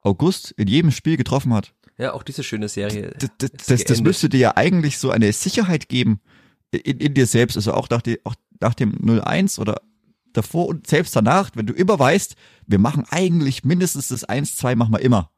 August 0.00 0.52
in 0.52 0.68
jedem 0.68 0.90
Spiel 0.90 1.16
getroffen 1.16 1.52
hat. 1.52 1.74
Ja, 1.96 2.12
auch 2.12 2.22
diese 2.22 2.44
schöne 2.44 2.68
Serie. 2.68 3.14
Das, 3.18 3.30
das, 3.38 3.66
das, 3.66 3.84
das 3.84 4.00
müsste 4.00 4.28
dir 4.28 4.38
ja 4.38 4.56
eigentlich 4.56 4.98
so 4.98 5.10
eine 5.10 5.32
Sicherheit 5.32 5.88
geben 5.88 6.20
in, 6.70 6.98
in 6.98 7.14
dir 7.14 7.26
selbst, 7.26 7.56
also 7.56 7.74
auch 7.74 7.88
nach, 7.90 8.02
die, 8.02 8.24
auch 8.24 8.34
nach 8.60 8.74
dem 8.74 8.92
0-1 8.98 9.58
oder 9.58 9.80
davor 10.32 10.68
und 10.68 10.86
selbst 10.86 11.16
danach, 11.16 11.50
wenn 11.54 11.66
du 11.66 11.72
immer 11.72 11.98
weißt, 11.98 12.36
wir 12.66 12.78
machen 12.78 13.04
eigentlich 13.10 13.64
mindestens 13.64 14.08
das 14.08 14.28
1-2 14.28 14.76
machen 14.76 14.92
wir 14.92 15.00
immer. 15.00 15.30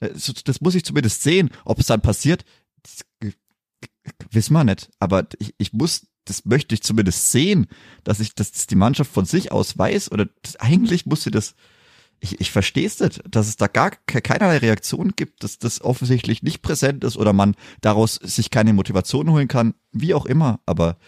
Das, 0.00 0.32
das 0.44 0.60
muss 0.60 0.74
ich 0.74 0.84
zumindest 0.84 1.22
sehen. 1.22 1.50
Ob 1.64 1.80
es 1.80 1.86
dann 1.86 2.00
passiert, 2.00 2.44
das, 2.82 3.04
wissen 4.30 4.52
wir 4.52 4.64
nicht. 4.64 4.90
Aber 4.98 5.26
ich, 5.38 5.54
ich 5.58 5.72
muss 5.72 6.06
das 6.28 6.44
möchte 6.44 6.74
ich 6.74 6.82
zumindest 6.82 7.32
sehen, 7.32 7.66
dass 8.04 8.20
ich, 8.20 8.34
dass 8.34 8.52
die 8.66 8.76
Mannschaft 8.76 9.12
von 9.12 9.24
sich 9.24 9.50
aus 9.52 9.76
weiß 9.78 10.12
oder 10.12 10.28
das, 10.42 10.56
eigentlich 10.56 11.06
muss 11.06 11.22
sie 11.22 11.30
das, 11.30 11.54
ich, 12.20 12.40
ich 12.40 12.50
verstehe 12.50 12.86
es 12.86 13.00
nicht, 13.00 13.22
dass 13.28 13.48
es 13.48 13.56
da 13.56 13.66
gar 13.66 13.90
keinerlei 14.06 14.58
Reaktion 14.58 15.12
gibt, 15.16 15.42
dass 15.42 15.58
das 15.58 15.80
offensichtlich 15.80 16.42
nicht 16.42 16.62
präsent 16.62 17.04
ist 17.04 17.16
oder 17.16 17.32
man 17.32 17.56
daraus 17.80 18.16
sich 18.16 18.50
keine 18.50 18.72
Motivation 18.72 19.30
holen 19.30 19.48
kann, 19.48 19.74
wie 19.92 20.14
auch 20.14 20.26
immer, 20.26 20.60
aber 20.66 20.98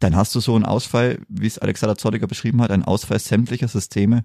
dann 0.00 0.16
hast 0.16 0.34
du 0.34 0.40
so 0.40 0.54
einen 0.54 0.64
Ausfall, 0.64 1.20
wie 1.28 1.46
es 1.46 1.58
Alexander 1.58 1.96
Zorniger 1.96 2.26
beschrieben 2.26 2.62
hat, 2.62 2.70
einen 2.70 2.84
Ausfall 2.84 3.18
sämtlicher 3.18 3.68
Systeme, 3.68 4.24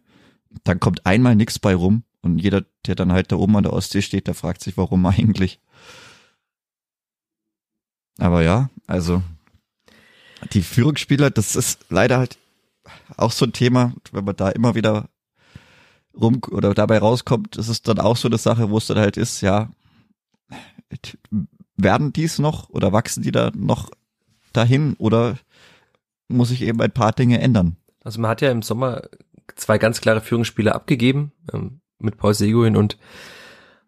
dann 0.64 0.80
kommt 0.80 1.06
einmal 1.06 1.36
nichts 1.36 1.60
bei 1.60 1.76
rum 1.76 2.04
und 2.22 2.40
jeder, 2.40 2.64
der 2.88 2.96
dann 2.96 3.12
halt 3.12 3.32
da 3.32 3.36
oben 3.36 3.58
an 3.58 3.64
der 3.64 3.74
Ostsee 3.74 4.02
steht, 4.02 4.28
der 4.28 4.34
fragt 4.34 4.64
sich, 4.64 4.78
warum 4.78 5.06
eigentlich. 5.06 5.60
Aber 8.18 8.42
ja, 8.42 8.70
also 8.88 9.22
die 10.54 10.62
Führungsspieler, 10.62 11.30
das 11.30 11.56
ist 11.56 11.86
leider 11.90 12.18
halt 12.18 12.38
auch 13.18 13.32
so 13.32 13.46
ein 13.46 13.54
Thema, 13.54 13.94
wenn 14.12 14.26
man 14.26 14.36
da 14.36 14.50
immer 14.50 14.76
wieder 14.76 15.10
rum 16.14 16.42
oder 16.50 16.74
dabei 16.74 16.98
rauskommt, 16.98 17.58
ist 17.58 17.68
es 17.68 17.82
dann 17.82 18.00
auch 18.00 18.18
so 18.18 18.28
eine 18.28 18.38
Sache, 18.38 18.70
wo 18.70 18.78
es 18.78 18.88
dann 18.88 18.98
halt 18.98 19.18
ist, 19.18 19.42
ja, 19.42 19.70
werden 21.76 22.14
dies 22.14 22.40
noch 22.40 22.70
oder 22.70 22.94
wachsen 22.94 23.24
die 23.24 23.32
da 23.32 23.52
noch 23.56 23.90
dahin 24.54 24.96
oder 24.98 25.38
muss 26.28 26.52
ich 26.52 26.62
eben 26.62 26.82
ein 26.82 26.92
paar 26.92 27.12
Dinge 27.12 27.40
ändern? 27.42 27.78
Also 28.04 28.22
man 28.22 28.32
hat 28.32 28.42
ja 28.42 28.52
im 28.52 28.62
Sommer 28.62 29.04
zwei 29.56 29.78
ganz 29.78 30.02
klare 30.02 30.22
Führungsspieler 30.22 30.74
abgegeben, 30.76 31.32
ähm, 31.54 31.82
mit 32.00 32.18
Paul 32.18 32.34
Seguin 32.34 32.76
und 32.76 32.98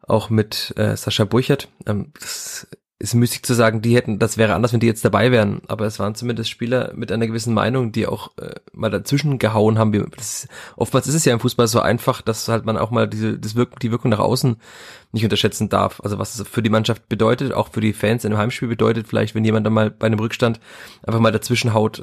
auch 0.02 0.30
mit 0.30 0.74
äh, 0.78 0.96
Sascha 0.96 1.26
Burchert. 1.26 1.70
Ähm, 1.86 2.12
das 2.20 2.68
ist 3.00 3.14
müßig 3.14 3.44
zu 3.44 3.54
sagen, 3.54 3.82
die 3.82 3.96
hätten, 3.96 4.18
das 4.18 4.38
wäre 4.38 4.56
anders, 4.56 4.74
wenn 4.74 4.80
die 4.80 4.88
jetzt 4.88 5.06
dabei 5.06 5.32
wären. 5.32 5.62
Aber 5.68 5.86
es 5.86 6.00
waren 6.00 6.16
zumindest 6.16 6.50
Spieler 6.50 6.94
mit 6.96 7.12
einer 7.12 7.28
gewissen 7.28 7.54
Meinung, 7.54 7.92
die 7.92 8.08
auch 8.08 8.36
äh, 8.38 8.56
mal 8.74 8.90
dazwischen 8.90 9.38
gehauen 9.38 9.78
haben. 9.78 10.10
Das, 10.16 10.48
oftmals 10.76 11.06
ist 11.08 11.14
es 11.14 11.26
ja 11.26 11.34
im 11.34 11.40
Fußball 11.40 11.68
so 11.68 11.80
einfach, 11.80 12.24
dass 12.24 12.48
halt 12.48 12.66
man 12.66 12.78
auch 12.78 12.90
mal 12.90 13.08
diese, 13.08 13.38
das 13.38 13.56
Wirk 13.56 13.80
die 13.80 13.92
Wirkung 13.92 14.10
nach 14.10 14.20
außen 14.20 14.58
nicht 15.12 15.24
unterschätzen 15.24 15.70
darf. 15.70 16.02
Also 16.04 16.18
was 16.18 16.40
es 16.40 16.48
für 16.48 16.64
die 16.64 16.72
Mannschaft 16.72 17.08
bedeutet, 17.08 17.54
auch 17.54 17.70
für 17.70 17.82
die 17.82 17.94
Fans 17.94 18.26
in 18.26 18.32
einem 18.32 18.42
Heimspiel 18.42 18.68
bedeutet, 18.68 19.08
vielleicht, 19.08 19.36
wenn 19.36 19.46
jemand 19.46 19.68
dann 19.68 19.74
mal 19.74 19.92
bei 19.92 20.08
einem 20.08 20.20
Rückstand 20.20 20.60
einfach 21.06 21.20
mal 21.20 21.32
dazwischen 21.32 21.76
haut. 21.76 22.02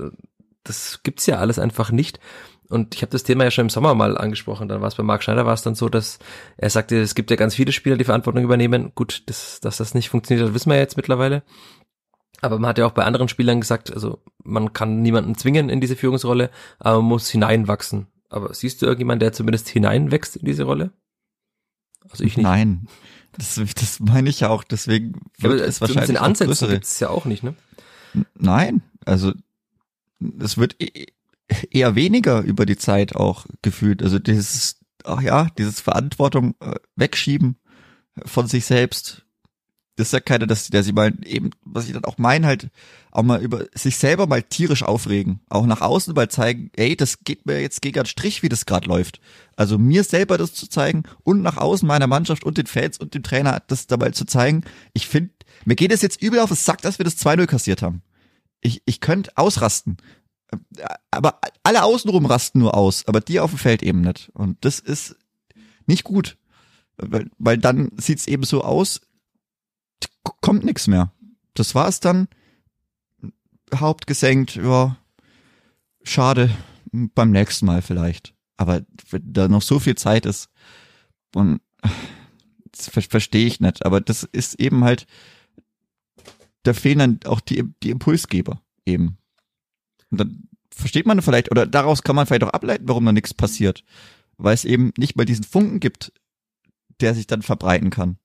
Das 0.62 1.00
gibt's 1.02 1.26
ja 1.26 1.38
alles 1.38 1.58
einfach 1.58 1.90
nicht. 1.90 2.20
Und 2.68 2.94
ich 2.94 3.02
habe 3.02 3.10
das 3.10 3.24
Thema 3.24 3.44
ja 3.44 3.50
schon 3.50 3.66
im 3.66 3.70
Sommer 3.70 3.94
mal 3.94 4.16
angesprochen. 4.16 4.68
Dann 4.68 4.80
war 4.80 4.88
es 4.88 4.94
bei 4.94 5.02
Marc 5.02 5.22
Schneider 5.22 5.46
war 5.46 5.54
es 5.54 5.62
dann 5.62 5.74
so, 5.74 5.88
dass 5.88 6.18
er 6.56 6.70
sagte, 6.70 7.00
es 7.00 7.14
gibt 7.14 7.30
ja 7.30 7.36
ganz 7.36 7.54
viele 7.54 7.72
Spieler, 7.72 7.96
die 7.96 8.04
Verantwortung 8.04 8.42
übernehmen. 8.42 8.92
Gut, 8.94 9.22
das, 9.26 9.60
dass 9.60 9.76
das 9.76 9.94
nicht 9.94 10.08
funktioniert, 10.08 10.48
das 10.48 10.54
wissen 10.54 10.70
wir 10.70 10.76
ja 10.76 10.82
jetzt 10.82 10.96
mittlerweile. 10.96 11.42
Aber 12.40 12.58
man 12.58 12.68
hat 12.68 12.78
ja 12.78 12.86
auch 12.86 12.92
bei 12.92 13.04
anderen 13.04 13.28
Spielern 13.28 13.60
gesagt, 13.60 13.92
also 13.92 14.22
man 14.42 14.72
kann 14.72 15.02
niemanden 15.02 15.36
zwingen 15.36 15.68
in 15.68 15.80
diese 15.80 15.96
Führungsrolle, 15.96 16.50
aber 16.78 16.98
man 16.98 17.08
muss 17.08 17.30
hineinwachsen. 17.30 18.08
Aber 18.28 18.52
siehst 18.52 18.82
du 18.82 18.86
irgendjemanden, 18.86 19.20
der 19.20 19.32
zumindest 19.32 19.68
hineinwächst 19.68 20.36
in 20.36 20.44
diese 20.44 20.64
Rolle? 20.64 20.92
Also 22.10 22.24
ich 22.24 22.36
nicht. 22.36 22.44
Nein, 22.44 22.86
das, 23.32 23.60
das 23.76 24.00
meine 24.00 24.28
ich 24.28 24.40
ja 24.40 24.48
auch. 24.48 24.64
Deswegen 24.64 25.20
wird 25.38 25.60
ja, 25.60 25.66
es 25.66 25.80
wahrscheinlich 25.80 26.20
Ansätzen 26.20 26.68
gibt 26.68 26.84
es 26.84 27.00
ja 27.00 27.08
auch 27.10 27.24
nicht, 27.24 27.42
ne? 27.42 27.54
Nein, 28.34 28.82
also 29.04 29.32
es 30.38 30.58
wird 30.58 30.76
eher 31.70 31.94
weniger 31.94 32.42
über 32.42 32.66
die 32.66 32.76
Zeit 32.76 33.14
auch 33.14 33.46
gefühlt. 33.62 34.02
Also 34.02 34.18
dieses, 34.18 34.80
ach 35.04 35.20
ja, 35.20 35.48
dieses 35.58 35.80
Verantwortung 35.80 36.54
äh, 36.60 36.74
wegschieben 36.96 37.56
von 38.24 38.46
sich 38.46 38.64
selbst. 38.64 39.22
Das 39.96 40.08
ist 40.08 40.12
ja 40.12 40.20
keiner, 40.20 40.48
dass 40.48 40.68
der 40.68 40.82
sie 40.82 40.92
mal 40.92 41.12
eben, 41.24 41.50
was 41.62 41.86
ich 41.86 41.92
dann 41.92 42.04
auch 42.04 42.18
meine, 42.18 42.48
halt 42.48 42.68
auch 43.12 43.22
mal 43.22 43.40
über 43.40 43.66
sich 43.74 43.96
selber 43.96 44.26
mal 44.26 44.42
tierisch 44.42 44.82
aufregen. 44.82 45.38
Auch 45.48 45.66
nach 45.66 45.82
außen 45.82 46.14
mal 46.14 46.28
zeigen, 46.28 46.70
ey, 46.74 46.96
das 46.96 47.20
geht 47.20 47.46
mir 47.46 47.60
jetzt 47.60 47.80
gegen 47.80 48.00
einen 48.00 48.06
Strich, 48.06 48.42
wie 48.42 48.48
das 48.48 48.66
gerade 48.66 48.88
läuft. 48.88 49.20
Also 49.54 49.78
mir 49.78 50.02
selber 50.02 50.36
das 50.36 50.52
zu 50.52 50.68
zeigen 50.68 51.04
und 51.22 51.42
nach 51.42 51.58
außen 51.58 51.86
meiner 51.86 52.08
Mannschaft 52.08 52.42
und 52.42 52.58
den 52.58 52.66
Fans 52.66 52.98
und 52.98 53.14
dem 53.14 53.22
Trainer 53.22 53.62
das 53.68 53.86
dabei 53.86 54.10
zu 54.10 54.24
zeigen. 54.24 54.64
Ich 54.94 55.06
finde, 55.06 55.30
mir 55.64 55.76
geht 55.76 55.92
es 55.92 56.02
jetzt 56.02 56.20
übel 56.20 56.40
auf 56.40 56.50
den 56.50 56.56
Sack, 56.56 56.82
dass 56.82 56.98
wir 56.98 57.04
das 57.04 57.18
2-0 57.18 57.46
kassiert 57.46 57.80
haben. 57.80 58.02
Ich, 58.60 58.82
ich 58.86 59.00
könnte 59.00 59.30
ausrasten 59.36 59.98
aber 61.10 61.40
alle 61.62 61.84
außenrum 61.84 62.26
rasten 62.26 62.58
nur 62.58 62.76
aus, 62.76 63.06
aber 63.06 63.20
die 63.20 63.40
auf 63.40 63.50
dem 63.50 63.58
Feld 63.58 63.82
eben 63.82 64.00
nicht. 64.00 64.30
Und 64.34 64.64
das 64.64 64.80
ist 64.80 65.16
nicht 65.86 66.04
gut. 66.04 66.36
Weil, 66.96 67.30
weil 67.38 67.58
dann 67.58 67.90
sieht's 67.96 68.26
eben 68.26 68.44
so 68.44 68.62
aus, 68.62 69.00
kommt 70.40 70.64
nichts 70.64 70.86
mehr. 70.86 71.12
Das 71.54 71.74
war's 71.74 72.00
dann. 72.00 72.28
Haupt 73.74 74.06
gesenkt, 74.06 74.56
ja, 74.56 74.96
schade, 76.02 76.50
beim 76.92 77.30
nächsten 77.30 77.66
Mal 77.66 77.82
vielleicht. 77.82 78.34
Aber 78.56 78.82
da 79.10 79.48
noch 79.48 79.62
so 79.62 79.80
viel 79.80 79.96
Zeit 79.96 80.26
ist, 80.26 80.48
und 81.34 81.60
das 82.70 82.88
verstehe 82.88 83.46
ich 83.46 83.60
nicht, 83.60 83.84
aber 83.84 84.00
das 84.00 84.22
ist 84.22 84.60
eben 84.60 84.84
halt, 84.84 85.06
da 86.62 86.72
fehlen 86.72 86.98
dann 86.98 87.20
auch 87.24 87.40
die, 87.40 87.64
die 87.82 87.90
Impulsgeber 87.90 88.60
eben. 88.86 89.18
Und 90.14 90.20
dann 90.20 90.48
versteht 90.70 91.06
man 91.06 91.20
vielleicht, 91.22 91.50
oder 91.50 91.66
daraus 91.66 92.02
kann 92.02 92.14
man 92.14 92.26
vielleicht 92.26 92.44
auch 92.44 92.50
ableiten, 92.50 92.86
warum 92.86 93.04
da 93.04 93.10
nichts 93.10 93.34
passiert. 93.34 93.82
Weil 94.36 94.54
es 94.54 94.64
eben 94.64 94.92
nicht 94.96 95.16
mal 95.16 95.24
diesen 95.24 95.44
Funken 95.44 95.80
gibt, 95.80 96.12
der 97.00 97.16
sich 97.16 97.26
dann 97.26 97.42
verbreiten 97.42 97.90
kann. 97.90 98.18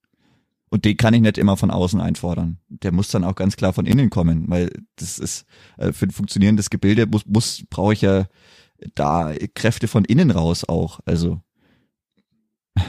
Und 0.69 0.85
den 0.85 0.97
kann 0.97 1.15
ich 1.15 1.21
nicht 1.21 1.39
immer 1.39 1.57
von 1.57 1.71
außen 1.71 1.99
einfordern. 1.99 2.59
Der 2.67 2.91
muss 2.91 3.09
dann 3.09 3.23
auch 3.23 3.33
ganz 3.33 3.55
klar 3.55 3.73
von 3.73 3.87
innen 3.87 4.11
kommen, 4.11 4.47
weil 4.49 4.71
das 4.97 5.17
ist 5.17 5.45
äh, 5.77 5.91
für 5.91 6.05
ein 6.05 6.11
funktionierendes 6.11 6.69
Gebilde 6.69 7.07
muss, 7.07 7.25
muss 7.25 7.63
brauche 7.71 7.93
ich 7.93 8.01
ja 8.01 8.27
da 8.93 9.33
Kräfte 9.55 9.87
von 9.87 10.05
innen 10.05 10.29
raus 10.29 10.63
auch. 10.69 10.99
Also 11.05 11.41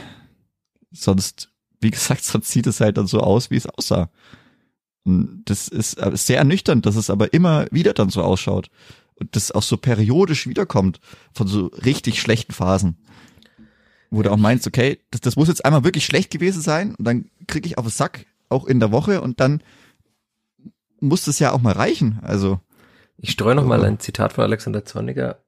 sonst, 0.91 1.51
wie 1.79 1.89
gesagt, 1.89 2.23
sonst 2.23 2.51
sieht 2.51 2.67
es 2.67 2.81
halt 2.81 2.97
dann 2.97 3.07
so 3.07 3.19
aus, 3.19 3.49
wie 3.49 3.57
es 3.57 3.65
aussah. 3.65 4.11
Und 5.03 5.43
das 5.45 5.67
ist 5.67 5.95
äh, 5.95 6.11
sehr 6.15 6.37
ernüchternd, 6.37 6.85
dass 6.85 6.95
es 6.95 7.09
aber 7.09 7.33
immer 7.33 7.65
wieder 7.71 7.93
dann 7.93 8.09
so 8.09 8.21
ausschaut. 8.21 8.69
Und 9.15 9.35
das 9.35 9.51
auch 9.51 9.63
so 9.63 9.77
periodisch 9.77 10.47
wiederkommt 10.47 10.99
von 11.33 11.47
so 11.47 11.67
richtig 11.85 12.19
schlechten 12.21 12.53
Phasen. 12.53 12.97
Wo 14.09 14.21
du 14.21 14.31
auch 14.31 14.37
meinst, 14.37 14.67
okay, 14.67 14.99
das, 15.11 15.21
das 15.21 15.35
muss 15.35 15.47
jetzt 15.47 15.63
einmal 15.63 15.83
wirklich 15.83 16.05
schlecht 16.05 16.31
gewesen 16.31 16.61
sein 16.61 16.95
und 16.95 17.05
dann 17.05 17.29
kriege 17.47 17.67
ich 17.67 17.77
auf 17.77 17.85
den 17.85 17.91
Sack, 17.91 18.25
auch 18.49 18.65
in 18.65 18.79
der 18.79 18.91
Woche 18.91 19.21
und 19.21 19.39
dann 19.39 19.63
muss 20.99 21.25
das 21.25 21.39
ja 21.39 21.51
auch 21.51 21.61
mal 21.61 21.73
reichen. 21.73 22.19
Also. 22.21 22.59
Ich 23.17 23.31
streue 23.31 23.55
noch 23.55 23.65
mal 23.65 23.83
ein 23.85 23.99
Zitat 23.99 24.33
von 24.33 24.43
Alexander 24.43 24.85
Zorniger. 24.85 25.39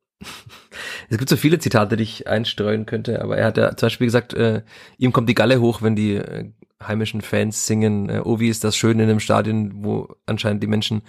Es 1.10 1.18
gibt 1.18 1.30
so 1.30 1.36
viele 1.36 1.60
Zitate, 1.60 1.98
die 1.98 2.04
ich 2.04 2.28
einstreuen 2.28 2.86
könnte, 2.86 3.22
aber 3.22 3.38
er 3.38 3.48
hat 3.48 3.58
ja 3.58 3.76
zum 3.76 3.88
Beispiel 3.88 4.08
gesagt, 4.08 4.34
äh, 4.34 4.64
ihm 4.98 5.12
kommt 5.12 5.30
die 5.30 5.36
Galle 5.36 5.60
hoch, 5.60 5.82
wenn 5.82 5.96
die 5.96 6.16
äh, 6.16 6.52
heimischen 6.88 7.22
Fans 7.22 7.66
singen, 7.66 8.10
äh, 8.10 8.22
oh, 8.24 8.40
wie 8.40 8.50
ist 8.50 8.64
das 8.64 8.76
schön 8.76 9.00
in 9.00 9.10
einem 9.10 9.20
Stadion, 9.20 9.72
wo 9.84 10.16
anscheinend 10.26 10.64
die 10.64 10.68
Menschen 10.68 11.02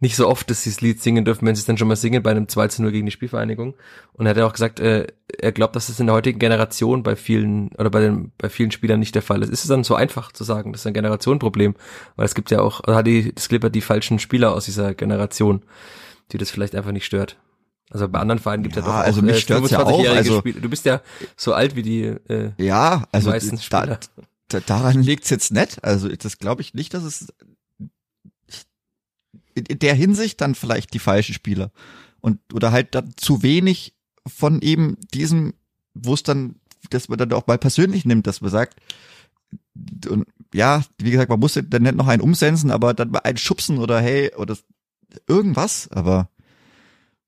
nicht 0.00 0.16
so 0.16 0.28
oft 0.28 0.48
dieses 0.48 0.80
Lied 0.80 1.02
singen 1.02 1.24
dürfen, 1.24 1.46
wenn 1.46 1.54
sie 1.54 1.60
es 1.60 1.66
dann 1.66 1.76
schon 1.76 1.88
mal 1.88 1.96
singen, 1.96 2.22
bei 2.22 2.30
einem 2.30 2.48
2 2.48 2.68
zu 2.68 2.82
0 2.82 2.92
gegen 2.92 3.06
die 3.06 3.12
Spielvereinigung. 3.12 3.74
Und 4.12 4.26
er 4.26 4.30
hat 4.30 4.36
ja 4.36 4.46
auch 4.46 4.52
gesagt, 4.52 4.80
äh, 4.80 5.06
er 5.26 5.52
glaubt, 5.52 5.74
dass 5.74 5.88
das 5.88 5.98
in 5.98 6.06
der 6.06 6.14
heutigen 6.14 6.38
Generation 6.38 7.02
bei 7.02 7.16
vielen, 7.16 7.70
oder 7.78 7.90
bei 7.90 8.00
den, 8.00 8.32
bei 8.38 8.48
vielen 8.48 8.70
Spielern 8.70 9.00
nicht 9.00 9.14
der 9.14 9.22
Fall 9.22 9.42
ist. 9.42 9.50
Ist 9.50 9.62
es 9.62 9.68
dann 9.68 9.84
so 9.84 9.94
einfach 9.94 10.32
zu 10.32 10.44
sagen, 10.44 10.72
das 10.72 10.82
ist 10.82 10.86
ein 10.86 10.94
Generationenproblem? 10.94 11.74
Weil 12.16 12.26
es 12.26 12.34
gibt 12.34 12.50
ja 12.50 12.60
auch, 12.60 12.80
oder 12.80 12.96
hat 12.96 13.06
die, 13.06 13.34
das 13.34 13.48
Clipper 13.48 13.70
die 13.70 13.80
falschen 13.80 14.18
Spieler 14.18 14.52
aus 14.52 14.66
dieser 14.66 14.94
Generation, 14.94 15.62
die 16.32 16.38
das 16.38 16.50
vielleicht 16.50 16.74
einfach 16.74 16.92
nicht 16.92 17.06
stört. 17.06 17.36
Also 17.90 18.06
bei 18.08 18.18
anderen 18.18 18.38
Vereinen 18.38 18.62
gibt 18.62 18.76
es 18.76 18.84
ja, 18.84 18.90
ja 18.90 18.98
doch 18.98 19.06
also 19.06 19.20
auch, 19.20 19.24
mich 19.24 19.36
äh, 19.36 19.40
stört's 19.40 19.70
ja 19.70 19.82
auch. 19.82 20.06
Also, 20.08 20.38
Spieler. 20.40 20.60
Du 20.60 20.68
bist 20.68 20.84
ja 20.84 21.00
so 21.36 21.54
alt 21.54 21.74
wie 21.74 21.82
die 21.82 22.02
äh, 22.02 22.50
ja, 22.58 23.04
also 23.12 23.30
meisten 23.30 23.58
Spieler. 23.58 23.86
Da, 23.86 24.22
daran 24.48 25.02
liegt's 25.02 25.30
jetzt 25.30 25.52
nicht. 25.52 25.82
Also 25.84 26.08
das 26.08 26.38
glaube 26.38 26.62
ich 26.62 26.74
nicht, 26.74 26.94
dass 26.94 27.04
es 27.04 27.28
in 29.54 29.78
der 29.78 29.94
Hinsicht 29.94 30.40
dann 30.40 30.54
vielleicht 30.54 30.94
die 30.94 30.98
falschen 30.98 31.34
Spieler 31.34 31.72
und 32.20 32.38
oder 32.52 32.72
halt 32.72 32.94
dann 32.94 33.12
zu 33.16 33.42
wenig 33.42 33.94
von 34.26 34.60
eben 34.60 34.96
diesem, 35.14 35.54
wo 35.94 36.14
es 36.14 36.22
dann, 36.22 36.56
dass 36.90 37.08
man 37.08 37.18
dann 37.18 37.32
auch 37.32 37.46
mal 37.46 37.58
persönlich 37.58 38.04
nimmt, 38.04 38.26
dass 38.26 38.40
man 38.40 38.50
sagt, 38.50 38.80
und 40.08 40.26
ja, 40.52 40.82
wie 40.98 41.10
gesagt, 41.10 41.30
man 41.30 41.40
muss 41.40 41.54
dann 41.54 41.82
nicht 41.82 41.94
noch 41.94 42.08
einen 42.08 42.22
umsetzen, 42.22 42.70
aber 42.70 42.94
dann 42.94 43.10
mal 43.10 43.20
einen 43.20 43.38
schubsen 43.38 43.78
oder 43.78 44.00
hey 44.00 44.34
oder 44.34 44.56
irgendwas, 45.26 45.88
aber 45.90 46.28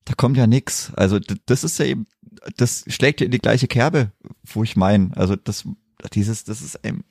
da 0.05 0.13
kommt 0.13 0.37
ja 0.37 0.47
nix. 0.47 0.91
Also 0.95 1.19
das 1.45 1.63
ist 1.63 1.79
ja 1.79 1.85
eben, 1.85 2.07
das 2.57 2.83
schlägt 2.87 3.21
ja 3.21 3.25
in 3.25 3.31
die 3.31 3.39
gleiche 3.39 3.67
Kerbe, 3.67 4.11
wo 4.43 4.63
ich 4.63 4.75
meine. 4.75 5.15
Also 5.15 5.35
das, 5.35 5.67
dieses, 6.13 6.43
das 6.43 6.61
ist 6.61 6.83
einem 6.83 7.03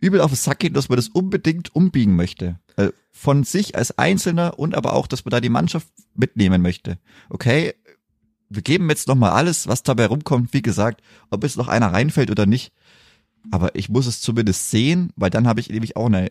übel 0.00 0.20
auf 0.20 0.30
den 0.30 0.36
Sack 0.36 0.60
geht, 0.60 0.76
dass 0.76 0.88
man 0.88 0.96
das 0.96 1.08
unbedingt 1.08 1.74
umbiegen 1.74 2.16
möchte. 2.16 2.58
Also 2.76 2.92
von 3.12 3.44
sich 3.44 3.76
als 3.76 3.96
Einzelner 3.98 4.58
und 4.58 4.74
aber 4.74 4.92
auch, 4.92 5.06
dass 5.06 5.24
man 5.24 5.30
da 5.30 5.40
die 5.40 5.48
Mannschaft 5.48 5.88
mitnehmen 6.14 6.62
möchte. 6.62 6.98
Okay, 7.30 7.74
wir 8.48 8.62
geben 8.62 8.88
jetzt 8.90 9.08
nochmal 9.08 9.32
alles, 9.32 9.66
was 9.66 9.82
dabei 9.82 10.06
rumkommt. 10.06 10.52
Wie 10.52 10.62
gesagt, 10.62 11.02
ob 11.30 11.42
jetzt 11.42 11.56
noch 11.56 11.68
einer 11.68 11.92
reinfällt 11.92 12.30
oder 12.30 12.46
nicht. 12.46 12.72
Aber 13.50 13.74
ich 13.74 13.88
muss 13.88 14.06
es 14.06 14.20
zumindest 14.20 14.70
sehen, 14.70 15.10
weil 15.16 15.30
dann 15.30 15.46
habe 15.46 15.60
ich 15.60 15.70
nämlich 15.70 15.96
auch 15.96 16.06
eine, 16.06 16.30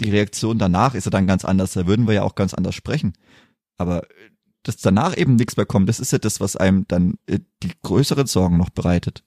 die 0.00 0.10
Reaktion 0.10 0.58
danach 0.58 0.94
ist 0.94 1.04
ja 1.04 1.10
dann 1.10 1.26
ganz 1.26 1.44
anders. 1.44 1.72
Da 1.72 1.86
würden 1.86 2.06
wir 2.06 2.14
ja 2.14 2.22
auch 2.22 2.34
ganz 2.34 2.54
anders 2.54 2.74
sprechen. 2.74 3.14
Aber 3.76 4.06
dass 4.62 4.76
danach 4.76 5.16
eben 5.16 5.36
nichts 5.36 5.56
mehr 5.56 5.66
kommt, 5.66 5.88
das 5.88 6.00
ist 6.00 6.12
ja 6.12 6.18
das, 6.18 6.40
was 6.40 6.56
einem 6.56 6.86
dann 6.88 7.14
äh, 7.26 7.40
die 7.62 7.72
größeren 7.82 8.26
Sorgen 8.26 8.56
noch 8.56 8.70
bereitet. 8.70 9.24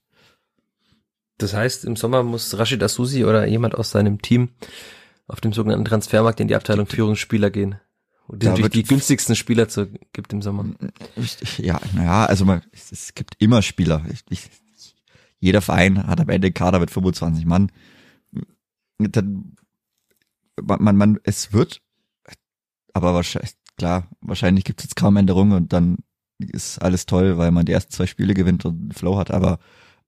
Das 1.38 1.54
heißt, 1.54 1.86
im 1.86 1.96
Sommer 1.96 2.24
muss 2.24 2.58
Rashid 2.58 2.84
Asusi 2.84 3.26
oder 3.26 3.48
jemand 3.48 3.76
aus 3.76 3.92
seinem 3.92 4.22
Team 4.22 4.50
auf 5.28 5.42
dem 5.42 5.54
sogenannten 5.54 5.86
Transfermarkt 5.86 6.40
in 6.40 6.48
die 6.48 6.56
Abteilung 6.56 6.86
Führungsspieler 6.86 7.50
gehen. 7.50 7.80
Und 8.28 8.42
die 8.42 8.48
natürlich 8.48 8.72
die 8.72 8.84
günstigsten 8.84 9.36
Spieler 9.36 9.68
zu, 9.68 9.88
gibt 10.14 10.32
im 10.32 10.42
Sommer. 10.42 10.66
Ja, 11.58 11.82
naja, 11.94 12.26
also 12.26 12.46
man, 12.46 12.62
es 12.72 13.14
gibt 13.16 13.36
immer 13.40 13.62
Spieler. 13.62 14.04
Ich, 14.12 14.24
ich, 14.30 14.50
jeder 15.40 15.62
Verein 15.62 16.08
hat 16.08 16.22
am 16.22 16.30
Ende 16.30 16.48
einen 16.48 16.54
Kader 16.54 16.80
mit 16.80 16.90
25 16.90 17.46
Mann. 17.46 17.72
Dann, 18.98 19.56
man, 20.62 20.82
man, 20.82 20.96
man, 20.96 21.20
es 21.24 21.52
wird, 21.52 21.82
aber 22.94 23.14
wahrscheinlich, 23.14 23.52
klar, 23.78 24.08
wahrscheinlich 24.22 24.64
gibt 24.64 24.80
es 24.80 24.86
jetzt 24.86 24.96
kaum 24.96 25.18
Änderungen 25.18 25.54
und 25.54 25.74
dann 25.74 25.98
ist 26.40 26.82
alles 26.82 27.06
toll, 27.06 27.38
weil 27.38 27.52
man 27.52 27.66
die 27.66 27.74
ersten 27.74 27.92
zwei 27.92 28.06
Spiele 28.06 28.34
gewinnt 28.34 28.66
und 28.66 28.80
einen 28.80 28.92
Flow 28.92 29.18
hat, 29.18 29.32
aber 29.32 29.60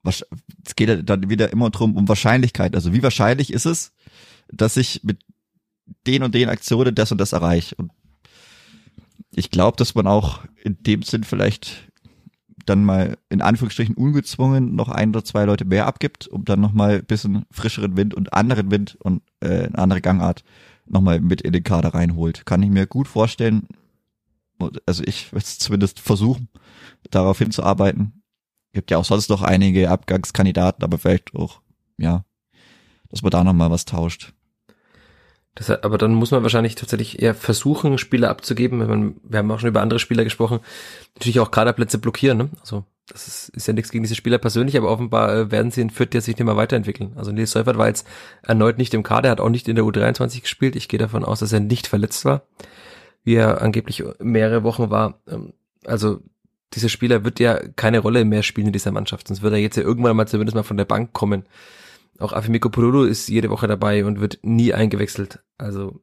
es 0.09 0.75
geht 0.75 1.09
dann 1.09 1.29
wieder 1.29 1.51
immer 1.51 1.69
drum 1.69 1.95
um 1.95 2.07
Wahrscheinlichkeit. 2.07 2.75
Also 2.75 2.93
wie 2.93 3.03
wahrscheinlich 3.03 3.51
ist 3.51 3.65
es, 3.65 3.93
dass 4.51 4.77
ich 4.77 5.01
mit 5.03 5.19
den 6.07 6.23
und 6.23 6.35
den 6.35 6.49
Aktionen 6.49 6.95
das 6.95 7.11
und 7.11 7.19
das 7.19 7.33
erreiche. 7.33 7.75
Und 7.75 7.91
ich 9.31 9.51
glaube, 9.51 9.77
dass 9.77 9.95
man 9.95 10.07
auch 10.07 10.43
in 10.63 10.81
dem 10.83 11.03
Sinn 11.03 11.23
vielleicht 11.23 11.91
dann 12.65 12.83
mal 12.83 13.17
in 13.29 13.41
Anführungsstrichen 13.41 13.95
ungezwungen 13.95 14.75
noch 14.75 14.89
ein 14.89 15.09
oder 15.09 15.23
zwei 15.23 15.45
Leute 15.45 15.65
mehr 15.65 15.85
abgibt, 15.85 16.27
um 16.27 16.45
dann 16.45 16.61
noch 16.61 16.73
mal 16.73 16.95
ein 16.95 17.05
bisschen 17.05 17.45
frischeren 17.51 17.95
Wind 17.95 18.13
und 18.13 18.33
anderen 18.33 18.71
Wind 18.71 18.97
und 19.01 19.21
äh, 19.41 19.65
eine 19.65 19.77
andere 19.77 20.01
Gangart 20.01 20.43
nochmal 20.87 21.19
mit 21.19 21.41
in 21.41 21.53
den 21.53 21.63
Kader 21.63 21.93
reinholt. 21.93 22.45
Kann 22.45 22.63
ich 22.63 22.69
mir 22.69 22.87
gut 22.87 23.07
vorstellen. 23.07 23.67
Also 24.85 25.03
ich 25.05 25.31
würde 25.31 25.45
zumindest 25.45 25.99
versuchen, 25.99 26.49
darauf 27.11 27.37
hinzuarbeiten. 27.37 28.23
Gibt 28.75 28.91
ja 28.91 28.97
auch 28.97 29.05
sonst 29.05 29.29
noch 29.29 29.41
einige 29.41 29.89
Abgangskandidaten, 29.89 30.83
aber 30.83 30.97
vielleicht 30.97 31.33
auch, 31.33 31.61
ja, 31.97 32.25
dass 33.09 33.21
man 33.21 33.31
da 33.31 33.41
nochmal 33.41 33.71
was 33.71 33.85
tauscht. 33.85 34.33
Das, 35.55 35.69
aber 35.69 35.97
dann 35.97 36.13
muss 36.13 36.31
man 36.31 36.43
wahrscheinlich 36.43 36.75
tatsächlich 36.75 37.21
eher 37.21 37.33
versuchen, 37.35 37.97
Spieler 37.97 38.29
abzugeben. 38.29 38.79
Man, 38.79 39.15
wir 39.23 39.39
haben 39.39 39.49
auch 39.49 39.59
schon 39.59 39.69
über 39.69 39.81
andere 39.81 39.99
Spieler 39.99 40.25
gesprochen. 40.25 40.59
Natürlich 41.13 41.39
auch 41.39 41.51
Kaderplätze 41.51 41.99
blockieren. 41.99 42.37
Ne? 42.37 42.49
Also 42.59 42.83
das 43.07 43.29
ist, 43.29 43.49
ist 43.55 43.65
ja 43.65 43.73
nichts 43.73 43.91
gegen 43.91 44.03
diese 44.03 44.15
Spieler 44.15 44.39
persönlich, 44.39 44.75
aber 44.75 44.91
offenbar 44.91 45.33
äh, 45.33 45.51
werden 45.51 45.71
sie 45.71 45.79
in 45.79 45.89
Fürth 45.89 46.13
ja 46.13 46.19
sich 46.19 46.35
nicht 46.35 46.45
mehr 46.45 46.57
weiterentwickeln. 46.57 47.13
Also 47.15 47.31
Nils 47.31 47.51
Seufert 47.51 47.77
war 47.77 47.87
jetzt 47.87 48.05
erneut 48.41 48.77
nicht 48.77 48.93
im 48.93 49.03
Kader, 49.03 49.29
hat 49.29 49.39
auch 49.39 49.47
nicht 49.47 49.69
in 49.69 49.77
der 49.77 49.85
U23 49.85 50.41
gespielt. 50.41 50.75
Ich 50.75 50.89
gehe 50.89 50.99
davon 50.99 51.23
aus, 51.23 51.39
dass 51.39 51.53
er 51.53 51.61
nicht 51.61 51.87
verletzt 51.87 52.25
war, 52.25 52.41
wie 53.23 53.35
er 53.35 53.61
angeblich 53.61 54.03
mehrere 54.19 54.63
Wochen 54.63 54.89
war. 54.89 55.21
Ähm, 55.29 55.53
also 55.85 56.19
dieser 56.75 56.89
Spieler 56.89 57.23
wird 57.23 57.39
ja 57.39 57.59
keine 57.75 57.99
Rolle 57.99 58.25
mehr 58.25 58.43
spielen 58.43 58.67
in 58.67 58.73
dieser 58.73 58.91
Mannschaft, 58.91 59.27
sonst 59.27 59.41
wird 59.41 59.53
er 59.53 59.59
jetzt 59.59 59.77
ja 59.77 59.83
irgendwann 59.83 60.15
mal 60.15 60.27
zumindest 60.27 60.55
mal 60.55 60.63
von 60.63 60.77
der 60.77 60.85
Bank 60.85 61.13
kommen. 61.13 61.43
Auch 62.19 62.33
Afimiko 62.33 62.69
Purulu 62.69 63.03
ist 63.03 63.27
jede 63.27 63.49
Woche 63.49 63.67
dabei 63.67 64.05
und 64.05 64.21
wird 64.21 64.39
nie 64.41 64.73
eingewechselt. 64.73 65.39
Also 65.57 66.01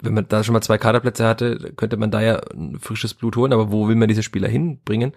wenn 0.00 0.14
man 0.14 0.28
da 0.28 0.44
schon 0.44 0.52
mal 0.52 0.60
zwei 0.60 0.78
Kaderplätze 0.78 1.26
hatte, 1.26 1.72
könnte 1.76 1.96
man 1.96 2.10
da 2.10 2.20
ja 2.20 2.40
ein 2.54 2.78
frisches 2.78 3.14
Blut 3.14 3.36
holen, 3.36 3.52
aber 3.52 3.72
wo 3.72 3.88
will 3.88 3.96
man 3.96 4.08
diese 4.08 4.22
Spieler 4.22 4.48
hinbringen? 4.48 5.12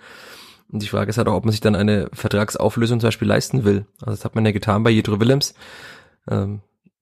Und 0.71 0.83
die 0.83 0.87
Frage 0.87 1.09
ist 1.09 1.17
halt 1.17 1.27
auch, 1.27 1.35
ob 1.35 1.45
man 1.45 1.51
sich 1.51 1.61
dann 1.61 1.75
eine 1.75 2.09
Vertragsauflösung 2.13 2.99
zum 2.99 3.07
Beispiel 3.07 3.27
leisten 3.27 3.63
will. 3.65 3.85
Also 4.01 4.11
das 4.11 4.25
hat 4.25 4.35
man 4.35 4.45
ja 4.45 4.51
getan 4.51 4.83
bei 4.83 4.91
Jedro 4.91 5.19
Willems. 5.19 5.53
Ähm, 6.29 6.61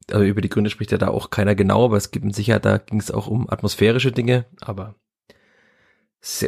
also 0.09 0.23
über 0.23 0.41
die 0.41 0.49
Gründe 0.49 0.69
spricht 0.69 0.91
ja 0.91 0.97
da 0.97 1.09
auch 1.09 1.29
keiner 1.29 1.53
genau, 1.53 1.85
aber 1.85 1.97
es 1.97 2.11
gibt 2.11 2.25
mit 2.25 2.35
Sicherheit, 2.35 2.65
da 2.65 2.77
ging 2.77 2.99
es 2.99 3.11
auch 3.11 3.27
um 3.27 3.49
atmosphärische 3.49 4.11
Dinge, 4.11 4.45
aber 4.61 4.95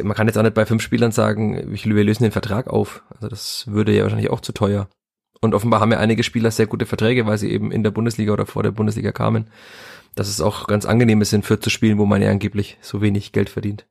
man 0.02 0.14
kann 0.14 0.26
jetzt 0.26 0.36
auch 0.36 0.42
nicht 0.42 0.54
bei 0.54 0.66
fünf 0.66 0.82
Spielern 0.82 1.12
sagen, 1.12 1.72
wir 1.72 2.04
lösen 2.04 2.24
den 2.24 2.32
Vertrag 2.32 2.68
auf. 2.68 3.02
Also 3.10 3.28
das 3.28 3.66
würde 3.66 3.94
ja 3.94 4.02
wahrscheinlich 4.02 4.30
auch 4.30 4.40
zu 4.40 4.52
teuer. 4.52 4.88
Und 5.40 5.54
offenbar 5.54 5.80
haben 5.80 5.92
ja 5.92 5.98
einige 5.98 6.22
Spieler 6.22 6.50
sehr 6.50 6.66
gute 6.66 6.86
Verträge, 6.86 7.26
weil 7.26 7.38
sie 7.38 7.50
eben 7.50 7.72
in 7.72 7.82
der 7.82 7.90
Bundesliga 7.90 8.32
oder 8.32 8.46
vor 8.46 8.62
der 8.62 8.72
Bundesliga 8.72 9.12
kamen. 9.12 9.46
Dass 10.14 10.28
es 10.28 10.40
auch 10.40 10.66
ganz 10.66 10.84
angenehm 10.84 11.22
ist, 11.22 11.32
in 11.32 11.42
Fürth 11.42 11.62
zu 11.62 11.70
spielen, 11.70 11.98
wo 11.98 12.04
man 12.04 12.20
ja 12.20 12.30
angeblich 12.30 12.76
so 12.82 13.00
wenig 13.00 13.32
Geld 13.32 13.48
verdient. 13.48 13.86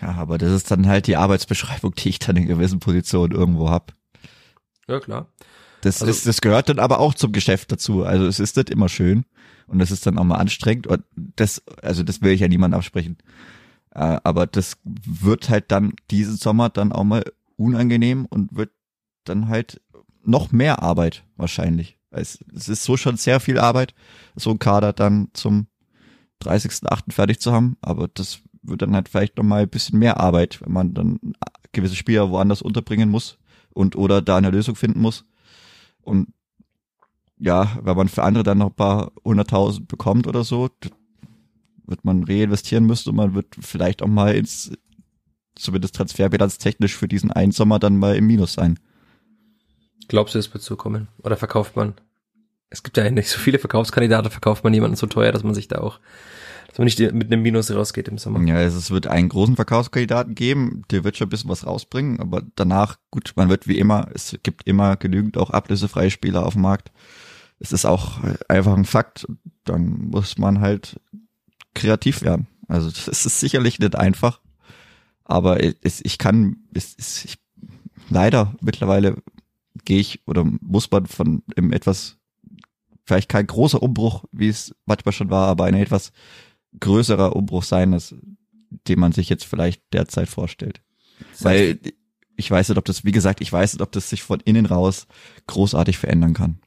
Ja, 0.00 0.14
aber 0.14 0.38
das 0.38 0.50
ist 0.50 0.70
dann 0.70 0.88
halt 0.88 1.06
die 1.06 1.16
Arbeitsbeschreibung, 1.16 1.94
die 1.94 2.08
ich 2.08 2.18
dann 2.18 2.36
in 2.36 2.46
gewissen 2.46 2.80
Positionen 2.80 3.32
irgendwo 3.32 3.70
hab. 3.70 3.92
Ja, 4.88 4.98
klar. 4.98 5.28
Das, 5.82 6.00
also, 6.00 6.10
ist, 6.10 6.26
das 6.26 6.40
gehört 6.40 6.68
dann 6.68 6.78
aber 6.78 6.98
auch 6.98 7.14
zum 7.14 7.32
Geschäft 7.32 7.70
dazu. 7.70 8.04
Also 8.04 8.26
es 8.26 8.40
ist 8.40 8.56
nicht 8.56 8.70
immer 8.70 8.88
schön 8.88 9.24
und 9.66 9.80
es 9.80 9.90
ist 9.90 10.06
dann 10.06 10.18
auch 10.18 10.24
mal 10.24 10.36
anstrengend 10.36 10.86
und 10.86 11.04
das, 11.14 11.62
also 11.82 12.02
das 12.02 12.22
will 12.22 12.32
ich 12.32 12.40
ja 12.40 12.48
niemand 12.48 12.74
absprechen. 12.74 13.18
Äh, 13.94 14.18
aber 14.24 14.46
das 14.46 14.76
wird 14.84 15.48
halt 15.48 15.70
dann 15.70 15.94
diesen 16.10 16.36
Sommer 16.36 16.68
dann 16.68 16.92
auch 16.92 17.04
mal 17.04 17.24
unangenehm 17.56 18.26
und 18.26 18.56
wird 18.56 18.70
dann 19.24 19.48
halt 19.48 19.80
noch 20.24 20.52
mehr 20.52 20.82
Arbeit 20.82 21.24
wahrscheinlich. 21.36 21.98
Es, 22.10 22.44
es 22.54 22.68
ist 22.68 22.84
so 22.84 22.96
schon 22.96 23.16
sehr 23.16 23.40
viel 23.40 23.58
Arbeit, 23.58 23.94
so 24.36 24.50
ein 24.50 24.58
Kader 24.58 24.92
dann 24.92 25.28
zum 25.32 25.66
30.8. 26.42 27.12
fertig 27.12 27.40
zu 27.40 27.52
haben, 27.52 27.76
aber 27.80 28.08
das 28.08 28.40
wird 28.62 28.82
dann 28.82 28.94
halt 28.94 29.08
vielleicht 29.08 29.36
noch 29.36 29.44
mal 29.44 29.62
ein 29.62 29.68
bisschen 29.68 29.98
mehr 29.98 30.20
Arbeit, 30.20 30.60
wenn 30.62 30.72
man 30.72 30.94
dann 30.94 31.18
gewisse 31.72 31.96
Spieler 31.96 32.30
woanders 32.30 32.62
unterbringen 32.62 33.10
muss 33.10 33.38
und 33.70 33.96
oder 33.96 34.22
da 34.22 34.36
eine 34.36 34.50
Lösung 34.50 34.74
finden 34.74 35.00
muss. 35.00 35.24
Und 36.02 36.28
ja, 37.38 37.78
wenn 37.82 37.96
man 37.96 38.08
für 38.08 38.22
andere 38.22 38.44
dann 38.44 38.58
noch 38.58 38.70
ein 38.70 38.74
paar 38.74 39.12
hunderttausend 39.24 39.88
bekommt 39.88 40.26
oder 40.26 40.44
so, 40.44 40.70
wird 41.86 42.04
man 42.04 42.24
reinvestieren 42.24 42.84
müssen 42.86 43.10
und 43.10 43.16
man 43.16 43.34
wird 43.34 43.46
vielleicht 43.60 44.02
auch 44.02 44.08
mal 44.08 44.34
ins, 44.34 44.72
zumindest 45.54 45.94
transferbilanztechnisch 45.96 46.96
für 46.96 47.08
diesen 47.08 47.30
einen 47.30 47.52
Sommer 47.52 47.78
dann 47.78 47.96
mal 47.96 48.16
im 48.16 48.26
Minus 48.26 48.54
sein. 48.54 48.78
Glaubst 50.08 50.34
du, 50.34 50.38
es 50.38 50.52
wird 50.52 50.62
so 50.62 50.76
kommen? 50.76 51.08
Oder 51.22 51.36
verkauft 51.36 51.76
man? 51.76 51.94
Es 52.70 52.82
gibt 52.82 52.96
ja 52.96 53.08
nicht 53.10 53.28
so 53.28 53.38
viele 53.38 53.58
Verkaufskandidaten, 53.58 54.30
verkauft 54.30 54.64
man 54.64 54.74
jemanden 54.74 54.96
so 54.96 55.06
teuer, 55.06 55.32
dass 55.32 55.44
man 55.44 55.54
sich 55.54 55.68
da 55.68 55.78
auch, 55.78 56.00
dass 56.68 56.78
man 56.78 56.86
nicht 56.86 56.98
mit 57.12 57.32
einem 57.32 57.42
Minus 57.42 57.70
rausgeht 57.70 58.08
im 58.08 58.18
Sommer. 58.18 58.42
Ja, 58.46 58.60
es 58.60 58.90
wird 58.90 59.06
einen 59.06 59.28
großen 59.28 59.54
Verkaufskandidaten 59.54 60.34
geben, 60.34 60.82
der 60.90 61.04
wird 61.04 61.16
schon 61.16 61.28
ein 61.28 61.30
bisschen 61.30 61.50
was 61.50 61.66
rausbringen, 61.66 62.20
aber 62.20 62.42
danach, 62.56 62.98
gut, 63.10 63.32
man 63.36 63.48
wird 63.48 63.68
wie 63.68 63.78
immer, 63.78 64.08
es 64.12 64.36
gibt 64.42 64.66
immer 64.66 64.96
genügend 64.96 65.38
auch 65.38 65.50
ablösefreie 65.50 66.10
Spieler 66.10 66.44
auf 66.44 66.54
dem 66.54 66.62
Markt. 66.62 66.90
Es 67.60 67.72
ist 67.72 67.86
auch 67.86 68.18
einfach 68.48 68.76
ein 68.76 68.84
Fakt. 68.84 69.26
Dann 69.64 70.08
muss 70.10 70.36
man 70.36 70.60
halt 70.60 71.00
kreativ 71.74 72.22
werden. 72.22 72.46
Also 72.68 72.90
das 72.90 73.26
ist 73.26 73.40
sicherlich 73.40 73.78
nicht 73.78 73.96
einfach, 73.96 74.40
aber 75.24 75.62
es, 75.82 76.00
ich 76.02 76.18
kann, 76.18 76.56
es, 76.72 76.94
es, 76.98 77.24
ich, 77.24 77.38
leider 78.08 78.54
mittlerweile 78.60 79.22
gehe 79.84 80.00
ich 80.00 80.20
oder 80.26 80.44
muss 80.44 80.90
man 80.90 81.06
von 81.06 81.42
im 81.56 81.72
etwas, 81.72 82.18
vielleicht 83.04 83.28
kein 83.28 83.46
großer 83.46 83.82
Umbruch, 83.82 84.24
wie 84.32 84.48
es 84.48 84.74
manchmal 84.86 85.12
schon 85.12 85.30
war, 85.30 85.48
aber 85.48 85.64
ein 85.64 85.74
etwas 85.74 86.12
größerer 86.80 87.36
Umbruch 87.36 87.64
sein, 87.64 87.92
das, 87.92 88.14
den 88.88 88.98
man 88.98 89.12
sich 89.12 89.28
jetzt 89.28 89.44
vielleicht 89.44 89.82
derzeit 89.92 90.28
vorstellt. 90.28 90.80
Das 91.18 91.44
heißt, 91.44 91.44
Weil 91.44 91.78
ich 92.36 92.50
weiß 92.50 92.68
nicht, 92.68 92.78
ob 92.78 92.84
das, 92.84 93.04
wie 93.04 93.12
gesagt, 93.12 93.40
ich 93.40 93.52
weiß 93.52 93.74
nicht, 93.74 93.82
ob 93.82 93.92
das 93.92 94.10
sich 94.10 94.22
von 94.22 94.40
innen 94.40 94.66
raus 94.66 95.06
großartig 95.46 95.98
verändern 95.98 96.34
kann. 96.34 96.58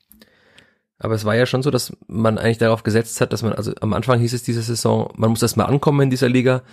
Aber 1.00 1.14
es 1.14 1.26
war 1.26 1.36
ja 1.36 1.45
schon 1.45 1.62
so, 1.62 1.70
dass 1.70 1.95
man 2.08 2.38
eigentlich 2.38 2.58
darauf 2.58 2.84
gesetzt 2.84 3.22
hat, 3.22 3.32
dass 3.32 3.43
man, 3.43 3.54
also 3.54 3.74
am 3.82 3.93
Anfang 3.93 4.20
hieß 4.20 4.34
es 4.34 4.43
diese 4.43 4.62
Saison, 4.62 5.14
man 5.16 5.30
muss 5.30 5.41
erstmal 5.41 5.68
ankommen 5.68 6.02
in 6.02 6.10
dieser 6.10 6.30
Liga 6.30 6.64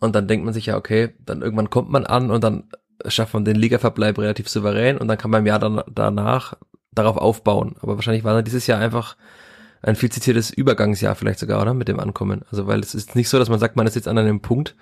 und 0.00 0.14
dann 0.14 0.28
denkt 0.28 0.44
man 0.44 0.54
sich 0.54 0.66
ja, 0.66 0.76
okay, 0.76 1.14
dann 1.24 1.42
irgendwann 1.42 1.70
kommt 1.70 1.90
man 1.90 2.06
an 2.06 2.30
und 2.30 2.44
dann 2.44 2.64
schafft 3.06 3.34
man 3.34 3.44
den 3.44 3.56
Ligaverbleib 3.56 4.18
relativ 4.18 4.48
souverän 4.48 4.98
und 4.98 5.08
dann 5.08 5.18
kann 5.18 5.30
man 5.30 5.40
im 5.40 5.46
Jahr 5.46 5.58
dann, 5.58 5.82
danach 5.92 6.54
darauf 6.92 7.16
aufbauen. 7.16 7.76
Aber 7.80 7.96
wahrscheinlich 7.96 8.24
war 8.24 8.34
dann 8.34 8.44
dieses 8.44 8.66
Jahr 8.66 8.80
einfach 8.80 9.16
ein 9.82 9.96
viel 9.96 10.10
zitiertes 10.10 10.50
Übergangsjahr 10.50 11.14
vielleicht 11.14 11.40
sogar, 11.40 11.60
oder? 11.60 11.74
Mit 11.74 11.88
dem 11.88 12.00
Ankommen. 12.00 12.42
Also 12.50 12.66
weil 12.66 12.80
es 12.80 12.94
ist 12.94 13.16
nicht 13.16 13.28
so, 13.28 13.38
dass 13.38 13.48
man 13.48 13.58
sagt, 13.58 13.76
man 13.76 13.86
ist 13.86 13.96
jetzt 13.96 14.08
an 14.08 14.16
einem 14.16 14.40
Punkt, 14.40 14.76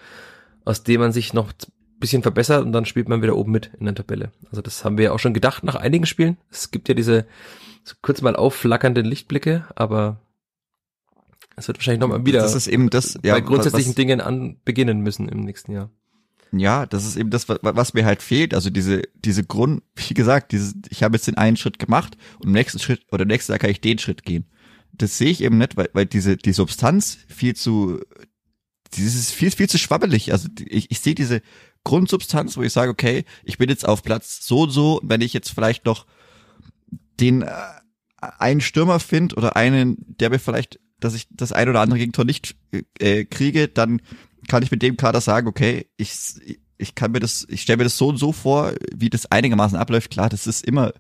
aus 0.65 0.85
dem 0.85 1.01
man 1.01 1.13
sich 1.13 1.33
noch 1.33 1.49
ein 1.49 1.73
bisschen 1.99 2.23
verbessert 2.23 2.65
und 2.65 2.73
dann 2.73 2.85
spielt 2.85 3.09
man 3.09 3.23
wieder 3.23 3.37
oben 3.37 3.53
mit 3.53 3.71
in 3.79 3.87
der 3.87 3.95
Tabelle. 3.95 4.31
Also 4.51 4.63
das 4.63 4.85
haben 4.85 4.99
wir 4.99 5.07
ja 5.07 5.13
auch 5.13 5.19
schon 5.19 5.35
gedacht 5.35 5.65
nach 5.65 5.75
einigen 5.75 6.07
Spielen. 6.07 6.37
Es 6.51 6.71
gibt 6.71 6.89
ja 6.89 6.95
diese 6.95 7.27
so 7.85 7.95
kurz 8.03 8.23
mal 8.23 8.37
aufflackernden 8.37 9.05
Lichtblicke, 9.05 9.67
aber 9.75 10.21
es 11.57 11.69
wird 11.69 11.79
wahrscheinlich 11.79 12.01
nochmal 12.01 12.25
wieder 12.25 12.41
das 12.41 12.55
ist 12.55 12.67
eben 12.67 12.91
das, 12.91 13.19
ja, 13.23 13.35
bei 13.35 13.41
grundsätzlichen 13.41 13.91
was, 13.91 13.97
Dingen 13.97 14.21
an 14.21 14.57
beginnen 14.65 15.01
müssen 15.01 15.29
im 15.29 15.41
nächsten 15.41 15.73
Jahr 15.73 15.91
ja, 16.53 16.85
das 16.85 17.07
ist 17.07 17.17
eben 17.17 17.31
das, 17.31 17.49
was 17.49 17.95
mir 17.95 18.05
halt 18.05 18.23
fehlt. 18.23 18.55
Also 18.55 18.71
diese, 18.71 19.03
diese 19.15 19.45
Grund, 19.45 19.83
wie 19.97 20.15
gesagt, 20.15 20.53
diese, 20.53 20.75
ich 20.91 21.03
habe 21.03 21.17
jetzt 21.17 21.27
den 21.27 21.39
einen 21.39 21.57
Schritt 21.57 21.79
gemacht 21.79 22.17
und 22.39 22.49
im 22.49 22.53
nächsten 22.53 22.79
Schritt 22.79 23.03
oder 23.11 23.25
nächsten 23.25 23.53
Jahr 23.53 23.59
kann 23.59 23.71
ich 23.71 23.81
den 23.81 23.99
Schritt 23.99 24.25
gehen. 24.25 24.47
Das 24.93 25.17
sehe 25.17 25.31
ich 25.31 25.43
eben 25.43 25.57
nicht, 25.57 25.77
weil, 25.77 25.89
weil 25.95 26.07
diese, 26.07 26.37
die 26.37 26.53
Substanz 26.53 27.19
viel 27.29 27.57
zu, 27.57 28.01
dieses 28.93 29.31
viel, 29.31 29.51
viel 29.51 29.69
zu 29.69 29.79
schwabbelig. 29.79 30.33
Also 30.33 30.49
ich, 30.67 30.91
ich 30.91 31.01
sehe 31.01 31.15
diese 31.15 31.41
Grundsubstanz, 31.85 32.59
wo 32.59 32.63
ich 32.63 32.73
sage, 32.73 32.91
okay, 32.91 33.25
ich 33.43 33.57
bin 33.57 33.71
jetzt 33.71 33.89
auf 33.89 34.03
Platz 34.03 34.47
so 34.47 34.63
und 34.63 34.71
so, 34.71 35.01
wenn 35.03 35.23
ich 35.23 35.33
jetzt 35.33 35.51
vielleicht 35.51 35.87
noch 35.87 36.07
den 37.21 37.43
äh, 37.43 37.53
einen 38.21 38.61
Stürmer 38.61 39.01
finde 39.01 39.37
oder 39.37 39.57
einen, 39.57 39.97
der 39.99 40.31
mir 40.31 40.39
vielleicht, 40.39 40.79
dass 41.01 41.15
ich 41.15 41.27
das 41.31 41.53
ein 41.53 41.69
oder 41.69 41.81
andere 41.81 41.99
Gegentor 41.99 42.25
nicht 42.25 42.57
äh, 43.01 43.25
kriege, 43.25 43.69
dann 43.69 44.01
kann 44.49 44.63
ich 44.63 44.71
mit 44.71 44.83
dem 44.83 44.97
Kader 44.97 45.21
sagen, 45.21 45.49
okay, 45.49 45.87
ich, 45.97 46.13
ich 46.79 46.95
kann 46.95 47.13
mir 47.13 47.21
das, 47.21 47.47
ich 47.49 47.63
stelle 47.63 47.79
mir 47.79 47.85
das 47.85 47.99
so 47.99 48.09
und 48.09 48.17
so 48.17 48.33
vor, 48.33 48.73
wie 48.95 49.11
das 49.11 49.31
einigermaßen 49.31 49.79
abläuft. 49.79 50.11
Klar, 50.11 50.29
das 50.29 50.47
ist 50.47 50.65
immer 50.65 50.93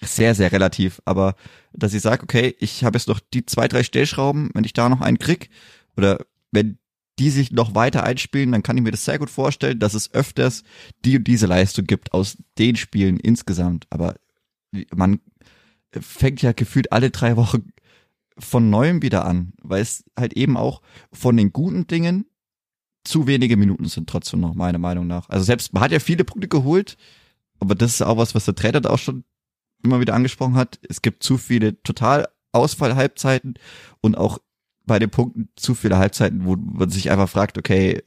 sehr, 0.00 0.34
sehr 0.34 0.50
relativ, 0.52 1.00
aber 1.04 1.34
dass 1.72 1.94
ich 1.94 2.02
sage, 2.02 2.22
okay, 2.24 2.54
ich 2.58 2.84
habe 2.84 2.98
jetzt 2.98 3.08
noch 3.08 3.20
die 3.32 3.46
zwei, 3.46 3.68
drei 3.68 3.82
Stellschrauben, 3.82 4.50
wenn 4.54 4.64
ich 4.64 4.72
da 4.72 4.88
noch 4.88 5.00
einen 5.00 5.18
krieg, 5.18 5.48
oder 5.96 6.24
wenn 6.50 6.78
die 7.18 7.30
sich 7.30 7.52
noch 7.52 7.74
weiter 7.74 8.04
einspielen, 8.04 8.52
dann 8.52 8.62
kann 8.62 8.76
ich 8.76 8.82
mir 8.82 8.90
das 8.90 9.04
sehr 9.04 9.18
gut 9.18 9.30
vorstellen, 9.30 9.78
dass 9.78 9.94
es 9.94 10.12
öfters 10.12 10.64
die 11.04 11.18
und 11.18 11.24
diese 11.24 11.46
Leistung 11.46 11.86
gibt 11.86 12.12
aus 12.12 12.38
den 12.58 12.76
Spielen 12.76 13.20
insgesamt. 13.20 13.86
Aber 13.90 14.16
man 14.94 15.20
fängt 15.92 16.42
ja 16.42 16.52
gefühlt 16.52 16.92
alle 16.92 17.10
drei 17.10 17.36
Wochen 17.36 17.72
von 18.38 18.70
neuem 18.70 19.02
wieder 19.02 19.24
an, 19.24 19.52
weil 19.62 19.82
es 19.82 20.04
halt 20.18 20.34
eben 20.34 20.56
auch 20.56 20.80
von 21.12 21.36
den 21.36 21.52
guten 21.52 21.86
Dingen 21.86 22.26
zu 23.04 23.26
wenige 23.26 23.56
Minuten 23.56 23.86
sind 23.86 24.08
trotzdem 24.08 24.40
noch, 24.40 24.54
meiner 24.54 24.78
Meinung 24.78 25.06
nach. 25.06 25.28
Also 25.28 25.44
selbst, 25.44 25.72
man 25.72 25.82
hat 25.82 25.92
ja 25.92 25.98
viele 25.98 26.24
Punkte 26.24 26.48
geholt, 26.48 26.96
aber 27.60 27.74
das 27.74 27.94
ist 27.94 28.02
auch 28.02 28.16
was, 28.16 28.34
was 28.34 28.44
der 28.44 28.54
Trainer 28.54 28.88
auch 28.88 28.98
schon 28.98 29.24
immer 29.82 30.00
wieder 30.00 30.14
angesprochen 30.14 30.54
hat. 30.54 30.78
Es 30.88 31.02
gibt 31.02 31.22
zu 31.22 31.36
viele 31.36 31.82
total 31.82 32.28
Ausfallhalbzeiten 32.52 33.54
und 34.00 34.16
auch 34.16 34.38
bei 34.84 34.98
den 34.98 35.10
Punkten 35.10 35.48
zu 35.56 35.74
viele 35.74 35.98
Halbzeiten, 35.98 36.44
wo 36.44 36.56
man 36.56 36.90
sich 36.90 37.10
einfach 37.10 37.28
fragt, 37.28 37.58
okay, 37.58 38.02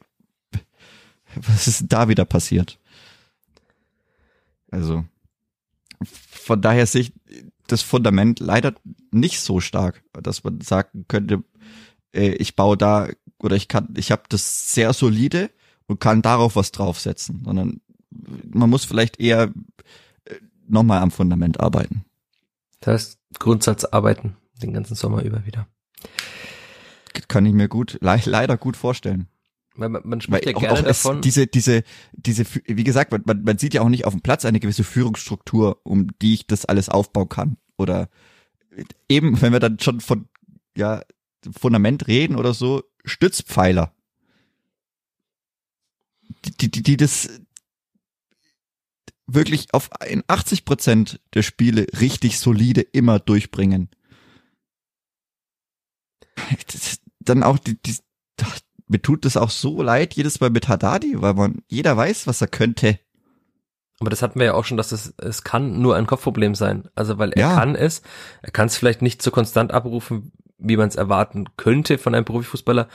was 1.36 1.68
ist 1.68 1.86
da 1.89 2.07
wieder 2.07 2.26
passiert? 2.26 2.80
Also, 4.72 5.05
von 6.04 6.62
daher 6.62 6.86
sehe 6.86 7.02
ich, 7.02 7.14
das 7.68 7.82
Fundament 7.82 8.39
leider 8.39 8.74
nicht 9.12 9.39
so 9.39 9.60
stark, 9.60 10.04
dass 10.14 10.43
man 10.43 10.62
sagen 10.62 11.06
könnte, 11.08 11.43
äh, 12.14 12.32
ich 12.36 12.56
baue 12.56 12.78
da 12.78 13.08
oder 13.39 13.56
ich 13.56 13.68
kann, 13.68 13.93
ich 13.98 14.12
habe 14.12 14.24
das 14.30 14.74
sehr 14.74 14.93
solide 14.93 15.50
und 15.88 16.00
kann 16.00 16.22
darauf 16.22 16.56
was 16.56 16.72
draufsetzen, 16.72 17.43
sondern 17.43 17.82
man 18.50 18.70
muss 18.70 18.86
vielleicht 18.86 19.20
eher 19.20 19.52
äh, 20.26 20.36
nochmal 20.68 21.02
am 21.02 21.12
Fundament 21.12 21.60
arbeiten. 21.60 22.06
Das 22.82 22.93
heißt, 22.93 23.20
Grundsatz 23.39 23.86
arbeiten 23.86 24.38
den 24.62 24.74
ganzen 24.74 24.96
Sommer 24.96 25.24
über 25.24 25.46
wieder. 25.46 25.68
Kann 27.28 27.46
ich 27.46 27.54
mir 27.54 27.68
gut, 27.68 27.98
le 28.02 28.22
leider 28.26 28.58
gut 28.58 28.78
vorstellen. 28.78 29.28
Man, 29.76 29.91
man 30.03 30.21
spricht 30.21 30.45
Weil 30.45 30.53
ja 30.53 30.59
gerne 30.59 30.84
davon. 30.84 31.21
diese, 31.21 31.47
diese, 31.47 31.84
diese, 32.13 32.45
wie 32.65 32.84
gesagt, 32.84 33.11
man, 33.11 33.43
man, 33.43 33.57
sieht 33.57 33.73
ja 33.73 33.82
auch 33.82 33.89
nicht 33.89 34.05
auf 34.05 34.13
dem 34.13 34.21
Platz 34.21 34.45
eine 34.45 34.59
gewisse 34.61 34.86
Führungsstruktur, 34.86 35.82
um 35.84 36.07
die 36.21 36.34
ich 36.34 36.47
das 36.47 36.65
alles 36.65 36.88
aufbauen 36.88 37.28
kann. 37.28 37.57
Oder 37.78 38.09
eben, 39.09 39.41
wenn 39.41 39.51
wir 39.51 39.59
dann 39.59 39.80
schon 39.80 39.99
von, 39.99 40.30
ja, 40.78 41.01
Fundament 41.59 42.07
reden 42.07 42.38
oder 42.38 42.53
so, 42.53 42.84
Stützpfeiler. 43.03 43.93
Die, 46.45 46.71
die, 46.71 46.84
die, 46.84 46.97
das 46.97 47.41
wirklich 49.28 49.73
auf 49.73 49.89
in 50.07 50.23
80 50.28 50.65
Prozent 50.65 51.19
der 51.34 51.43
Spiele 51.43 51.88
richtig 51.99 52.39
solide 52.39 52.82
immer 52.82 53.19
durchbringen. 53.19 53.89
Dann 57.19 57.43
auch 57.43 57.57
die, 57.59 57.82
die, 57.82 57.95
mir 58.88 59.02
tut 59.02 59.26
das 59.26 59.38
auch 59.38 59.50
so 59.50 59.82
leid 59.82 60.14
jedes 60.14 60.40
Mal 60.40 60.50
mit 60.50 60.68
Haddadi, 60.68 61.22
weil 61.22 61.34
man 61.34 61.62
jeder 61.68 61.96
weiß, 61.98 62.28
was 62.28 62.42
er 62.42 62.48
könnte. 62.48 63.00
Aber 64.00 64.10
das 64.10 64.22
hatten 64.22 64.40
wir 64.40 64.48
ja 64.48 64.54
auch 64.54 64.66
schon, 64.66 64.78
dass 64.78 64.92
es, 64.92 65.14
es 65.18 65.44
kann 65.44 65.82
nur 65.82 65.96
ein 65.96 66.06
Kopfproblem 66.08 66.54
sein. 66.54 66.90
Also 66.96 67.18
weil 67.18 67.32
er 67.32 67.40
Ja. 67.40 67.56
kann 67.56 67.76
es, 67.76 68.02
er 68.42 68.52
kann 68.52 68.68
es 68.68 68.78
vielleicht 68.78 69.02
nicht 69.02 69.22
so 69.22 69.32
konstant 69.32 69.72
abrufen, 69.72 70.32
wie 70.58 70.78
man 70.78 70.90
es 70.90 70.96
erwarten 70.96 71.46
könnte 71.58 71.98
von 71.98 72.14
einem 72.14 72.26
Profifußballer. 72.26 72.88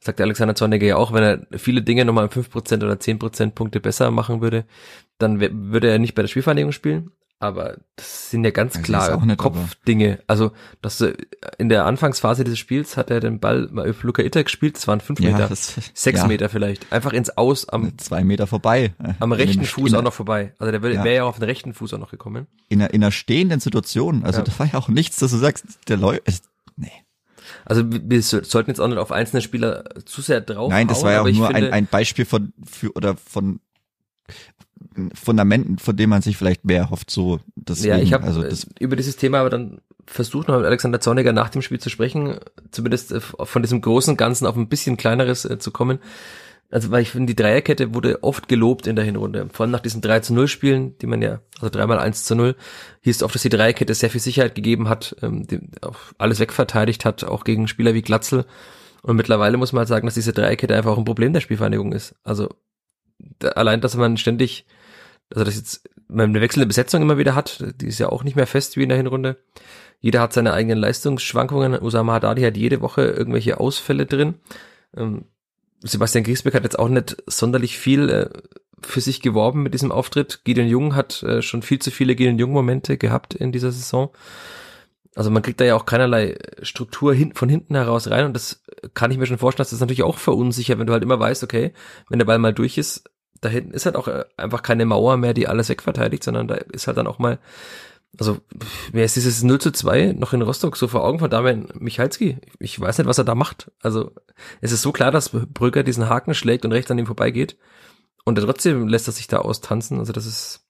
Sagt 0.00 0.18
der 0.18 0.26
Alexander 0.26 0.54
Zorniger 0.54 0.86
ja 0.86 0.96
auch, 0.96 1.12
wenn 1.12 1.22
er 1.22 1.58
viele 1.58 1.82
Dinge 1.82 2.04
nochmal 2.04 2.24
um 2.24 2.30
5% 2.30 2.84
oder 2.84 2.94
10% 2.94 3.50
Punkte 3.54 3.80
besser 3.80 4.10
machen 4.10 4.40
würde, 4.42 4.64
dann 5.18 5.40
würde 5.40 5.88
er 5.88 5.98
nicht 5.98 6.14
bei 6.14 6.22
der 6.22 6.28
Spielvereinigung 6.28 6.72
spielen. 6.72 7.10
Aber 7.40 7.76
das 7.96 8.30
sind 8.30 8.44
ja 8.44 8.50
ganz 8.52 8.74
ist 8.76 8.84
klar 8.84 9.20
Kopfdinge. 9.36 10.20
Also 10.26 10.52
dass 10.80 10.98
du 10.98 11.14
in 11.58 11.68
der 11.68 11.84
Anfangsphase 11.84 12.42
dieses 12.44 12.58
Spiels 12.58 12.96
hat 12.96 13.10
er 13.10 13.20
den 13.20 13.38
Ball 13.38 13.68
mal 13.70 13.90
auf 13.90 14.02
Luca 14.02 14.22
Itter 14.22 14.44
gespielt, 14.44 14.76
das 14.76 14.86
waren 14.88 15.00
fünf 15.00 15.20
Meter, 15.20 15.48
das, 15.48 15.74
sechs 15.94 16.20
ja, 16.20 16.26
Meter 16.26 16.48
vielleicht. 16.48 16.90
Einfach 16.90 17.12
ins 17.12 17.30
Aus 17.36 17.68
am, 17.68 17.98
Zwei 17.98 18.24
Meter 18.24 18.46
vorbei. 18.46 18.94
äh, 19.02 19.12
am 19.20 19.32
rechten 19.32 19.64
Fuß 19.64 19.92
auch 19.94 20.02
noch 20.02 20.14
vorbei. 20.14 20.54
Also 20.58 20.70
der 20.70 20.80
wäre 20.82 20.94
Ja. 20.94 21.04
ja 21.04 21.24
auf 21.24 21.36
den 21.36 21.44
rechten 21.44 21.74
Fuß 21.74 21.92
auch 21.94 21.98
noch 21.98 22.10
gekommen. 22.10 22.46
In 22.68 22.80
einer, 22.80 22.94
in 22.94 23.02
einer 23.02 23.12
stehenden 23.12 23.60
Situation. 23.60 24.24
Also 24.24 24.38
Ja. 24.38 24.44
das 24.44 24.58
war 24.58 24.66
ja 24.66 24.74
auch 24.78 24.88
nichts, 24.88 25.16
dass 25.16 25.30
du 25.32 25.36
sagst, 25.36 25.66
der 25.88 25.98
läuft. 25.98 26.22
Nee. 26.76 26.92
Also 27.66 27.90
wir 27.92 28.00
wir 28.08 28.22
so- 28.22 28.42
sollten 28.42 28.70
jetzt 28.70 28.80
auch 28.80 28.88
nicht 28.88 28.96
auf 28.98 29.12
einzelne 29.12 29.42
Spieler 29.42 29.84
zu 30.06 30.22
sehr 30.22 30.40
drauf 30.40 30.70
Nein, 30.70 30.88
das 30.88 31.02
war 31.02 31.12
ja 31.12 31.20
auch 31.20 31.28
nur 31.30 31.48
ein, 31.54 31.72
ein 31.72 31.86
Beispiel 31.86 32.24
von 32.24 32.54
für 32.64 32.90
oder 32.92 33.16
von 33.16 33.60
Fundamenten, 35.14 35.78
von 35.78 35.96
denen 35.96 36.10
man 36.10 36.22
sich 36.22 36.36
vielleicht 36.36 36.64
mehr 36.64 36.90
hofft. 36.90 37.10
So, 37.10 37.40
deswegen, 37.56 37.96
ja, 37.96 38.02
ich 38.02 38.12
habe 38.12 38.24
also 38.24 38.42
das, 38.42 38.66
über 38.78 38.96
dieses 38.96 39.16
Thema 39.16 39.40
aber 39.40 39.50
dann 39.50 39.80
versucht 40.06 40.48
noch 40.48 40.56
mit 40.56 40.66
Alexander 40.66 41.00
Zorniger 41.00 41.32
nach 41.32 41.48
dem 41.48 41.62
Spiel 41.62 41.80
zu 41.80 41.90
sprechen, 41.90 42.38
zumindest 42.70 43.12
äh, 43.12 43.20
von 43.20 43.62
diesem 43.62 43.80
großen 43.80 44.16
Ganzen 44.16 44.46
auf 44.46 44.56
ein 44.56 44.68
bisschen 44.68 44.96
kleineres 44.96 45.44
äh, 45.44 45.58
zu 45.58 45.70
kommen. 45.70 45.98
Also 46.70 46.90
weil 46.90 47.02
ich 47.02 47.10
finde, 47.10 47.32
die 47.32 47.40
Dreierkette 47.40 47.94
wurde 47.94 48.22
oft 48.22 48.48
gelobt 48.48 48.86
in 48.86 48.96
der 48.96 49.04
Hinrunde. 49.04 49.48
Vor 49.52 49.64
allem 49.64 49.70
nach 49.70 49.80
diesen 49.80 50.00
3 50.00 50.20
zu 50.20 50.34
0 50.34 50.48
Spielen, 50.48 50.98
die 50.98 51.06
man 51.06 51.22
ja, 51.22 51.40
also 51.56 51.70
dreimal 51.70 51.98
1 51.98 52.24
zu 52.24 52.34
0, 52.34 52.56
hieß 53.02 53.22
oft, 53.22 53.34
dass 53.34 53.42
die 53.42 53.48
Dreierkette 53.48 53.94
sehr 53.94 54.10
viel 54.10 54.20
Sicherheit 54.20 54.54
gegeben 54.54 54.88
hat, 54.88 55.14
ähm, 55.22 55.46
die 55.46 55.60
auch 55.82 55.96
alles 56.18 56.40
wegverteidigt 56.40 57.04
hat, 57.04 57.24
auch 57.24 57.44
gegen 57.44 57.68
Spieler 57.68 57.94
wie 57.94 58.02
Glatzel. 58.02 58.44
Und 59.02 59.16
mittlerweile 59.16 59.56
muss 59.56 59.72
man 59.72 59.80
halt 59.80 59.88
sagen, 59.88 60.06
dass 60.06 60.14
diese 60.14 60.32
Dreierkette 60.32 60.74
einfach 60.74 60.92
auch 60.92 60.98
ein 60.98 61.04
Problem 61.04 61.32
der 61.32 61.40
Spielvereinigung 61.40 61.92
ist. 61.92 62.14
Also 62.24 62.48
allein, 63.54 63.80
dass 63.80 63.96
man 63.96 64.16
ständig, 64.16 64.66
also 65.30 65.44
dass 65.44 65.56
jetzt 65.56 65.88
man 66.08 66.30
eine 66.30 66.40
wechselnde 66.40 66.66
Besetzung 66.66 67.02
immer 67.02 67.18
wieder 67.18 67.34
hat, 67.34 67.64
die 67.80 67.86
ist 67.86 67.98
ja 67.98 68.08
auch 68.08 68.24
nicht 68.24 68.36
mehr 68.36 68.46
fest 68.46 68.76
wie 68.76 68.82
in 68.82 68.88
der 68.88 68.98
Hinrunde. 68.98 69.36
Jeder 70.00 70.20
hat 70.20 70.32
seine 70.32 70.52
eigenen 70.52 70.78
Leistungsschwankungen. 70.78 71.80
Usama 71.80 72.14
Haddadi 72.14 72.42
hat 72.42 72.56
jede 72.56 72.80
Woche 72.80 73.02
irgendwelche 73.02 73.58
Ausfälle 73.58 74.06
drin. 74.06 74.34
Ähm, 74.96 75.24
Sebastian 75.82 76.24
Griesbeck 76.24 76.54
hat 76.54 76.64
jetzt 76.64 76.78
auch 76.78 76.88
nicht 76.88 77.16
sonderlich 77.26 77.78
viel 77.78 78.08
äh, 78.10 78.28
für 78.82 79.00
sich 79.00 79.22
geworben 79.22 79.62
mit 79.62 79.74
diesem 79.74 79.92
Auftritt. 79.92 80.42
Gideon 80.44 80.68
Jung 80.68 80.94
hat 80.94 81.22
äh, 81.22 81.42
schon 81.42 81.62
viel 81.62 81.78
zu 81.78 81.90
viele 81.90 82.14
Gideon 82.14 82.38
Jung 82.38 82.52
Momente 82.52 82.98
gehabt 82.98 83.34
in 83.34 83.52
dieser 83.52 83.72
Saison. 83.72 84.10
Also 85.14 85.30
man 85.30 85.42
kriegt 85.42 85.60
da 85.60 85.64
ja 85.64 85.76
auch 85.76 85.86
keinerlei 85.86 86.36
Struktur 86.62 87.16
von 87.34 87.48
hinten 87.48 87.76
heraus 87.76 88.10
rein 88.10 88.26
und 88.26 88.34
das 88.34 88.64
kann 88.94 89.10
ich 89.10 89.18
mir 89.18 89.26
schon 89.26 89.38
vorstellen, 89.38 89.62
dass 89.64 89.70
das 89.70 89.80
natürlich 89.80 90.02
auch 90.02 90.18
verunsichert, 90.18 90.78
wenn 90.78 90.86
du 90.86 90.92
halt 90.92 91.04
immer 91.04 91.20
weißt, 91.20 91.44
okay, 91.44 91.72
wenn 92.08 92.18
der 92.18 92.26
Ball 92.26 92.38
mal 92.38 92.52
durch 92.52 92.78
ist, 92.78 93.04
da 93.44 93.50
hinten 93.50 93.72
ist 93.72 93.86
halt 93.86 93.96
auch 93.96 94.08
äh, 94.08 94.24
einfach 94.36 94.62
keine 94.62 94.86
Mauer 94.86 95.16
mehr, 95.16 95.34
die 95.34 95.46
alles 95.46 95.68
wegverteidigt, 95.68 96.24
sondern 96.24 96.48
da 96.48 96.54
ist 96.54 96.86
halt 96.86 96.96
dann 96.96 97.06
auch 97.06 97.18
mal, 97.18 97.38
also 98.18 98.38
mir 98.92 99.04
ist 99.04 99.16
dieses 99.16 99.42
0 99.42 99.60
zu 99.60 99.72
2 99.72 100.14
noch 100.18 100.32
in 100.32 100.42
Rostock 100.42 100.76
so 100.76 100.88
vor 100.88 101.04
Augen 101.04 101.18
von 101.18 101.30
Damian 101.30 101.68
Michalski. 101.78 102.38
Ich 102.58 102.80
weiß 102.80 102.98
nicht, 102.98 103.06
was 103.06 103.18
er 103.18 103.24
da 103.24 103.34
macht. 103.34 103.70
Also 103.82 104.12
es 104.60 104.72
ist 104.72 104.82
so 104.82 104.92
klar, 104.92 105.10
dass 105.10 105.30
Brügger 105.30 105.82
diesen 105.82 106.08
Haken 106.08 106.34
schlägt 106.34 106.64
und 106.64 106.72
rechts 106.72 106.90
an 106.90 106.98
ihm 106.98 107.06
vorbeigeht 107.06 107.56
und 108.24 108.38
er 108.38 108.44
trotzdem 108.44 108.88
lässt 108.88 109.08
er 109.08 109.12
sich 109.12 109.26
da 109.26 109.38
austanzen. 109.38 109.98
Also 109.98 110.12
das 110.12 110.26
ist 110.26 110.63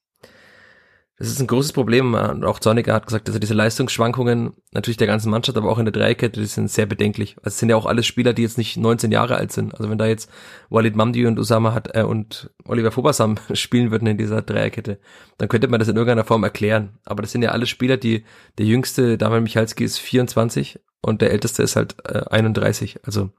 das 1.17 1.29
ist 1.29 1.39
ein 1.39 1.47
großes 1.47 1.71
Problem. 1.71 2.13
Und 2.13 2.43
auch 2.43 2.59
Zorniger 2.59 2.93
hat 2.93 3.07
gesagt, 3.07 3.27
also 3.27 3.39
diese 3.39 3.53
Leistungsschwankungen 3.53 4.53
natürlich 4.71 4.97
der 4.97 5.07
ganzen 5.07 5.29
Mannschaft, 5.29 5.57
aber 5.57 5.69
auch 5.69 5.79
in 5.79 5.85
der 5.85 5.93
Dreikette, 5.93 6.39
die 6.39 6.45
sind 6.45 6.69
sehr 6.69 6.85
bedenklich. 6.85 7.37
Also 7.37 7.49
es 7.49 7.59
sind 7.59 7.69
ja 7.69 7.77
auch 7.77 7.85
alles 7.85 8.05
Spieler, 8.05 8.33
die 8.33 8.41
jetzt 8.41 8.57
nicht 8.57 8.75
19 8.77 9.11
Jahre 9.11 9.35
alt 9.35 9.51
sind. 9.51 9.73
Also 9.75 9.89
wenn 9.89 9.97
da 9.97 10.05
jetzt 10.05 10.29
Walid 10.69 10.95
Mamdi 10.95 11.25
und 11.25 11.39
Usama 11.39 11.73
hat 11.73 11.95
äh, 11.95 12.03
und 12.03 12.51
Oliver 12.65 12.91
Fobasam 12.91 13.37
spielen 13.53 13.91
würden 13.91 14.07
in 14.07 14.17
dieser 14.17 14.41
Dreierkette, 14.41 14.99
dann 15.37 15.47
könnte 15.47 15.67
man 15.67 15.79
das 15.79 15.87
in 15.87 15.95
irgendeiner 15.95 16.25
Form 16.25 16.43
erklären. 16.43 16.99
Aber 17.05 17.21
das 17.21 17.31
sind 17.31 17.41
ja 17.41 17.51
alle 17.51 17.65
Spieler, 17.65 17.97
die 17.97 18.25
der 18.57 18.65
jüngste 18.65 19.17
Damian 19.17 19.43
Michalski 19.43 19.83
ist 19.83 19.99
24 19.99 20.79
und 21.01 21.21
der 21.21 21.31
älteste 21.31 21.63
ist 21.63 21.75
halt 21.75 21.95
äh, 22.05 22.23
31. 22.29 22.99
Also 23.05 23.29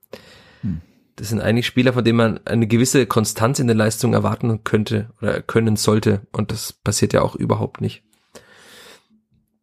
Hm. 0.63 0.81
Das 1.17 1.31
sind 1.31 1.41
eigentlich 1.41 1.67
Spieler, 1.67 1.95
von 1.95 2.05
denen 2.05 2.19
man 2.19 2.41
eine 2.47 2.67
gewisse 2.67 3.07
Konstanz 3.07 3.59
in 3.59 3.67
der 3.67 3.77
Leistung 3.77 4.13
erwarten 4.13 4.63
könnte 4.65 5.11
oder 5.21 5.41
können 5.41 5.77
sollte. 5.77 6.21
Und 6.31 6.53
das 6.53 6.75
passiert 6.75 7.15
ja 7.15 7.23
auch 7.23 7.35
überhaupt 7.35 7.81
nicht. 7.81 8.03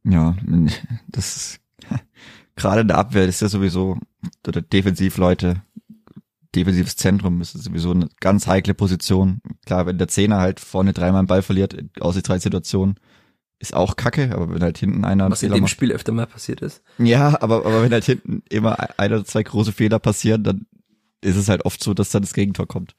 ja, 0.03 0.35
das 1.07 1.35
ist, 1.37 1.59
gerade 2.55 2.81
in 2.81 2.87
der 2.87 2.97
Abwehr 2.97 3.25
ist 3.25 3.41
ja 3.41 3.49
sowieso, 3.49 3.99
oder 4.47 4.61
Defensivleute, 4.61 5.61
defensives 6.55 6.95
Zentrum 6.95 7.41
ist 7.41 7.53
sowieso 7.53 7.91
eine 7.91 8.09
ganz 8.19 8.47
heikle 8.47 8.73
Position. 8.73 9.41
Klar, 9.65 9.85
wenn 9.85 9.97
der 9.97 10.07
Zehner 10.07 10.39
halt 10.39 10.59
vorne 10.59 10.93
dreimal 10.93 11.19
einen 11.19 11.27
Ball 11.27 11.41
verliert, 11.41 11.75
aus 11.99 12.15
drei 12.21 12.39
Situationen, 12.39 12.95
ist 13.59 13.73
auch 13.73 13.95
kacke, 13.95 14.33
aber 14.33 14.53
wenn 14.53 14.61
halt 14.61 14.77
hinten 14.77 15.05
einer 15.05 15.29
Was 15.31 15.41
in 15.41 15.47
Fehler 15.47 15.59
dem 15.59 15.61
macht. 15.61 15.71
Spiel 15.71 15.91
öfter 15.93 16.11
mal 16.11 16.27
passiert 16.27 16.61
ist. 16.61 16.83
Ja, 16.97 17.41
aber, 17.41 17.65
aber 17.65 17.81
wenn 17.81 17.93
halt 17.93 18.03
hinten 18.03 18.43
immer 18.49 18.77
ein 18.99 19.13
oder 19.13 19.23
zwei 19.23 19.43
große 19.43 19.71
Fehler 19.71 19.99
passieren, 19.99 20.43
dann 20.43 20.65
ist 21.23 21.35
es 21.35 21.49
halt 21.49 21.65
oft 21.65 21.83
so, 21.83 21.93
dass 21.93 22.11
dann 22.11 22.23
das 22.23 22.33
Gegentor 22.33 22.67
kommt. 22.67 22.95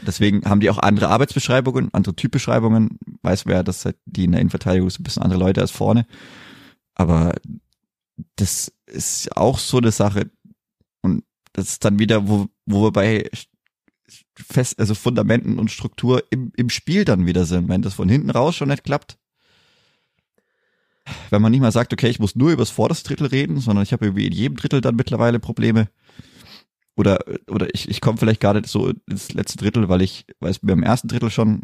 Deswegen 0.00 0.44
haben 0.44 0.60
die 0.60 0.70
auch 0.70 0.78
andere 0.78 1.08
Arbeitsbeschreibungen, 1.08 1.90
andere 1.92 2.16
Typbeschreibungen. 2.16 2.98
Weiß 3.22 3.46
wer, 3.46 3.62
dass 3.62 3.84
halt 3.84 3.96
die 4.04 4.24
in 4.24 4.32
der 4.32 4.40
Innenverteidigung 4.40 4.90
sind 4.90 5.00
ein 5.00 5.04
bisschen 5.04 5.22
andere 5.22 5.40
Leute 5.40 5.60
als 5.60 5.70
vorne. 5.70 6.06
Aber 6.94 7.34
das 8.36 8.72
ist 8.86 9.36
auch 9.36 9.58
so 9.58 9.78
eine 9.78 9.92
Sache. 9.92 10.30
Und 11.02 11.24
das 11.52 11.68
ist 11.68 11.84
dann 11.84 11.98
wieder, 11.98 12.28
wo, 12.28 12.48
wo 12.66 12.84
wir 12.84 12.92
bei 12.92 13.30
fest, 14.34 14.78
also 14.78 14.94
Fundamenten 14.94 15.58
und 15.58 15.70
Struktur 15.70 16.24
im, 16.30 16.52
im 16.56 16.68
Spiel 16.68 17.04
dann 17.04 17.26
wieder 17.26 17.44
sind. 17.44 17.68
Wenn 17.68 17.82
das 17.82 17.94
von 17.94 18.08
hinten 18.08 18.30
raus 18.30 18.56
schon 18.56 18.68
nicht 18.68 18.84
klappt, 18.84 19.18
wenn 21.30 21.42
man 21.42 21.50
nicht 21.50 21.60
mal 21.60 21.72
sagt, 21.72 21.92
okay, 21.92 22.08
ich 22.08 22.20
muss 22.20 22.36
nur 22.36 22.52
über 22.52 22.62
das 22.62 22.70
vorderste 22.70 23.08
Drittel 23.08 23.26
reden, 23.26 23.58
sondern 23.58 23.82
ich 23.82 23.92
habe 23.92 24.06
irgendwie 24.06 24.26
in 24.26 24.32
jedem 24.32 24.56
Drittel 24.56 24.80
dann 24.80 24.96
mittlerweile 24.96 25.40
Probleme. 25.40 25.88
Oder, 26.94 27.20
oder 27.48 27.74
ich, 27.74 27.88
ich 27.88 28.00
komme 28.00 28.18
vielleicht 28.18 28.42
nicht 28.42 28.66
so 28.66 28.92
ins 29.08 29.32
letzte 29.32 29.58
Drittel, 29.58 29.88
weil 29.88 30.02
ich, 30.02 30.26
weil 30.40 30.50
es 30.50 30.62
mir 30.62 30.72
im 30.72 30.82
ersten 30.82 31.08
Drittel 31.08 31.30
schon 31.30 31.62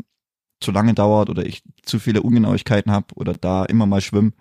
zu 0.60 0.72
lange 0.72 0.94
dauert 0.94 1.30
oder 1.30 1.44
ich 1.46 1.62
zu 1.82 1.98
viele 1.98 2.22
Ungenauigkeiten 2.22 2.90
habe 2.90 3.14
oder 3.14 3.34
da 3.34 3.64
immer 3.64 3.86
mal 3.86 4.00
schwimme. 4.00 4.32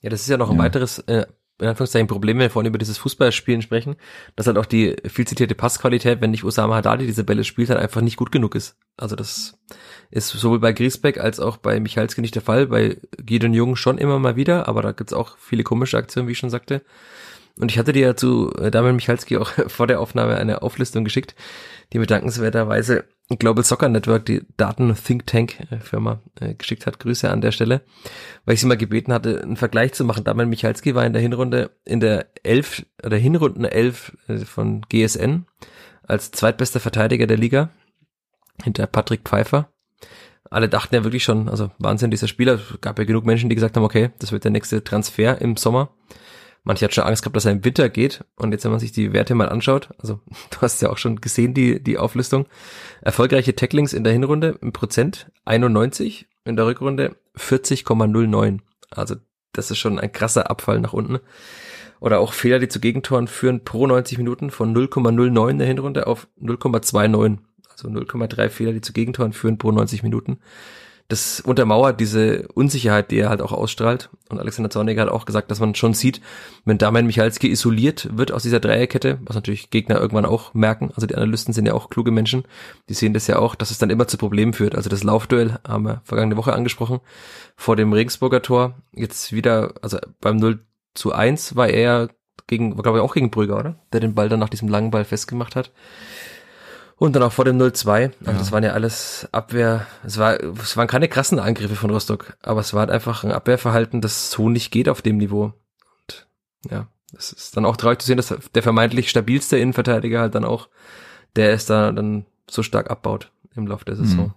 Ja, 0.00 0.10
das 0.10 0.22
ist 0.22 0.28
ja 0.28 0.36
noch 0.36 0.50
ein 0.50 0.56
Ja. 0.56 0.62
weiteres, 0.62 0.98
äh, 1.00 1.26
in 1.60 1.68
Anführungszeichen, 1.68 2.08
Problem, 2.08 2.36
wenn 2.38 2.44
wir 2.44 2.50
vorhin 2.50 2.68
über 2.68 2.78
dieses 2.78 2.98
Fußballspielen 2.98 3.62
sprechen, 3.62 3.96
dass 4.36 4.46
halt 4.46 4.58
auch 4.58 4.66
die 4.66 4.96
viel 5.06 5.26
zitierte 5.26 5.54
Passqualität, 5.54 6.20
wenn 6.20 6.30
nicht 6.30 6.44
Osama 6.44 6.76
Haddadi 6.76 7.06
diese 7.06 7.24
Bälle 7.24 7.44
spielt, 7.44 7.70
halt 7.70 7.80
einfach 7.80 8.00
nicht 8.00 8.16
gut 8.16 8.32
genug 8.32 8.54
ist. 8.54 8.76
Also 8.96 9.14
das 9.14 9.58
ist 10.10 10.28
sowohl 10.28 10.58
bei 10.58 10.72
Griesbeck 10.72 11.18
als 11.18 11.40
auch 11.40 11.56
bei 11.56 11.78
Michalski 11.80 12.20
nicht 12.20 12.34
der 12.34 12.42
Fall, 12.42 12.66
bei 12.66 13.00
Gideon 13.18 13.54
Jung 13.54 13.76
schon 13.76 13.98
immer 13.98 14.18
mal 14.18 14.36
wieder, 14.36 14.68
aber 14.68 14.82
da 14.82 14.92
gibt's 14.92 15.12
auch 15.12 15.38
viele 15.38 15.62
komische 15.62 15.96
Aktionen, 15.96 16.28
wie 16.28 16.32
ich 16.32 16.38
schon 16.38 16.50
sagte. 16.50 16.82
Und 17.58 17.70
ich 17.70 17.78
hatte 17.78 17.92
dir 17.92 18.06
ja 18.06 18.16
zu 18.16 18.52
äh, 18.54 18.70
Damian 18.70 18.96
Michalski 18.96 19.36
auch 19.36 19.50
vor 19.68 19.86
der 19.86 20.00
Aufnahme 20.00 20.36
eine 20.36 20.62
Auflistung 20.62 21.04
geschickt, 21.04 21.34
die 21.92 21.98
mir 21.98 22.06
dankenswerterweise 22.06 23.04
Global 23.38 23.64
Soccer 23.64 23.88
Network, 23.88 24.26
die 24.26 24.42
Daten 24.56 24.94
Think 24.94 25.26
Tank 25.26 25.58
äh, 25.70 26.44
äh, 26.44 26.54
geschickt 26.54 26.86
hat. 26.86 26.98
Grüße 26.98 27.30
an 27.30 27.40
der 27.40 27.52
Stelle, 27.52 27.82
weil 28.44 28.54
ich 28.54 28.60
sie 28.60 28.66
mal 28.66 28.76
gebeten 28.76 29.12
hatte, 29.12 29.42
einen 29.42 29.56
Vergleich 29.56 29.92
zu 29.94 30.04
machen. 30.04 30.24
Damian 30.24 30.48
Michalski 30.48 30.94
war 30.94 31.06
in 31.06 31.12
der 31.12 31.22
Hinrunde, 31.22 31.70
in 31.84 32.00
der 32.00 32.26
elf 32.42 32.84
oder 33.02 33.16
Hinrunden 33.16 33.64
elf 33.64 34.16
von 34.44 34.82
GSN 34.88 35.46
als 36.02 36.32
zweitbester 36.32 36.80
Verteidiger 36.80 37.26
der 37.26 37.38
Liga 37.38 37.70
hinter 38.62 38.86
Patrick 38.86 39.22
Pfeiffer. 39.24 39.70
Alle 40.50 40.68
dachten 40.68 40.94
ja 40.94 41.04
wirklich 41.04 41.24
schon, 41.24 41.48
also 41.48 41.70
Wahnsinn, 41.78 42.10
dieser 42.10 42.28
Spieler. 42.28 42.60
Gab 42.80 42.98
ja 42.98 43.04
genug 43.04 43.24
Menschen, 43.24 43.48
die 43.48 43.56
gesagt 43.56 43.76
haben, 43.76 43.84
okay, 43.84 44.10
das 44.18 44.30
wird 44.30 44.44
der 44.44 44.50
nächste 44.50 44.84
Transfer 44.84 45.40
im 45.40 45.56
Sommer. 45.56 45.90
Manche 46.64 46.86
hat 46.86 46.94
schon 46.94 47.04
Angst 47.04 47.22
gehabt, 47.22 47.36
dass 47.36 47.44
er 47.44 47.52
im 47.52 47.64
Winter 47.64 47.90
geht. 47.90 48.24
Und 48.36 48.52
jetzt, 48.52 48.64
wenn 48.64 48.70
man 48.70 48.80
sich 48.80 48.92
die 48.92 49.12
Werte 49.12 49.34
mal 49.34 49.50
anschaut, 49.50 49.90
also 49.98 50.20
du 50.50 50.60
hast 50.60 50.80
ja 50.82 50.90
auch 50.90 50.98
schon 50.98 51.20
gesehen, 51.20 51.54
die, 51.54 51.82
die 51.82 51.98
Auflistung. 51.98 52.46
Erfolgreiche 53.02 53.54
Tacklings 53.54 53.92
in 53.92 54.02
der 54.02 54.14
Hinrunde 54.14 54.58
im 54.60 54.72
Prozent 54.72 55.30
91, 55.44 56.26
in 56.44 56.56
der 56.56 56.66
Rückrunde 56.66 57.16
40,09. 57.36 58.60
Also 58.90 59.16
das 59.52 59.70
ist 59.70 59.78
schon 59.78 59.98
ein 59.98 60.10
krasser 60.10 60.50
Abfall 60.50 60.80
nach 60.80 60.94
unten. 60.94 61.20
Oder 62.00 62.18
auch 62.18 62.32
Fehler, 62.32 62.58
die 62.58 62.68
zu 62.68 62.80
Gegentoren 62.80 63.28
führen 63.28 63.64
pro 63.64 63.86
90 63.86 64.18
Minuten 64.18 64.50
von 64.50 64.74
0,09 64.74 65.50
in 65.50 65.58
der 65.58 65.66
Hinrunde 65.66 66.06
auf 66.06 66.28
0,29. 66.42 67.38
Also 67.70 67.88
0,3 67.88 68.48
Fehler, 68.48 68.72
die 68.72 68.80
zu 68.80 68.92
Gegentoren 68.92 69.32
führen 69.32 69.58
pro 69.58 69.70
90 69.70 70.02
Minuten 70.02 70.38
das 71.08 71.40
untermauert 71.40 72.00
diese 72.00 72.48
Unsicherheit, 72.54 73.10
die 73.10 73.18
er 73.18 73.28
halt 73.28 73.42
auch 73.42 73.52
ausstrahlt. 73.52 74.08
Und 74.30 74.38
Alexander 74.38 74.70
Zorniger 74.70 75.02
hat 75.02 75.10
auch 75.10 75.26
gesagt, 75.26 75.50
dass 75.50 75.60
man 75.60 75.74
schon 75.74 75.92
sieht, 75.92 76.22
wenn 76.64 76.78
Damian 76.78 77.06
Michalski 77.06 77.50
isoliert 77.50 78.08
wird 78.16 78.32
aus 78.32 78.42
dieser 78.42 78.58
Dreierkette, 78.58 79.18
was 79.24 79.36
natürlich 79.36 79.68
Gegner 79.68 80.00
irgendwann 80.00 80.24
auch 80.24 80.54
merken, 80.54 80.90
also 80.94 81.06
die 81.06 81.14
Analysten 81.14 81.52
sind 81.52 81.66
ja 81.66 81.74
auch 81.74 81.90
kluge 81.90 82.10
Menschen, 82.10 82.44
die 82.88 82.94
sehen 82.94 83.12
das 83.12 83.26
ja 83.26 83.38
auch, 83.38 83.54
dass 83.54 83.70
es 83.70 83.78
dann 83.78 83.90
immer 83.90 84.08
zu 84.08 84.16
Problemen 84.16 84.54
führt. 84.54 84.74
Also 84.74 84.88
das 84.88 85.04
Laufduell 85.04 85.58
haben 85.66 85.84
wir 85.84 86.00
vergangene 86.04 86.38
Woche 86.38 86.54
angesprochen, 86.54 87.00
vor 87.54 87.76
dem 87.76 87.92
Regensburger 87.92 88.40
Tor, 88.40 88.74
jetzt 88.92 89.32
wieder, 89.32 89.74
also 89.82 89.98
beim 90.20 90.36
0 90.36 90.64
zu 90.94 91.12
1 91.12 91.54
war 91.54 91.68
er 91.68 92.08
gegen, 92.46 92.76
war 92.76 92.82
glaube 92.82 92.98
ich 92.98 93.04
auch 93.04 93.14
gegen 93.14 93.30
Brügger, 93.30 93.58
oder? 93.58 93.76
Der 93.92 94.00
den 94.00 94.14
Ball 94.14 94.28
dann 94.28 94.40
nach 94.40 94.48
diesem 94.48 94.68
langen 94.68 94.90
Ball 94.90 95.04
festgemacht 95.04 95.54
hat. 95.54 95.70
Und 96.96 97.16
dann 97.16 97.22
auch 97.22 97.32
vor 97.32 97.44
dem 97.44 97.58
0-2. 97.58 97.90
Also 97.90 98.12
ja. 98.24 98.32
das 98.32 98.52
waren 98.52 98.62
ja 98.62 98.72
alles 98.72 99.28
Abwehr. 99.32 99.86
Es 100.04 100.18
war, 100.18 100.40
es 100.40 100.76
waren 100.76 100.86
keine 100.86 101.08
krassen 101.08 101.38
Angriffe 101.38 101.74
von 101.74 101.90
Rostock, 101.90 102.36
aber 102.42 102.60
es 102.60 102.72
war 102.72 102.80
halt 102.80 102.90
einfach 102.90 103.24
ein 103.24 103.32
Abwehrverhalten, 103.32 104.00
das 104.00 104.30
so 104.30 104.48
nicht 104.48 104.70
geht 104.70 104.88
auf 104.88 105.02
dem 105.02 105.16
Niveau. 105.16 105.52
Und 106.06 106.28
ja, 106.70 106.86
es 107.16 107.32
ist 107.32 107.56
dann 107.56 107.64
auch 107.64 107.76
traurig 107.76 108.00
zu 108.00 108.06
sehen, 108.06 108.16
dass 108.16 108.34
der 108.54 108.62
vermeintlich 108.62 109.10
stabilste 109.10 109.58
Innenverteidiger 109.58 110.20
halt 110.20 110.34
dann 110.34 110.44
auch, 110.44 110.68
der 111.36 111.52
ist 111.52 111.68
da 111.68 111.90
dann 111.90 112.26
so 112.48 112.62
stark 112.62 112.90
abbaut 112.90 113.32
im 113.56 113.66
Laufe 113.66 113.84
der 113.84 113.96
Saison. 113.96 114.26
Mhm. 114.26 114.34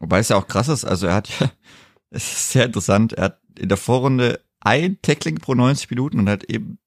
Wobei 0.00 0.18
es 0.18 0.30
ja 0.30 0.36
auch 0.36 0.48
krass 0.48 0.68
ist, 0.68 0.84
also 0.84 1.06
er 1.06 1.14
hat 1.14 1.28
ja, 1.40 1.50
es 2.10 2.32
ist 2.32 2.52
sehr 2.52 2.64
interessant, 2.64 3.12
er 3.12 3.24
hat 3.24 3.40
in 3.58 3.68
der 3.68 3.78
Vorrunde 3.78 4.40
ein 4.60 4.98
Tackling 5.02 5.36
pro 5.36 5.54
90 5.54 5.90
Minuten 5.90 6.18
und 6.18 6.28
hat 6.28 6.44
eben 6.44 6.78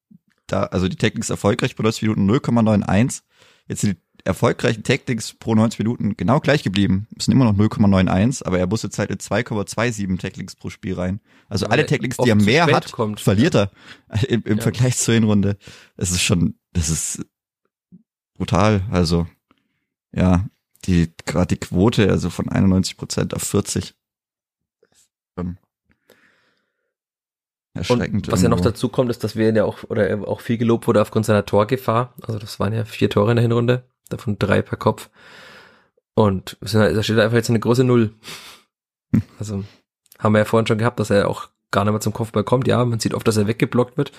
da, 0.48 0.64
also 0.64 0.88
die 0.88 0.96
Tacklings 0.96 1.30
erfolgreich 1.30 1.76
pro 1.76 1.84
90 1.84 2.02
Minuten 2.04 2.30
0,91. 2.30 3.22
Jetzt 3.68 3.82
sind 3.82 3.98
die 3.98 4.02
erfolgreichen 4.26 4.84
Tactics 4.84 5.34
pro 5.34 5.54
90 5.54 5.80
Minuten 5.80 6.16
genau 6.16 6.40
gleich 6.40 6.64
geblieben. 6.64 7.08
Es 7.18 7.26
sind 7.26 7.34
immer 7.34 7.46
noch 7.46 7.58
0,91, 7.58 8.46
aber 8.46 8.58
er 8.58 8.68
muss 8.68 8.84
jetzt 8.84 8.98
halt 8.98 9.12
in 9.12 9.18
2,27 9.18 10.20
Tacklings 10.20 10.56
pro 10.56 10.70
Spiel 10.70 10.94
rein. 10.94 11.20
Also 11.50 11.68
alle 11.68 11.86
Tacklings, 11.86 12.18
die 12.18 12.30
er 12.30 12.36
mehr 12.36 12.66
hat, 12.68 12.92
kommt, 12.92 13.20
verliert 13.20 13.54
ja. 13.54 13.70
er 14.10 14.30
im, 14.30 14.44
im 14.44 14.58
ja. 14.58 14.64
Vergleich 14.64 14.98
zur 14.98 15.14
Hinrunde. 15.14 15.58
Es 15.98 16.12
ist 16.12 16.22
schon, 16.22 16.56
das 16.72 16.90
ist 16.90 17.26
brutal. 18.36 18.84
Also 18.92 19.28
ja, 20.14 20.46
die 20.86 21.12
gerade 21.26 21.56
die 21.56 21.60
Quote, 21.60 22.10
also 22.10 22.30
von 22.30 22.48
91 22.48 22.96
Prozent 22.96 23.34
auf 23.34 23.44
40. 23.44 23.94
Schon 25.36 25.58
erschreckend. 27.74 28.28
Und 28.28 28.32
was 28.32 28.42
irgendwo. 28.42 28.44
ja 28.44 28.50
noch 28.50 28.62
dazu 28.62 28.88
kommt, 28.88 29.10
ist, 29.10 29.24
dass 29.24 29.36
wir 29.36 29.50
ihn 29.50 29.56
ja 29.56 29.66
auch, 29.66 29.84
oder 29.90 30.08
er 30.08 30.28
auch 30.28 30.42
viel 30.42 30.58
gelobt 30.58 30.88
wurde 30.88 31.02
aufgrund 31.02 31.26
seiner 31.26 31.46
Torgefahr. 31.46 32.14
Also 32.22 32.40
das 32.40 32.60
waren 32.60 32.72
ja 32.72 32.86
vier 32.86 33.10
Tore 33.10 33.32
in 33.32 33.36
der 33.38 33.42
Hinrunde 33.42 33.84
davon 34.10 34.38
drei 34.40 34.62
per 34.62 34.78
Kopf. 34.78 35.10
Und 36.16 36.58
da 36.62 37.04
steht 37.04 37.20
einfach 37.20 37.38
jetzt 37.38 37.50
eine 37.50 37.60
große 37.60 37.84
Null. 37.84 38.14
Also 39.40 39.64
haben 40.20 40.34
wir 40.34 40.40
ja 40.40 40.46
vorhin 40.46 40.68
schon 40.68 40.78
gehabt, 40.78 41.00
dass 41.00 41.10
er 41.10 41.28
auch 41.30 41.50
gar 41.72 41.84
nicht 41.84 41.92
mehr 41.92 42.02
zum 42.02 42.14
Kopfball 42.14 42.44
kommt. 42.44 42.68
Ja, 42.68 42.86
man 42.86 43.00
sieht 43.00 43.14
oft, 43.14 43.28
dass 43.28 43.36
er 43.36 43.48
weggeblockt 43.48 43.98
wird, 43.98 44.12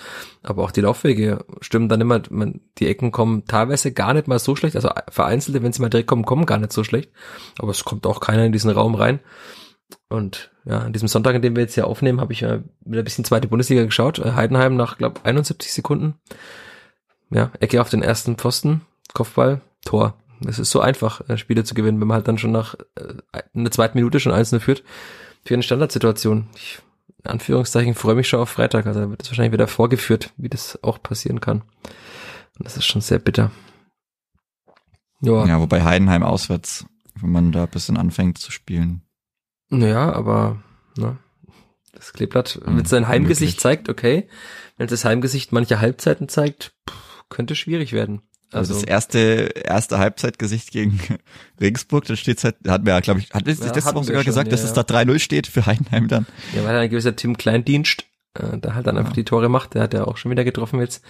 aber 0.42 0.64
auch 0.64 0.72
die 0.72 0.80
Laufwege 0.80 1.44
stimmen 1.60 1.88
dann 1.88 2.00
immer. 2.00 2.20
Man, 2.28 2.60
die 2.78 2.88
Ecken 2.88 3.12
kommen 3.12 3.46
teilweise 3.46 3.92
gar 3.92 4.12
nicht 4.12 4.26
mal 4.26 4.38
so 4.38 4.56
schlecht. 4.56 4.76
Also 4.76 4.90
vereinzelte, 5.08 5.62
wenn 5.62 5.72
sie 5.72 5.80
mal 5.80 5.88
direkt 5.88 6.08
kommen, 6.08 6.26
kommen 6.26 6.46
gar 6.46 6.58
nicht 6.58 6.72
so 6.72 6.84
schlecht. 6.84 7.10
Aber 7.58 7.70
es 7.70 7.84
kommt 7.84 8.06
auch 8.06 8.20
keiner 8.20 8.44
in 8.44 8.52
diesen 8.52 8.70
Raum 8.70 8.96
rein. 8.96 9.20
Und 10.08 10.50
ja, 10.64 10.80
an 10.80 10.92
diesem 10.92 11.08
Sonntag, 11.08 11.36
in 11.36 11.42
dem 11.42 11.54
wir 11.54 11.62
jetzt 11.62 11.74
hier 11.74 11.86
aufnehmen, 11.86 12.20
habe 12.20 12.32
ich 12.32 12.40
ja 12.40 12.60
wieder 12.84 13.02
ein 13.02 13.04
bisschen 13.04 13.24
zweite 13.24 13.48
Bundesliga 13.48 13.84
geschaut. 13.84 14.18
Heidenheim 14.18 14.76
nach, 14.76 14.98
glaube 14.98 15.20
71 15.24 15.72
Sekunden. 15.72 16.14
Ja, 17.30 17.52
Ecke 17.60 17.80
auf 17.80 17.88
den 17.88 18.02
ersten 18.02 18.36
Pfosten, 18.36 18.82
Kopfball, 19.12 19.60
Tor. 19.84 20.18
Es 20.46 20.58
ist 20.58 20.70
so 20.70 20.80
einfach, 20.80 21.28
äh, 21.28 21.36
Spiele 21.36 21.64
zu 21.64 21.74
gewinnen, 21.74 22.00
wenn 22.00 22.08
man 22.08 22.16
halt 22.16 22.28
dann 22.28 22.38
schon 22.38 22.52
nach 22.52 22.74
äh, 22.96 23.42
einer 23.54 23.70
zweiten 23.70 23.98
Minute 23.98 24.20
schon 24.20 24.32
einzelne 24.32 24.60
führt. 24.60 24.82
Für 25.44 25.54
eine 25.54 25.62
Standardsituation. 25.62 26.48
Ich, 26.54 26.80
in 27.22 27.30
Anführungszeichen, 27.30 27.94
freue 27.94 28.14
mich 28.14 28.28
schon 28.28 28.40
auf 28.40 28.50
Freitag. 28.50 28.86
Also 28.86 29.00
da 29.00 29.10
wird 29.10 29.22
es 29.22 29.30
wahrscheinlich 29.30 29.52
wieder 29.52 29.68
vorgeführt, 29.68 30.32
wie 30.36 30.48
das 30.48 30.78
auch 30.82 31.02
passieren 31.02 31.40
kann. 31.40 31.62
Und 32.58 32.66
das 32.66 32.76
ist 32.76 32.86
schon 32.86 33.00
sehr 33.00 33.18
bitter. 33.18 33.50
Ja, 35.20 35.46
ja 35.46 35.60
wobei 35.60 35.82
Heidenheim 35.82 36.22
auswärts, 36.22 36.86
wenn 37.20 37.30
man 37.30 37.52
da 37.52 37.64
ein 37.64 37.70
bisschen 37.70 37.96
anfängt 37.96 38.38
zu 38.38 38.50
spielen. 38.50 39.02
Naja, 39.70 40.12
aber 40.12 40.62
ne, 40.96 41.16
das 41.92 42.12
Kleeblatt, 42.12 42.60
wenn 42.64 42.78
es 42.78 42.90
sein 42.90 43.08
Heimgesicht 43.08 43.60
zeigt, 43.60 43.88
okay. 43.88 44.28
Wenn 44.76 44.86
es 44.86 44.90
das 44.90 45.04
Heimgesicht 45.04 45.52
manche 45.52 45.80
Halbzeiten 45.80 46.28
zeigt, 46.28 46.74
pff, 46.88 47.24
könnte 47.28 47.54
schwierig 47.54 47.92
werden. 47.92 48.22
Also, 48.54 48.72
also 48.72 48.74
das 48.74 48.88
erste, 48.88 49.18
erste 49.64 49.98
Halbzeitgesicht 49.98 50.70
gegen 50.70 51.00
Regensburg, 51.60 52.04
da 52.04 52.16
steht 52.16 52.42
halt, 52.44 52.56
hat 52.66 52.84
mir 52.84 52.90
ja, 52.90 53.00
glaube 53.00 53.20
ich, 53.20 53.30
hat 53.30 53.46
es 53.48 53.60
ja, 53.60 53.70
das 53.70 53.86
Woche 53.94 54.04
sogar 54.04 54.22
schon, 54.22 54.30
gesagt, 54.30 54.46
ja, 54.48 54.50
dass 54.52 54.62
es 54.62 54.72
da 54.72 54.82
3-0 54.82 55.18
steht 55.18 55.46
für 55.46 55.66
Heidenheim 55.66 56.08
dann. 56.08 56.26
Ja, 56.54 56.64
weil 56.64 56.76
ein 56.76 56.88
gewisser 56.90 57.16
Tim 57.16 57.36
Kleindienst, 57.36 58.04
äh, 58.34 58.58
da 58.58 58.74
halt 58.74 58.86
dann 58.86 58.96
einfach 58.96 59.12
die 59.12 59.24
Tore 59.24 59.48
macht, 59.48 59.74
der 59.74 59.82
hat 59.82 59.94
ja 59.94 60.04
auch 60.04 60.16
schon 60.16 60.30
wieder 60.30 60.44
getroffen 60.44 60.80
jetzt 60.80 61.04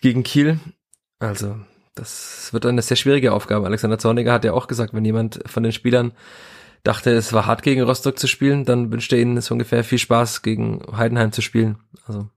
gegen 0.00 0.22
Kiel. 0.22 0.58
Also, 1.18 1.56
das 1.94 2.52
wird 2.52 2.66
eine 2.66 2.82
sehr 2.82 2.96
schwierige 2.96 3.32
Aufgabe. 3.32 3.66
Alexander 3.66 3.98
Zorniger 3.98 4.32
hat 4.32 4.44
ja 4.44 4.52
auch 4.52 4.66
gesagt, 4.66 4.92
wenn 4.92 5.04
jemand 5.04 5.40
von 5.46 5.62
den 5.62 5.72
Spielern 5.72 6.12
dachte, 6.82 7.10
es 7.12 7.32
war 7.32 7.46
hart 7.46 7.62
gegen 7.62 7.82
Rostock 7.82 8.18
zu 8.18 8.26
spielen, 8.26 8.64
dann 8.64 8.92
wünscht 8.92 9.12
er 9.12 9.18
ihnen 9.18 9.40
so 9.40 9.54
ungefähr 9.54 9.82
viel 9.82 9.98
Spaß 9.98 10.42
gegen 10.42 10.82
Heidenheim 10.96 11.32
zu 11.32 11.42
spielen. 11.42 11.78
Also 12.06 12.28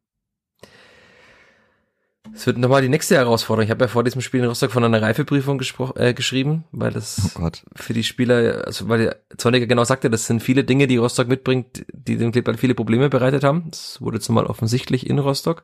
es 2.33 2.47
wird 2.47 2.57
nochmal 2.57 2.81
die 2.81 2.89
nächste 2.89 3.15
Herausforderung. 3.15 3.65
Ich 3.65 3.71
habe 3.71 3.85
ja 3.85 3.87
vor 3.87 4.03
diesem 4.03 4.21
Spiel 4.21 4.41
in 4.41 4.47
Rostock 4.47 4.71
von 4.71 4.83
einer 4.83 5.01
Reifeprüfung 5.01 5.61
äh, 5.95 6.13
geschrieben, 6.13 6.63
weil 6.71 6.91
das 6.91 7.35
oh 7.39 7.49
für 7.75 7.93
die 7.93 8.03
Spieler, 8.03 8.63
also 8.65 8.87
weil 8.89 8.99
der 8.99 9.17
Zorniger 9.37 9.67
genau 9.67 9.83
sagte, 9.83 10.09
das 10.09 10.25
sind 10.25 10.41
viele 10.41 10.63
Dinge, 10.63 10.87
die 10.87 10.97
Rostock 10.97 11.27
mitbringt, 11.27 11.85
die 11.91 12.17
dem 12.17 12.31
Kleeblatt 12.31 12.59
viele 12.59 12.75
Probleme 12.75 13.09
bereitet 13.09 13.43
haben. 13.43 13.67
Das 13.69 14.01
wurde 14.01 14.19
zumal 14.19 14.45
offensichtlich 14.45 15.09
in 15.09 15.19
Rostock. 15.19 15.63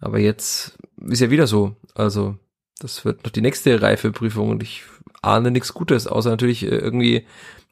Aber 0.00 0.18
jetzt 0.18 0.78
ist 1.06 1.20
ja 1.20 1.30
wieder 1.30 1.46
so. 1.46 1.76
Also 1.94 2.36
das 2.78 3.04
wird 3.04 3.24
noch 3.24 3.30
die 3.30 3.42
nächste 3.42 3.82
Reifeprüfung 3.82 4.48
und 4.48 4.62
ich 4.62 4.84
ahne 5.22 5.50
nichts 5.50 5.74
Gutes, 5.74 6.06
außer 6.06 6.30
natürlich 6.30 6.64
äh, 6.64 6.76
irgendwie 6.76 7.26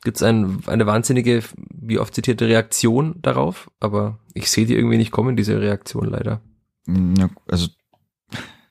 gibt 0.04 0.18
es 0.18 0.22
ein, 0.22 0.60
eine 0.66 0.86
wahnsinnige, 0.86 1.42
wie 1.70 1.98
oft 1.98 2.14
zitierte 2.14 2.46
Reaktion 2.46 3.16
darauf, 3.20 3.70
aber 3.80 4.18
ich 4.34 4.50
sehe 4.50 4.66
die 4.66 4.76
irgendwie 4.76 4.96
nicht 4.96 5.10
kommen, 5.10 5.34
diese 5.34 5.60
Reaktion 5.60 6.08
leider. 6.08 6.40
Ja, 6.86 7.28
also 7.48 7.68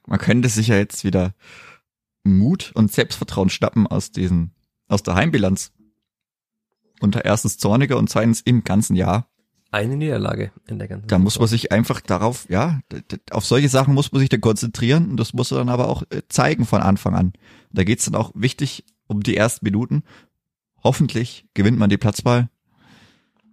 man 0.07 0.19
könnte 0.19 0.49
sich 0.49 0.69
ja 0.69 0.77
jetzt 0.77 1.03
wieder 1.03 1.35
Mut 2.23 2.71
und 2.73 2.91
Selbstvertrauen 2.91 3.49
schnappen 3.49 3.85
aus 3.85 4.11
diesen, 4.11 4.55
aus 4.87 5.03
der 5.03 5.15
Heimbilanz. 5.15 5.71
Unter 6.99 7.23
erstens 7.25 7.57
Zorniger 7.59 7.97
und 7.97 8.09
zweitens 8.09 8.41
im 8.41 8.63
ganzen 8.63 8.95
Jahr. 8.95 9.29
Eine 9.69 9.97
Niederlage 9.97 10.51
in 10.65 10.79
der 10.79 10.87
ganzen 10.87 11.07
Da 11.07 11.19
muss 11.19 11.37
man 11.37 11.47
sich 11.47 11.71
einfach 11.71 12.01
darauf, 12.01 12.49
ja, 12.49 12.79
auf 13.31 13.45
solche 13.45 13.69
Sachen 13.69 13.93
muss 13.93 14.11
man 14.11 14.19
sich 14.19 14.29
dann 14.29 14.41
konzentrieren 14.41 15.11
und 15.11 15.17
das 15.17 15.33
muss 15.33 15.51
man 15.51 15.59
dann 15.59 15.69
aber 15.69 15.89
auch 15.89 16.03
äh, 16.09 16.21
zeigen 16.29 16.65
von 16.65 16.81
Anfang 16.81 17.13
an. 17.13 17.33
Da 17.71 17.83
geht's 17.83 18.05
dann 18.05 18.15
auch 18.15 18.31
wichtig 18.33 18.85
um 19.07 19.21
die 19.21 19.37
ersten 19.37 19.65
Minuten. 19.65 20.03
Hoffentlich 20.83 21.45
gewinnt 21.53 21.77
man 21.77 21.89
die 21.89 21.97
Platzball 21.97 22.49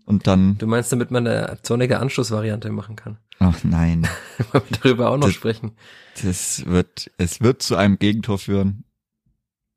und 0.06 0.26
dann. 0.26 0.56
Du 0.58 0.66
meinst, 0.66 0.92
damit 0.92 1.10
man 1.10 1.26
eine 1.26 1.58
zornige 1.62 1.98
Anschlussvariante 1.98 2.70
machen 2.70 2.96
kann? 2.96 3.18
Ach 3.38 3.62
nein. 3.64 4.06
Wollen 4.52 4.64
wir 4.68 4.78
darüber 4.82 5.10
auch 5.10 5.16
noch 5.16 5.26
das, 5.26 5.34
sprechen? 5.34 5.72
Das 6.22 6.64
wird, 6.66 7.10
es 7.18 7.40
wird 7.40 7.62
zu 7.62 7.76
einem 7.76 7.98
Gegentor 7.98 8.38
führen. 8.38 8.84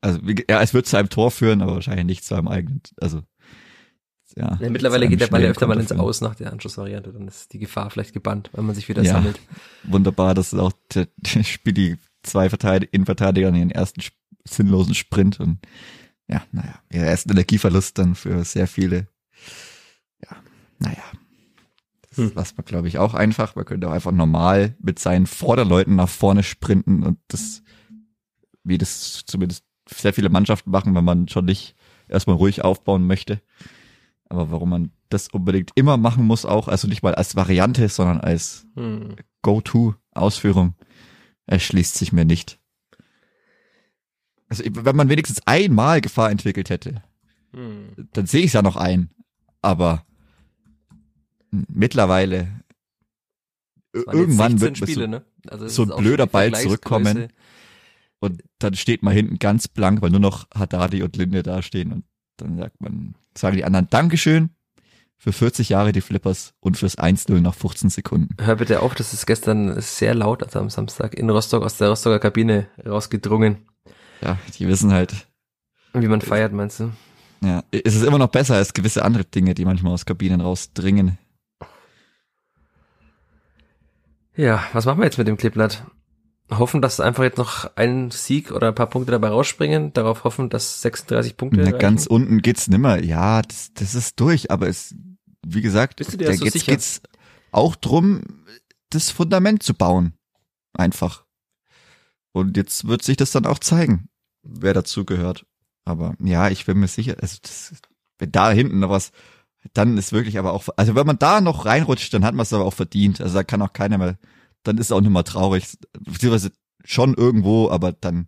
Also, 0.02 0.20
ja, 0.50 0.62
es 0.62 0.74
wird 0.74 0.86
zu 0.86 0.98
einem 0.98 1.10
Tor 1.10 1.32
führen, 1.32 1.62
aber 1.62 1.74
wahrscheinlich 1.76 2.06
nicht 2.06 2.24
zu 2.24 2.36
einem 2.36 2.48
eigenen, 2.48 2.82
also, 3.02 3.24
ja. 4.36 4.58
ja 4.62 4.70
mittlerweile 4.70 5.08
geht 5.08 5.20
der 5.20 5.28
Ball 5.28 5.42
ja 5.42 5.50
öfter 5.50 5.66
mal 5.66 5.80
ins 5.80 5.92
Aus 5.92 6.22
nach 6.22 6.36
der 6.36 6.52
Anschlussvariante, 6.54 7.12
dann 7.12 7.28
ist 7.28 7.54
die 7.54 7.60
Gefahr 7.60 7.90
vielleicht 7.90 8.14
gebannt, 8.14 8.52
wenn 8.54 8.66
man 8.66 8.76
sich 8.76 8.88
wieder 8.88 9.02
ja, 9.02 9.14
sammelt. 9.14 9.40
Wunderbar, 9.84 10.36
dass 10.36 10.54
auch 10.54 10.72
der, 10.94 11.08
der 11.18 11.44
spielt 11.44 11.78
die 11.78 11.98
zwei 12.22 12.50
Verteidiger, 12.50 12.94
Innenverteidiger 12.94 13.50
in 13.50 13.56
ihren 13.56 13.72
ersten 13.72 14.02
sinnlosen 14.48 14.94
Sprint 14.94 15.40
und 15.40 15.60
ja, 16.28 16.44
naja, 16.52 16.80
ja, 16.92 17.04
er 17.04 17.14
ist 17.14 17.26
ein 17.26 17.32
Energieverlust 17.32 17.98
dann 17.98 18.16
für 18.16 18.44
sehr 18.44 18.68
viele. 18.68 19.08
Ja, 20.24 20.38
naja. 20.80 21.04
Das 22.18 22.32
Hm. 22.32 22.36
lässt 22.36 22.58
man, 22.58 22.66
glaube 22.66 22.88
ich, 22.88 22.98
auch 22.98 23.14
einfach. 23.14 23.56
Man 23.56 23.66
könnte 23.66 23.88
auch 23.88 23.94
einfach 23.94 24.12
normal 24.12 24.76
mit 24.80 24.98
seinen 25.00 25.28
Vorderleuten 25.28 25.96
nach 25.96 26.10
vorne 26.10 26.44
sprinten 26.44 27.04
und 27.04 27.20
das, 27.28 27.62
wie 28.64 28.78
das 28.80 29.24
zumindest 29.26 29.64
sehr 29.90 30.14
viele 30.14 30.30
Mannschaften 30.30 30.72
machen, 30.72 30.96
wenn 30.96 31.04
man 31.06 31.28
schon 31.28 31.46
nicht 31.46 31.76
erstmal 32.10 32.36
ruhig 32.36 32.64
aufbauen 32.64 33.06
möchte. 33.06 33.42
Aber 34.30 34.52
warum 34.52 34.70
man 34.70 34.92
das 35.10 35.30
unbedingt 35.30 35.72
immer 35.76 35.96
machen 35.96 36.26
muss 36.26 36.44
auch, 36.46 36.68
also 36.68 36.88
nicht 36.88 37.04
mal 37.04 37.16
als 37.16 37.36
Variante, 37.36 37.88
sondern 37.88 38.20
als 38.20 38.66
Hm. 38.76 39.16
Go-To-Ausführung, 39.44 40.74
erschließt 41.46 41.96
sich 41.96 42.12
mir 42.12 42.26
nicht. 42.26 42.60
Also 44.50 44.64
wenn 44.66 44.96
man 44.96 45.10
wenigstens 45.10 45.42
einmal 45.46 46.02
Gefahr 46.02 46.32
entwickelt 46.32 46.70
hätte, 46.70 47.04
Hm. 47.54 48.10
dann 48.14 48.26
sehe 48.26 48.42
ich 48.42 48.48
es 48.48 48.54
ja 48.54 48.62
noch 48.62 48.76
ein. 48.76 49.12
Aber 49.62 50.04
mittlerweile 51.52 52.48
irgendwann 53.94 54.58
16 54.58 54.62
wird 54.62 54.78
Spiele, 54.78 55.02
so, 55.02 55.08
ne? 55.08 55.26
Also 55.48 55.68
so 55.68 55.94
ein 55.94 56.02
blöder 56.02 56.28
Ball 56.28 56.54
zurückkommen. 56.54 57.30
und 58.20 58.44
dann 58.60 58.76
steht 58.76 59.04
man 59.04 59.14
hinten 59.14 59.40
ganz 59.40 59.68
blank, 59.68 60.02
weil 60.02 60.10
nur 60.12 60.20
noch 60.20 60.48
Haddadi 60.54 61.04
und 61.04 61.16
Linde 61.16 61.44
dastehen 61.44 61.92
und 61.92 62.04
dann 62.38 62.58
sagt 62.58 62.82
man, 62.82 63.16
sagen 63.36 63.56
die 63.58 63.66
anderen 63.66 63.90
Dankeschön 63.90 64.50
für 65.18 65.34
40 65.34 65.70
Jahre 65.70 65.92
die 65.92 66.02
Flippers 66.02 66.54
und 66.60 66.78
fürs 66.78 66.98
1-0 66.98 67.40
nach 67.42 67.56
15 67.56 67.90
Sekunden. 67.90 68.36
Hör 68.40 68.56
bitte 68.56 68.82
auf, 68.82 68.94
das 68.94 69.14
ist 69.14 69.26
gestern 69.26 69.82
sehr 69.82 70.14
laut, 70.14 70.44
also 70.44 70.60
am 70.60 70.70
Samstag 70.70 71.16
in 71.16 71.30
Rostock 71.30 71.64
aus 71.64 71.78
der 71.78 71.90
Rostocker 71.90 72.20
Kabine 72.20 72.68
rausgedrungen. 72.86 73.68
Ja, 74.22 74.38
die 74.60 74.68
wissen 74.68 74.94
halt, 74.94 75.28
Wie 75.94 76.08
man 76.08 76.22
feiert, 76.22 76.54
meinst 76.54 76.80
du? 76.80 76.92
ja, 77.44 77.64
es 77.72 77.96
ist 77.96 78.04
immer 78.04 78.20
noch 78.20 78.30
besser 78.30 78.56
als 78.56 78.74
gewisse 78.74 79.04
andere 79.04 79.26
Dinge, 79.26 79.56
die 79.56 79.66
manchmal 79.66 79.94
aus 79.94 80.06
Kabinen 80.06 80.42
rausdringen. 80.42 81.18
Ja, 84.38 84.64
was 84.74 84.86
machen 84.86 85.00
wir 85.00 85.06
jetzt 85.06 85.18
mit 85.18 85.28
dem 85.28 85.38
Kleeblatt? 85.38 85.86
Hoffen, 86.50 86.82
dass 86.82 87.00
einfach 87.02 87.24
jetzt 87.24 87.38
noch 87.38 87.76
ein 87.76 88.10
Sieg 88.12 88.52
oder 88.52 88.70
ein 88.70 88.76
paar 88.76 88.88
Punkte 88.88 89.12
dabei 89.12 89.30
rausspringen, 89.30 89.92
darauf 89.92 90.24
hoffen, 90.24 90.50
dass 90.50 90.82
36 90.82 91.36
Punkte 91.36 91.62
Na, 91.62 91.72
ganz 91.72 92.06
unten 92.08 92.42
geht's 92.42 92.70
nimmer. 92.70 93.04
Ja, 93.04 93.42
das, 93.42 93.74
das 93.74 93.96
ist 93.96 94.18
durch, 94.20 94.50
aber 94.50 94.68
es, 94.70 94.96
wie 95.46 95.62
gesagt, 95.62 95.98
Bist 95.98 96.14
du 96.14 96.18
dir 96.18 96.28
da 96.28 96.34
so 96.34 96.46
geht's, 96.46 96.54
sicher? 96.54 96.72
geht's 96.72 97.02
auch 97.52 97.76
drum, 97.76 98.22
das 98.92 99.10
Fundament 99.10 99.62
zu 99.64 99.74
bauen. 99.74 100.14
Einfach. 100.74 101.26
Und 102.32 102.56
jetzt 102.56 102.88
wird 102.88 103.04
sich 103.04 103.18
das 103.18 103.32
dann 103.32 103.46
auch 103.46 103.60
zeigen, 103.60 104.08
wer 104.44 104.74
dazu 104.74 105.04
gehört. 105.04 105.46
Aber 105.84 106.16
ja, 106.20 106.50
ich 106.50 106.66
bin 106.66 106.80
mir 106.80 106.88
sicher, 106.88 107.18
also 107.22 107.38
das, 107.42 107.74
wenn 108.20 108.32
da 108.32 108.52
hinten 108.52 108.80
noch 108.80 108.90
was, 108.90 109.12
dann 109.74 109.98
ist 109.98 110.12
wirklich 110.12 110.38
aber 110.38 110.54
auch, 110.54 110.68
also 110.78 110.96
wenn 110.96 111.08
man 111.08 111.20
da 111.20 111.42
noch 111.42 111.66
reinrutscht, 111.66 112.14
dann 112.14 112.26
hat 112.26 112.36
man 112.36 112.44
es 112.44 112.54
aber 112.54 112.66
auch 112.66 112.74
verdient. 112.74 113.22
Also 113.22 113.36
da 113.36 113.44
kann 113.44 113.62
auch 113.62 113.74
keiner 113.74 113.98
mehr, 113.98 114.18
dann 114.64 114.78
ist 114.78 114.88
es 114.88 114.92
auch 114.92 115.02
nicht 115.02 115.12
mehr 115.12 115.24
traurig. 115.24 115.78
Beziehungsweise 116.00 116.52
schon 116.84 117.14
irgendwo, 117.14 117.70
aber 117.70 117.92
dann, 117.92 118.28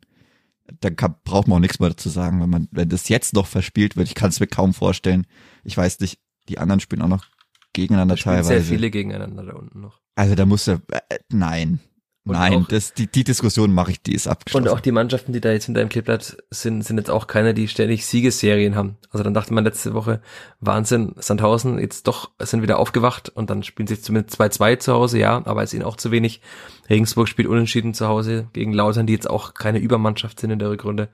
dann 0.79 0.95
kann, 0.95 1.15
braucht 1.23 1.47
man 1.47 1.57
auch 1.57 1.61
nichts 1.61 1.79
mehr 1.79 1.89
dazu 1.89 2.09
sagen, 2.09 2.41
wenn 2.41 2.49
man, 2.49 2.67
wenn 2.71 2.89
das 2.89 3.09
jetzt 3.09 3.33
noch 3.33 3.47
verspielt 3.47 3.95
wird. 3.95 4.07
Ich 4.07 4.15
kann 4.15 4.29
es 4.29 4.39
mir 4.39 4.47
kaum 4.47 4.73
vorstellen. 4.73 5.25
Ich 5.63 5.75
weiß 5.77 5.99
nicht, 5.99 6.19
die 6.47 6.57
anderen 6.57 6.79
spielen 6.79 7.01
auch 7.01 7.07
noch 7.07 7.25
gegeneinander 7.73 8.15
Da 8.15 8.21
teilweise. 8.23 8.47
sehr 8.49 8.63
viele 8.63 8.89
gegeneinander 8.89 9.43
da 9.43 9.53
unten 9.53 9.81
noch. 9.81 9.99
Also 10.15 10.35
da 10.35 10.45
muss 10.45 10.67
er, 10.67 10.81
äh, 10.91 11.19
nein, 11.29 11.79
Und 12.25 12.33
nein, 12.33 12.53
auch- 12.63 12.67
das, 12.67 12.93
die, 12.93 13.07
die 13.07 13.23
Diskussion 13.23 13.73
mache 13.73 13.91
ich, 13.91 14.01
die 14.03 14.13
ist 14.13 14.27
abgeschlossen. 14.27 14.67
Und 14.67 14.73
auch 14.73 14.81
die 14.81 14.91
Mannschaften, 14.91 15.33
die 15.33 15.41
da 15.41 15.51
jetzt 15.51 15.65
hinter 15.65 15.81
dem 15.81 15.89
Kleeblatt 15.89 16.37
sind, 16.51 16.83
sind 16.83 16.97
jetzt 16.97 17.09
auch 17.09 17.27
keine, 17.27 17.53
die 17.53 17.67
ständig 17.67 18.05
Siegesserien 18.05 18.75
haben. 18.75 18.97
Also 19.09 19.23
dann 19.23 19.33
dachte 19.33 19.53
man 19.53 19.63
letzte 19.63 19.93
Woche, 19.93 20.21
Wahnsinn, 20.59 21.15
Sandhausen 21.17 21.79
jetzt 21.79 22.07
doch 22.07 22.29
sind 22.39 22.61
wieder 22.61 22.77
aufgewacht 22.77 23.29
und 23.29 23.49
dann 23.49 23.63
spielen 23.63 23.87
sie 23.87 23.95
jetzt 23.95 24.05
zumindest 24.05 24.39
2-2 24.39 24.77
zu 24.79 24.93
Hause, 24.93 25.17
ja, 25.17 25.41
aber 25.45 25.63
ist 25.63 25.73
ihnen 25.73 25.83
auch 25.83 25.95
zu 25.95 26.11
wenig. 26.11 26.41
Regensburg 26.89 27.27
spielt 27.29 27.47
unentschieden 27.47 27.93
zu 27.93 28.07
Hause 28.07 28.47
gegen 28.53 28.73
Lautern, 28.73 29.07
die 29.07 29.13
jetzt 29.13 29.29
auch 29.29 29.53
keine 29.53 29.79
Übermannschaft 29.79 30.39
sind 30.39 30.51
in 30.51 30.59
der 30.59 30.69
Rückrunde. 30.69 31.09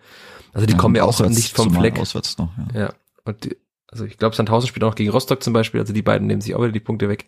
Also 0.54 0.66
die 0.66 0.74
Ja, 0.74 0.80
kommen 0.80 0.96
ja 0.96 1.04
auch 1.04 1.20
nicht 1.22 1.56
vom 1.56 1.74
Fleck. 1.74 2.00
Auswärts 2.00 2.38
noch, 2.38 2.50
ja. 2.74 2.80
Ja, 2.82 2.94
und 3.26 3.44
die, 3.46 3.56
also 3.90 4.06
ich 4.06 4.18
glaube, 4.18 4.36
Sandhausen 4.36 4.68
spielt 4.68 4.84
auch 4.84 4.90
noch 4.90 4.96
gegen 4.96 5.12
Rostock 5.12 5.44
zum 5.44 5.54
Beispiel, 5.54 5.80
also 5.80 5.94
die 5.94 6.02
beiden 6.02 6.28
nehmen 6.28 6.42
sich 6.42 6.56
auch 6.56 6.62
wieder 6.62 6.72
die 6.72 6.80
Punkte 6.80 7.08
weg. 7.10 7.28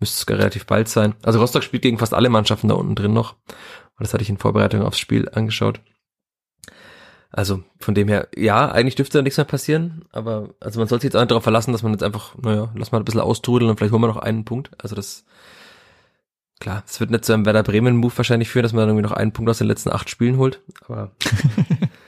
Müsste 0.00 0.20
sogar 0.20 0.38
relativ 0.38 0.66
bald 0.66 0.88
sein. 0.88 1.14
Also 1.22 1.40
Rostock 1.40 1.64
spielt 1.64 1.82
gegen 1.82 1.98
fast 1.98 2.14
alle 2.14 2.28
Mannschaften 2.28 2.68
da 2.68 2.74
unten 2.74 2.94
drin 2.94 3.12
noch. 3.12 3.32
Und 3.32 4.00
das 4.00 4.14
hatte 4.14 4.22
ich 4.22 4.30
in 4.30 4.38
Vorbereitung 4.38 4.82
aufs 4.82 4.98
Spiel 4.98 5.28
angeschaut. 5.28 5.80
Also 7.30 7.62
von 7.78 7.94
dem 7.94 8.08
her, 8.08 8.28
ja, 8.34 8.70
eigentlich 8.70 8.94
dürfte 8.94 9.18
da 9.18 9.22
nichts 9.22 9.36
mehr 9.36 9.44
passieren, 9.44 10.06
aber 10.12 10.54
also 10.60 10.78
man 10.78 10.88
sollte 10.88 11.02
sich 11.02 11.08
jetzt 11.08 11.16
auch 11.16 11.20
nicht 11.20 11.30
darauf 11.30 11.42
verlassen, 11.42 11.72
dass 11.72 11.82
man 11.82 11.92
jetzt 11.92 12.02
einfach, 12.02 12.34
naja, 12.38 12.72
lass 12.74 12.90
mal 12.90 12.98
ein 12.98 13.04
bisschen 13.04 13.20
austrudeln 13.20 13.70
und 13.70 13.76
vielleicht 13.76 13.92
holen 13.92 14.02
wir 14.02 14.08
noch 14.08 14.16
einen 14.16 14.46
Punkt. 14.46 14.70
Also 14.82 14.94
das, 14.96 15.26
klar, 16.58 16.82
es 16.86 17.00
wird 17.00 17.10
nicht 17.10 17.26
zu 17.26 17.34
einem 17.34 17.44
Werder 17.44 17.62
Bremen-Move 17.62 18.16
wahrscheinlich 18.16 18.48
führen, 18.48 18.62
dass 18.62 18.72
man 18.72 18.80
dann 18.80 18.90
irgendwie 18.90 19.08
noch 19.08 19.16
einen 19.16 19.32
Punkt 19.32 19.50
aus 19.50 19.58
den 19.58 19.66
letzten 19.66 19.90
acht 19.90 20.08
Spielen 20.08 20.38
holt, 20.38 20.62
aber 20.86 21.12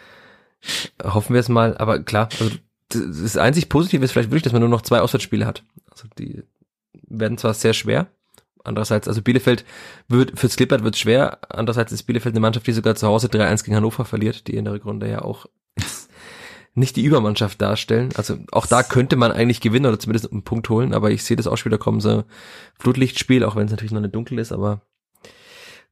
hoffen 1.05 1.34
wir 1.34 1.41
es 1.41 1.51
mal. 1.51 1.76
Aber 1.76 2.03
klar, 2.03 2.30
also 2.41 2.57
das 2.88 3.03
das 3.22 3.36
einzig 3.36 3.68
Positive 3.68 4.03
ist 4.03 4.12
vielleicht 4.12 4.30
wirklich, 4.30 4.43
dass 4.43 4.53
man 4.55 4.61
nur 4.61 4.70
noch 4.70 4.82
zwei 4.82 5.01
Auswärtsspiele 5.01 5.45
hat. 5.45 5.64
Also 5.91 6.09
die 6.18 6.45
werden 7.11 7.38
zwar 7.38 7.54
sehr 7.54 7.74
schwer, 7.74 8.08
andererseits, 8.64 9.08
also 9.08 9.22
Bielefeld 9.22 9.64
wird, 10.08 10.38
fürs 10.38 10.56
Klippert 10.56 10.84
wird 10.84 10.96
schwer, 10.96 11.38
andererseits 11.48 11.92
ist 11.92 12.04
Bielefeld 12.04 12.34
eine 12.34 12.40
Mannschaft, 12.40 12.66
die 12.66 12.72
sogar 12.72 12.94
zu 12.94 13.06
Hause 13.06 13.28
3-1 13.28 13.64
gegen 13.64 13.76
Hannover 13.76 14.04
verliert, 14.04 14.46
die 14.46 14.56
in 14.56 14.64
der 14.64 14.74
Rückrunde 14.74 15.08
ja 15.08 15.22
auch 15.22 15.46
nicht 16.74 16.96
die 16.96 17.04
Übermannschaft 17.04 17.61
darstellen. 17.61 18.11
Also 18.14 18.38
auch 18.52 18.66
da 18.66 18.82
könnte 18.82 19.16
man 19.16 19.32
eigentlich 19.32 19.61
gewinnen 19.61 19.86
oder 19.86 19.98
zumindest 19.98 20.30
einen 20.30 20.44
Punkt 20.44 20.68
holen, 20.68 20.94
aber 20.94 21.11
ich 21.11 21.24
sehe 21.24 21.36
das 21.36 21.46
auch 21.46 21.56
schon 21.56 21.70
wieder 21.70 21.78
kommen, 21.78 22.00
so 22.00 22.24
Flutlichtspiel, 22.78 23.44
auch 23.44 23.56
wenn 23.56 23.66
es 23.66 23.70
natürlich 23.70 23.92
noch 23.92 24.00
nicht 24.00 24.14
dunkel 24.14 24.38
ist, 24.38 24.52
aber 24.52 24.82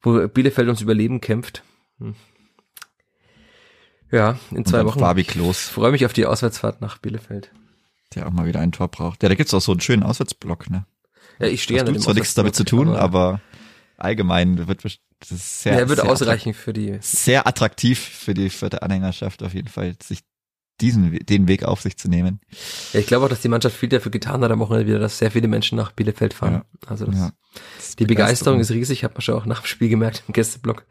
wo 0.01 0.27
Bielefeld 0.29 0.69
ums 0.69 0.81
Überleben 0.81 1.21
kämpft. 1.21 1.65
Hm. 1.99 2.15
Ja, 4.11 4.39
in 4.53 4.65
zwei 4.65 4.87
Wochen. 4.87 5.01
Fabi 5.01 5.25
Klos, 5.25 5.69
Freue 5.69 5.91
mich 5.91 6.07
auf 6.07 6.15
die 6.15 6.25
Auswärtsfahrt 6.25 6.81
nach 6.81 6.99
Bielefeld. 6.99 7.51
der 8.15 8.27
auch 8.27 8.33
mal 8.33 8.47
wieder 8.47 8.61
ein 8.61 8.73
Tor 8.73 8.89
braucht. 8.89 9.23
Ja, 9.23 9.29
da 9.29 9.35
gibt's 9.35 9.53
auch 9.53 9.61
so 9.61 9.73
einen 9.73 9.81
schönen 9.81 10.03
Auswärtsblock, 10.03 10.71
ne? 10.71 10.87
Ja, 11.39 11.47
ich 11.47 11.63
stehe 11.63 11.81
an 11.81 11.87
dem 11.87 11.99
zwar 11.99 12.15
nichts 12.15 12.35
damit 12.35 12.55
zu 12.55 12.65
tun, 12.65 12.89
aber 12.89 13.41
allgemein 13.97 14.67
wird 14.69 14.85
das 14.85 15.33
ist 15.33 15.63
sehr, 15.63 15.73
ja, 15.73 15.89
würde 15.89 16.03
sehr, 16.03 16.11
ausreichen 16.11 16.55
für 16.55 16.73
die. 16.73 16.99
sehr 17.01 17.47
attraktiv 17.49 17.99
für 17.99 18.35
die, 18.35 18.51
für 18.51 18.71
die 18.71 18.81
Anhängerschaft 18.81 19.43
auf 19.43 19.53
jeden 19.55 19.69
Fall, 19.69 19.97
sich 20.03 20.21
diesen, 20.81 21.11
den 21.27 21.49
Weg 21.49 21.65
auf 21.65 21.81
sich 21.83 21.97
zu 21.99 22.09
nehmen. 22.09 22.41
Ja, 22.93 23.01
ich 23.01 23.07
glaube 23.07 23.25
auch, 23.25 23.29
dass 23.29 23.41
die 23.41 23.49
Mannschaft 23.49 23.77
viel 23.77 23.89
dafür 23.89 24.13
getan 24.13 24.45
hat 24.45 24.53
am 24.53 24.61
Wochenende 24.61 24.87
wieder, 24.87 25.01
dass 25.01 25.19
sehr 25.19 25.33
viele 25.33 25.49
Menschen 25.49 25.77
nach 25.77 25.91
Bielefeld 25.91 26.35
fahren. 26.35 26.63
Also 26.87 27.07
das, 27.07 27.17
Ja. 27.19 27.33
die 27.99 28.07
Begeisterung 28.07 28.61
ist 28.61 28.71
riesig, 28.71 29.03
hat 29.03 29.15
man 29.15 29.23
schon 29.23 29.35
auch 29.35 29.45
nach 29.45 29.63
dem 29.63 29.67
Spiel 29.67 29.89
gemerkt 29.89 30.23
im 30.29 30.35
Gästeblock. 30.35 30.87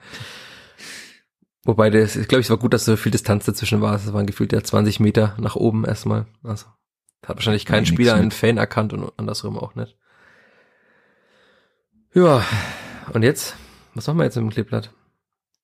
Wobei 1.64 1.90
das, 1.90 2.16
ich 2.16 2.28
glaube, 2.28 2.42
es 2.42 2.50
war 2.50 2.58
gut, 2.58 2.74
dass 2.74 2.86
so 2.86 2.96
viel 2.96 3.12
Distanz 3.12 3.46
dazwischen 3.46 3.82
war. 3.82 3.96
Es 3.96 4.12
waren 4.14 4.26
gefühlt 4.26 4.54
ja 4.54 4.64
20 4.64 5.00
Meter 5.00 5.36
nach 5.40 5.56
oben 5.56 5.86
erstmal. 5.86 6.26
Also 6.44 6.66
hat 7.26 7.36
wahrscheinlich 7.38 7.66
kein 7.66 7.84
Nee, 7.84 7.90
nix 7.90 7.90
Spieler 7.94 8.14
einen. 8.16 8.32
Fan 8.32 8.58
erkannt 8.58 8.94
und 8.94 9.12
andersrum 9.18 9.58
auch 9.58 9.76
nicht. 9.76 9.98
Ja, 12.18 12.44
und 13.14 13.22
jetzt? 13.22 13.56
Was 13.94 14.08
machen 14.08 14.18
wir 14.18 14.24
jetzt 14.24 14.38
mit 14.38 14.44
dem 14.46 14.50
Kleeblatt? 14.50 14.92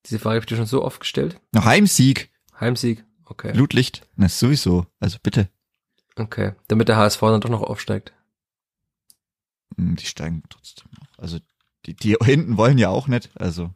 Diese 0.06 0.20
Frage 0.20 0.36
habe 0.36 0.43
ich 0.43 0.45
dir 0.45 0.56
schon 0.56 0.68
so 0.68 0.84
oft 0.84 0.99
gestellt. 0.99 1.41
Noch 1.51 1.66
Heimsieg, 1.66 2.30
Heimsieg. 2.60 3.04
Okay. 3.26 3.54
Blutlicht, 3.54 4.08
na 4.18 4.30
sowieso, 4.30 4.86
also 4.99 5.18
bitte. 5.24 5.49
Okay. 6.16 6.54
Damit 6.68 6.89
der 6.89 6.97
HSV 6.97 7.20
dann 7.22 7.41
doch 7.41 7.49
noch 7.49 7.64
aufsteigt. 7.64 8.14
Hm, 9.78 9.95
Die 9.95 10.06
steigen 10.06 10.43
trotzdem 10.47 10.91
noch. 10.99 11.18
Also 11.18 11.39
die, 11.88 11.95
die 11.95 12.18
hinten 12.24 12.56
wollen 12.56 12.78
ja 12.78 12.89
auch 12.89 13.08
nicht, 13.08 13.32
also 13.34 13.72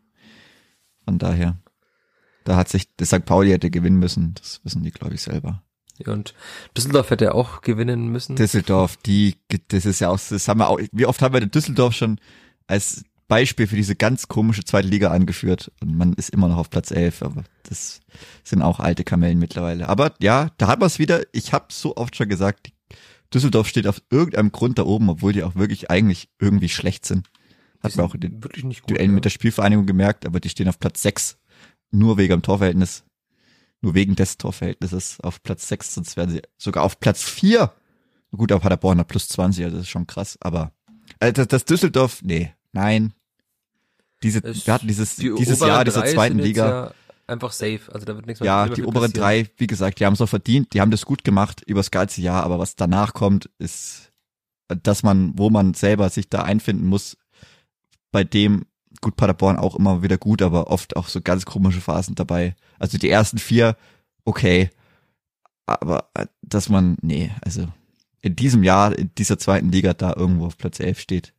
von 1.03 1.17
daher. 1.17 1.57
Da 2.43 2.57
hat 2.57 2.69
sich, 2.69 2.95
das 2.95 3.07
St. 3.07 3.25
Pauli 3.25 3.49
hätte 3.49 3.71
gewinnen 3.71 3.97
müssen, 3.97 4.35
das 4.35 4.61
wissen 4.63 4.83
die, 4.83 4.91
glaube 4.91 5.15
ich, 5.15 5.23
selber. 5.23 5.63
Ja, 5.97 6.13
und 6.13 6.35
Düsseldorf 6.77 7.09
hätte 7.09 7.33
auch 7.33 7.61
gewinnen 7.61 8.09
müssen. 8.09 8.35
Düsseldorf, 8.35 8.97
die, 8.97 9.35
das 9.69 9.87
ist 9.87 9.99
ja 9.99 10.09
auch, 10.09 10.19
das 10.19 10.47
haben 10.47 10.59
wir 10.59 10.69
auch, 10.69 10.79
wie 10.91 11.07
oft 11.07 11.23
haben 11.23 11.33
wir 11.33 11.39
den 11.39 11.49
Düsseldorf 11.49 11.95
schon 11.95 12.19
als 12.67 13.03
Beispiel 13.27 13.67
für 13.67 13.75
diese 13.75 13.95
ganz 13.95 14.27
komische 14.27 14.63
zweite 14.63 14.87
Liga 14.87 15.11
angeführt 15.11 15.71
und 15.81 15.97
man 15.97 16.13
ist 16.13 16.29
immer 16.29 16.47
noch 16.47 16.57
auf 16.57 16.69
Platz 16.69 16.91
11, 16.91 17.23
aber 17.23 17.43
das 17.63 17.99
sind 18.43 18.61
auch 18.61 18.79
alte 18.79 19.03
Kamellen 19.03 19.39
mittlerweile. 19.39 19.89
Aber 19.89 20.13
ja, 20.21 20.51
da 20.57 20.67
hat 20.67 20.79
man 20.79 20.87
es 20.87 20.99
wieder, 20.99 21.23
ich 21.33 21.51
habe 21.51 21.65
so 21.69 21.97
oft 21.97 22.15
schon 22.15 22.29
gesagt, 22.29 22.71
Düsseldorf 23.33 23.67
steht 23.67 23.87
auf 23.87 24.01
irgendeinem 24.09 24.51
Grund 24.51 24.79
da 24.79 24.83
oben, 24.83 25.09
obwohl 25.09 25.33
die 25.33 25.43
auch 25.43 25.55
wirklich 25.55 25.91
eigentlich 25.91 26.29
irgendwie 26.39 26.69
schlecht 26.69 27.05
sind. 27.05 27.29
Hat 27.81 27.95
man 27.95 28.05
auch 28.05 28.15
in 28.15 28.21
den 28.21 28.41
gut. 28.41 28.55
Duellen 28.87 29.11
ja. 29.11 29.15
mit 29.15 29.25
der 29.25 29.29
Spielvereinigung 29.29 29.85
gemerkt, 29.85 30.25
aber 30.25 30.39
die 30.39 30.49
stehen 30.49 30.69
auf 30.69 30.79
Platz 30.79 31.01
6. 31.01 31.37
Nur 31.91 32.17
wegen 32.17 32.31
dem 32.31 32.41
Torverhältnis. 32.41 33.03
Nur 33.81 33.93
wegen 33.93 34.15
des 34.15 34.37
Torverhältnisses 34.37 35.19
auf 35.19 35.43
Platz 35.43 35.67
6, 35.67 35.95
sonst 35.95 36.17
wären 36.17 36.29
sie 36.29 36.41
sogar 36.57 36.83
auf 36.83 36.99
Platz 36.99 37.23
4. 37.23 37.71
Gut, 38.31 38.51
aber 38.51 38.61
Paderborn 38.61 38.99
hat 38.99 39.07
plus 39.07 39.27
20, 39.29 39.65
also 39.65 39.77
das 39.77 39.85
ist 39.85 39.91
schon 39.91 40.07
krass, 40.07 40.37
aber 40.41 40.71
äh, 41.19 41.33
das, 41.33 41.47
das 41.47 41.65
Düsseldorf, 41.65 42.21
nee, 42.23 42.53
nein. 42.71 43.13
Diese, 44.23 44.43
Es- 44.43 44.65
wir 44.65 44.73
hatten 44.73 44.87
dieses, 44.87 45.15
Die 45.17 45.33
dieses 45.37 45.59
Jahr 45.59 45.85
dieser 45.85 46.05
zweiten 46.05 46.39
Liga, 46.39 46.85
Ja, 46.87 46.93
einfach 47.27 47.51
safe. 47.51 47.81
Also 47.91 48.05
da 48.05 48.15
wird 48.15 48.25
nichts 48.25 48.39
Ja, 48.41 48.61
nicht 48.61 48.69
mehr 48.69 48.75
die 48.75 48.81
viel 48.81 48.87
oberen 48.87 49.13
drei, 49.13 49.49
wie 49.57 49.67
gesagt, 49.67 49.99
die 49.99 50.05
haben 50.05 50.13
es 50.13 50.21
auch 50.21 50.27
verdient, 50.29 50.73
die 50.73 50.81
haben 50.81 50.91
das 50.91 51.05
gut 51.05 51.23
gemacht 51.23 51.61
übers 51.65 51.91
ganze 51.91 52.21
Jahr, 52.21 52.43
aber 52.43 52.57
was 52.59 52.75
danach 52.75 53.13
kommt, 53.13 53.49
ist, 53.59 54.11
dass 54.67 55.03
man, 55.03 55.37
wo 55.37 55.49
man 55.49 55.73
selber 55.73 56.09
sich 56.09 56.29
da 56.29 56.43
einfinden 56.43 56.87
muss, 56.87 57.17
bei 58.11 58.23
dem, 58.23 58.65
gut, 59.01 59.15
Paderborn 59.17 59.57
auch 59.57 59.75
immer 59.75 60.01
wieder 60.01 60.17
gut, 60.17 60.41
aber 60.41 60.67
oft 60.71 60.95
auch 60.95 61.07
so 61.09 61.21
ganz 61.21 61.45
komische 61.45 61.81
Phasen 61.81 62.15
dabei. 62.15 62.55
Also 62.79 62.97
die 62.97 63.09
ersten 63.09 63.37
vier, 63.37 63.75
okay, 64.25 64.69
aber 65.67 66.09
äh, 66.15 66.25
dass 66.41 66.69
man, 66.69 66.97
nee, 67.01 67.31
also 67.41 67.67
in 68.27 68.35
diesem 68.35 68.63
Jahr, 68.63 68.97
in 68.97 69.11
dieser 69.17 69.37
zweiten 69.39 69.71
Liga 69.71 69.93
da 69.93 70.13
irgendwo 70.15 70.45
auf 70.45 70.57
Platz 70.57 70.79
11 70.79 70.99
steht. 70.99 71.33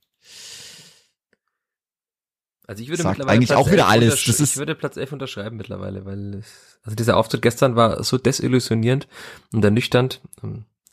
Also 2.66 2.82
ich 2.82 2.90
würde 2.90 3.02
Sagt 3.02 3.18
mittlerweile 3.18 3.36
eigentlich 3.36 3.48
Platz 3.48 3.60
auch 3.60 3.70
wieder 3.70 3.84
11 3.84 3.90
alles. 3.92 4.24
Das 4.26 4.40
ist- 4.40 4.50
ich 4.52 4.56
würde 4.58 4.74
Platz 4.74 4.96
11 4.98 5.12
unterschreiben 5.12 5.56
mittlerweile, 5.56 6.04
weil 6.04 6.34
es, 6.34 6.78
also 6.82 6.94
dieser 6.96 7.16
Auftritt 7.16 7.40
gestern 7.40 7.76
war 7.76 8.02
so 8.04 8.18
desillusionierend 8.18 9.08
und 9.52 9.64
ernüchternd. 9.64 10.20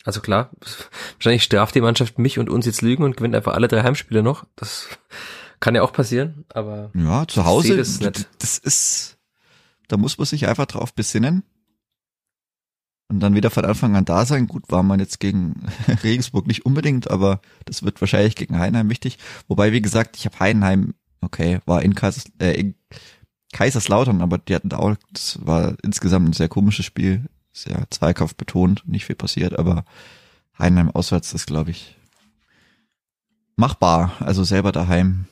Also 0.06 0.22
klar, 0.22 0.52
wahrscheinlich 1.18 1.44
straft 1.44 1.76
die 1.76 1.82
Mannschaft 1.82 2.18
mich 2.18 2.40
und 2.40 2.50
uns 2.50 2.66
jetzt 2.66 2.82
Lügen 2.82 3.04
und 3.04 3.18
gewinnt 3.18 3.36
einfach 3.36 3.54
alle 3.56 3.68
drei 3.68 3.84
Heimspiele 3.84 4.24
noch. 4.24 4.46
Das 4.56 4.88
kann 5.60 5.76
ja 5.76 5.82
auch 5.82 5.92
passieren, 5.92 6.46
aber 6.50 6.92
Ja, 6.94 7.28
zu 7.28 7.44
Hause, 7.44 7.76
das 7.76 8.00
nicht. 8.00 8.30
das 8.40 8.58
ist, 8.58 9.18
da 9.90 9.98
muss 9.98 10.18
man 10.18 10.26
sich 10.26 10.48
einfach 10.48 10.68
drauf 10.68 10.94
besinnen. 10.94 11.44
Und 13.08 13.20
dann 13.20 13.36
wieder 13.36 13.52
von 13.52 13.66
Anfang 13.66 13.96
an 13.96 14.06
da 14.06 14.26
sein. 14.26 14.48
Gut, 14.48 14.64
war 14.70 14.82
man 14.82 15.00
jetzt 15.00 15.20
gegen 15.20 15.68
Regensburg 16.04 16.48
nicht 16.48 16.66
unbedingt, 16.66 17.10
aber 17.12 17.40
das 17.66 17.84
wird 17.84 18.02
wahrscheinlich 18.02 18.36
gegen 18.36 18.58
Heidenheim 18.58 18.90
wichtig. 18.90 19.20
Wobei, 19.48 19.72
wie 19.72 19.82
gesagt, 19.82 20.18
ich 20.18 20.26
habe 20.26 20.40
Heidenheim, 20.40 20.96
okay, 21.22 21.60
war 21.66 21.84
in, 21.84 21.94
Kaisers, 21.94 22.26
äh, 22.40 22.60
in 22.60 22.76
Kaiserslautern, 23.54 24.22
aber 24.22 24.40
die 24.40 24.56
hatten 24.56 24.70
da 24.70 24.78
auch, 24.78 24.96
das 25.14 25.40
war 25.46 25.76
insgesamt 25.84 26.30
ein 26.30 26.34
sehr 26.34 26.50
komisches 26.50 26.86
Spiel, 26.86 27.26
sehr 27.54 27.86
Zweikampf 27.92 28.36
betont, 28.36 28.84
nicht 28.88 29.06
viel 29.06 29.16
passiert, 29.16 29.58
aber 29.58 29.86
Heidenheim 30.58 30.90
auswärts 30.90 31.34
ist, 31.34 31.46
glaube 31.46 31.72
ich, 31.72 31.96
machbar. 33.56 34.14
Also 34.20 34.44
selber 34.44 34.72
daheim. 34.72 35.26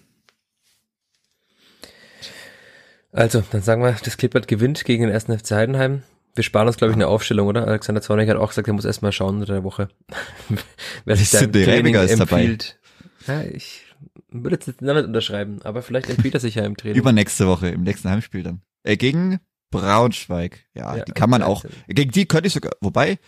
Also, 3.11 3.43
dann 3.51 3.61
sagen 3.61 3.83
wir, 3.83 3.91
das 3.91 4.17
Klippert 4.17 4.47
gewinnt 4.47 4.85
gegen 4.85 5.03
den 5.03 5.11
ersten 5.11 5.37
FC 5.37 5.51
Heidenheim. 5.51 6.03
Wir 6.35 6.43
sparen 6.43 6.67
uns, 6.67 6.77
glaube 6.77 6.91
ich, 6.91 6.95
eine 6.95 7.07
Aufstellung, 7.07 7.47
oder? 7.47 7.67
Alexander 7.67 8.01
Zornig 8.01 8.27
hat 8.29 8.37
auch 8.37 8.49
gesagt, 8.49 8.67
er 8.67 8.73
muss 8.73 8.85
erst 8.85 9.01
mal 9.01 9.11
schauen 9.11 9.35
unter 9.35 9.53
der 9.53 9.63
Woche. 9.63 9.89
Wer 11.05 11.15
sich 11.15 11.29
da 11.29 11.39
im 11.39 11.51
Training 11.51 11.95
ist 11.95 12.19
dabei. 12.19 12.41
empfiehlt. 12.41 12.79
Ja, 13.27 13.43
ich 13.43 13.83
würde 14.29 14.55
jetzt 14.55 14.67
nicht 14.67 14.81
damit 14.81 15.05
unterschreiben, 15.05 15.61
aber 15.63 15.81
vielleicht 15.81 16.09
empfiehlt 16.09 16.33
er 16.33 16.39
sich 16.39 16.55
ja 16.55 16.65
im 16.65 16.75
Training. 16.75 16.97
Übernächste 16.97 17.47
Woche, 17.47 17.69
im 17.69 17.83
nächsten 17.83 18.09
Heimspiel 18.09 18.43
dann. 18.43 18.61
Äh, 18.83 18.97
gegen 18.97 19.39
Braunschweig. 19.69 20.65
Ja, 20.73 20.97
Ja, 20.97 21.03
die 21.05 21.11
kann 21.11 21.29
man 21.29 21.43
auch. 21.43 21.61
13. 21.61 21.83
Gegen 21.89 22.11
die 22.11 22.25
könnte 22.25 22.47
ich 22.47 22.53
sogar, 22.53 22.73
wobei, 22.81 23.19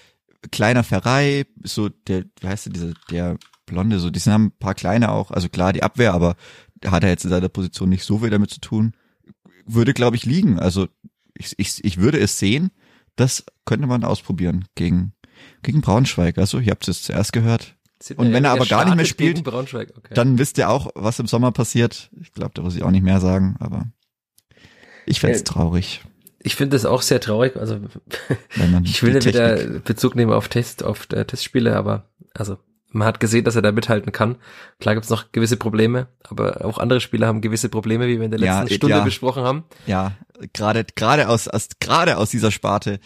kleiner 0.51 0.84
Ferrei, 0.84 1.45
so 1.64 1.89
der, 1.89 2.26
wie 2.41 2.47
heißt 2.47 2.66
der, 2.66 2.74
dieser, 2.74 2.93
der 3.12 3.38
Blonde, 3.66 3.99
so, 3.99 4.10
die 4.10 4.20
sind 4.20 4.34
haben 4.34 4.45
ein 4.47 4.58
paar 4.60 4.76
kleine 4.76 5.12
auch, 5.12 5.32
also 5.32 5.49
klar, 5.49 5.74
die 5.74 5.84
Abwehr, 5.84 6.14
aber 6.14 6.36
hat 6.86 7.03
er 7.03 7.10
jetzt 7.10 7.24
in 7.24 7.30
seiner 7.32 7.49
Position 7.49 7.89
nicht 7.89 8.03
so 8.03 8.20
viel 8.20 8.30
damit 8.30 8.49
zu 8.51 8.60
tun. 8.60 8.93
Würde, 9.66 9.93
glaube 9.93 10.16
ich, 10.16 10.26
liegen. 10.26 10.60
Also 10.60 10.88
ich, 11.36 11.53
ich, 11.58 11.84
ich 11.84 11.97
würde 11.97 12.20
es 12.20 12.38
sehen. 12.38 12.72
Das 13.16 13.45
könnte 13.66 13.88
man 13.88 14.03
ausprobieren 14.03 14.66
gegen, 14.76 15.13
gegen 15.61 15.82
Braunschweig. 15.82 16.38
Also, 16.38 16.59
ihr 16.59 16.72
habt 16.72 16.88
es 16.88 17.03
zuerst 17.03 17.34
gehört. 17.34 17.76
Und 18.18 18.34
wenn 18.34 18.43
er 18.43 18.51
aber 18.51 18.66
gar 18.66 18.86
nicht 18.86 18.95
mehr 18.95 19.05
spielt, 19.05 19.43
Braunschweig, 19.43 19.93
okay. 19.97 20.13
Dann 20.13 20.38
wisst 20.38 20.57
ihr 20.57 20.70
auch, 20.70 20.91
was 20.95 21.20
im 21.20 21.28
Sommer 21.28 21.51
passiert. 21.51 22.09
Ich 22.22 22.34
glaube, 22.34 22.51
da 22.53 22.61
muss 22.61 22.76
ich 22.76 22.84
auch 22.84 22.91
nicht 22.91 23.03
mehr 23.03 23.20
sagen, 23.20 23.55
aber 23.59 23.88
ich 25.05 25.20
fänd's 25.20 25.41
Äh, 25.41 25.43
traurig, 25.45 26.01
ich 26.45 26.55
finde 26.55 26.76
das 26.76 26.86
auch 26.86 27.01
sehr 27.01 27.20
traurig. 27.20 27.55
Also 27.57 27.80
wenn 28.55 28.72
man 28.72 28.84
ich 28.86 29.01
will 29.01 29.13
nicht 29.13 29.26
wieder 29.26 29.55
Bezug 29.80 30.16
nehmen 30.16 30.32
auf 30.32 30.47
Test, 30.47 30.84
auf 30.84 31.07
äh, 31.11 31.26
Testspiele, 31.26 31.76
aber 31.76 32.07
also 32.36 32.57
man 32.96 33.08
hat 33.08 33.20
gesehen, 33.20 33.43
dass 33.43 33.56
er 33.56 33.62
da 33.62 33.72
mithalten 33.72 34.12
kann. 34.12 34.38
Klar 34.80 34.96
gibt's 34.96 35.10
noch 35.10 35.32
gewisse 35.32 35.58
Probleme, 35.58 36.08
aber 36.24 36.66
auch 36.66 36.78
andere 36.78 37.02
Spieler 37.02 37.28
haben 37.28 37.41
gewisse 37.41 37.70
Probleme, 37.70 38.08
wie 38.08 38.18
wir 38.18 38.26
in 38.26 38.32
der 38.32 38.39
Ja, 38.39 38.60
letzten 38.62 38.74
äh, 38.74 38.78
Stunde 38.78 38.98
ja. 38.98 39.04
besprochen 39.04 39.43
haben. 39.43 39.64
Ja, 39.86 40.14
gerade 40.54 40.86
gerade 40.96 41.30
aus, 41.30 41.48
aus 41.48 41.70
gerade 41.80 42.18
aus 42.18 42.30
dieser 42.30 42.52
Sparte 42.52 43.00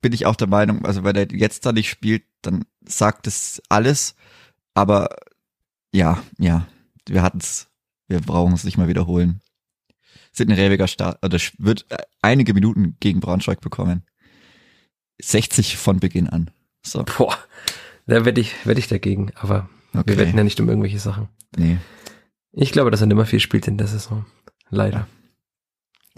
bin 0.00 0.12
ich 0.12 0.26
auch 0.26 0.36
der 0.36 0.48
Meinung, 0.48 0.84
also 0.84 1.04
wenn 1.04 1.16
er 1.16 1.32
jetzt 1.32 1.66
da 1.66 1.72
nicht 1.72 1.88
spielt, 1.88 2.22
dann 2.42 2.64
sagt 2.84 3.26
es 3.26 3.62
alles. 3.68 4.14
Aber 4.74 5.08
ja, 5.92 6.22
ja, 6.38 6.66
wir 7.08 7.22
hatten's, 7.22 7.68
wir 8.08 8.20
brauchen 8.20 8.54
es 8.54 8.64
nicht 8.64 8.78
mal 8.78 8.88
wiederholen. 8.88 9.40
Sidney 10.32 10.54
Rebiger 10.54 10.86
start, 10.86 11.24
oder 11.24 11.38
wird 11.58 11.86
einige 12.22 12.54
Minuten 12.54 12.96
gegen 13.00 13.20
Braunschweig 13.20 13.60
bekommen. 13.60 14.04
60 15.20 15.76
von 15.76 15.98
Beginn 15.98 16.28
an. 16.28 16.50
So, 16.82 17.04
Boah, 17.04 17.36
da 18.10 18.24
wette 18.24 18.40
ich, 18.40 18.54
wette 18.66 18.80
ich 18.80 18.88
dagegen, 18.88 19.32
aber 19.36 19.68
wir 19.92 20.00
okay. 20.00 20.18
wetten 20.18 20.36
ja 20.36 20.44
nicht 20.44 20.60
um 20.60 20.68
irgendwelche 20.68 20.98
Sachen. 20.98 21.28
Nee, 21.56 21.78
Ich 22.52 22.72
glaube, 22.72 22.90
dass 22.90 23.00
er 23.00 23.06
nimmer 23.06 23.26
viel 23.26 23.40
spielt 23.40 23.66
in 23.68 23.78
der 23.78 23.86
Saison. 23.86 24.26
Leider. 24.68 25.06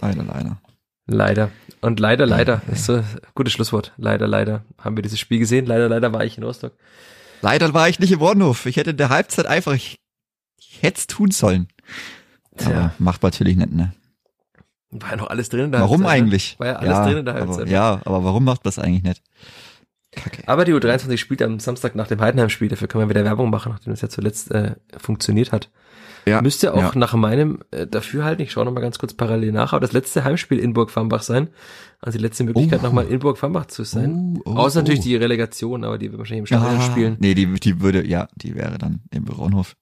leider, 0.01 0.25
leider. 0.25 0.61
Leider. 1.07 1.51
Und 1.81 1.99
leider, 2.01 2.27
leider, 2.27 2.63
ist 2.71 2.85
so 2.85 2.97
ein 2.97 3.05
gutes 3.35 3.53
Schlusswort. 3.53 3.93
Leider, 3.97 4.29
leider 4.29 4.65
haben 4.79 4.97
wir 4.97 5.03
dieses 5.03 5.19
Spiel 5.19 5.39
gesehen. 5.39 5.67
Leider, 5.67 5.89
leider 5.89 6.13
war 6.13 6.25
ich 6.25 6.39
in 6.39 6.45
Rostock. 6.45 6.73
Leider 7.41 7.75
war 7.75 7.89
ich 7.89 7.99
nicht 7.99 8.13
im 8.13 8.21
Bornhof. 8.21 8.67
Ich 8.67 8.77
hätte 8.77 8.91
in 8.91 8.97
der 8.97 9.09
Halbzeit 9.09 9.47
einfach, 9.47 9.73
ich, 9.73 9.99
ich 10.59 10.83
hätte 10.83 10.99
es 11.01 11.07
tun 11.09 11.31
sollen. 11.33 11.69
Tja, 12.57 12.71
Aber 12.71 12.95
macht 12.99 13.23
man 13.23 13.31
natürlich 13.31 13.57
nicht, 13.57 13.73
ne? 13.73 13.93
war 14.93 15.11
ja 15.11 15.17
noch 15.17 15.29
alles 15.29 15.49
drin 15.49 15.67
in 15.67 15.73
der 15.73 15.81
Warum 15.81 16.05
Halbzeit, 16.05 16.19
ne? 16.19 16.25
eigentlich? 16.25 16.59
War 16.59 16.67
ja 16.67 16.77
alles 16.77 16.99
drin 16.99 17.19
in 17.19 17.25
der 17.25 17.35
Halbzeit. 17.35 17.63
Aber, 17.63 17.71
ja, 17.71 18.01
aber 18.05 18.25
warum 18.25 18.45
macht 18.45 18.65
man 18.65 18.73
das 18.75 18.79
eigentlich 18.79 19.03
nicht? 19.03 19.23
Kacke. 20.15 20.43
Aber 20.47 20.65
die 20.65 20.73
U23 20.75 21.17
spielt 21.17 21.43
am 21.43 21.59
Samstag 21.59 21.95
nach 21.95 22.07
dem 22.07 22.21
Heidenheim-Spiel, 22.21 22.69
dafür 22.69 22.87
können 22.89 23.05
wir 23.05 23.09
wieder 23.09 23.25
Werbung 23.25 23.51
machen, 23.51 23.73
nachdem 23.73 23.93
das 23.93 24.03
ja 24.03 24.09
zuletzt 24.09 24.51
äh, 24.51 24.75
funktioniert 24.99 25.53
hat. 25.53 25.71
Ja, 26.27 26.41
Müsste 26.41 26.75
auch 26.75 26.95
ja. 26.95 26.99
nach 26.99 27.15
meinem 27.15 27.61
äh, 27.73 27.87
Dafürhalten, 27.87 28.45
ich 28.45 28.53
schaue 28.53 28.65
nochmal 28.65 28.83
ganz 28.83 28.99
kurz 28.99 29.15
parallel 29.15 29.51
nach, 29.53 29.73
aber 29.73 29.81
das 29.81 29.93
letzte 29.93 30.23
Heimspiel 30.23 30.59
in 30.61 30.73
Burg-Fambach 30.73 31.23
sein. 31.23 31.49
Also 32.01 32.19
die 32.19 32.23
letzte 32.23 32.45
Möglichkeit, 32.45 32.81
Oh. 32.81 32.87
nochmal 32.87 33.07
in 33.07 33.19
Burg-Fambach 33.19 33.67
zu 33.67 33.83
sein. 33.85 34.39
Oh, 34.45 34.53
oh, 34.53 34.57
Außer 34.57 34.81
natürlich 34.83 35.01
oh. 35.01 35.05
die 35.05 35.17
Relegation, 35.17 35.83
aber 35.83 35.99
die 35.99 36.11
wird 36.11 36.19
wahrscheinlich 36.19 36.41
im 36.41 36.47
Stadion 36.47 36.79
Ah, 36.79 36.83
spielen. 36.83 37.17
Nee, 37.19 37.35
die, 37.35 37.47
die 37.55 37.81
würde, 37.81 38.07
ja, 38.07 38.29
die 38.37 38.55
wäre 38.55 38.79
dann 38.79 39.01
im 39.11 39.25
Braunhof. 39.25 39.75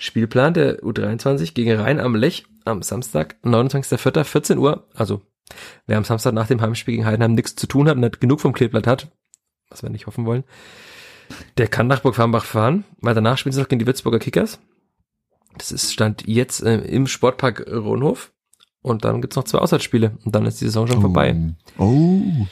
Spielplan 0.00 0.54
der 0.54 0.80
U23 0.82 1.54
gegen 1.54 1.78
Rhein 1.78 2.00
am 2.00 2.14
Lech 2.14 2.44
am 2.64 2.82
Samstag, 2.82 3.36
29.04., 3.44 4.24
14 4.24 4.58
Uhr. 4.58 4.88
Also 4.94 5.22
wer 5.86 5.96
am 5.98 6.04
Samstag 6.04 6.34
nach 6.34 6.46
dem 6.48 6.60
Heimspiel 6.60 6.94
gegen 6.94 7.06
Heidenheim 7.06 7.34
nichts 7.34 7.54
zu 7.56 7.66
tun 7.66 7.88
hat 7.88 7.94
und 7.96 8.00
nicht 8.02 8.20
genug 8.20 8.40
vom 8.40 8.52
Kleeblatt 8.52 8.86
hat, 8.86 9.10
was 9.70 9.82
wir 9.82 9.90
nicht 9.90 10.06
hoffen 10.06 10.26
wollen, 10.26 10.44
der 11.56 11.68
kann 11.68 11.86
nach 11.86 12.00
Burg-Farmbach 12.00 12.44
fahren, 12.44 12.84
weil 13.00 13.14
danach 13.14 13.38
spielen 13.38 13.52
sie 13.52 13.60
noch 13.60 13.68
gegen 13.68 13.80
die 13.80 13.86
Würzburger 13.86 14.18
Kickers. 14.18 14.58
Das 15.56 15.72
ist 15.72 15.92
Stand 15.92 16.26
jetzt 16.26 16.62
äh, 16.62 16.78
im 16.78 17.06
Sportpark 17.06 17.66
Ronhof. 17.70 18.32
Und 18.80 19.04
dann 19.04 19.20
gibt's 19.20 19.36
noch 19.36 19.44
zwei 19.44 19.58
Auswärtsspiele 19.58 20.16
und 20.24 20.34
dann 20.34 20.46
ist 20.46 20.60
die 20.60 20.66
Saison 20.66 20.86
schon 20.86 21.00
vorbei. 21.00 21.36
Oh. 21.78 22.46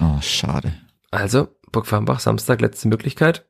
Oh, 0.00 0.20
schade. 0.20 0.74
Also, 1.10 1.48
Burg 1.72 1.86
Farmbach, 1.86 2.20
Samstag, 2.20 2.60
letzte 2.60 2.88
Möglichkeit. 2.88 3.48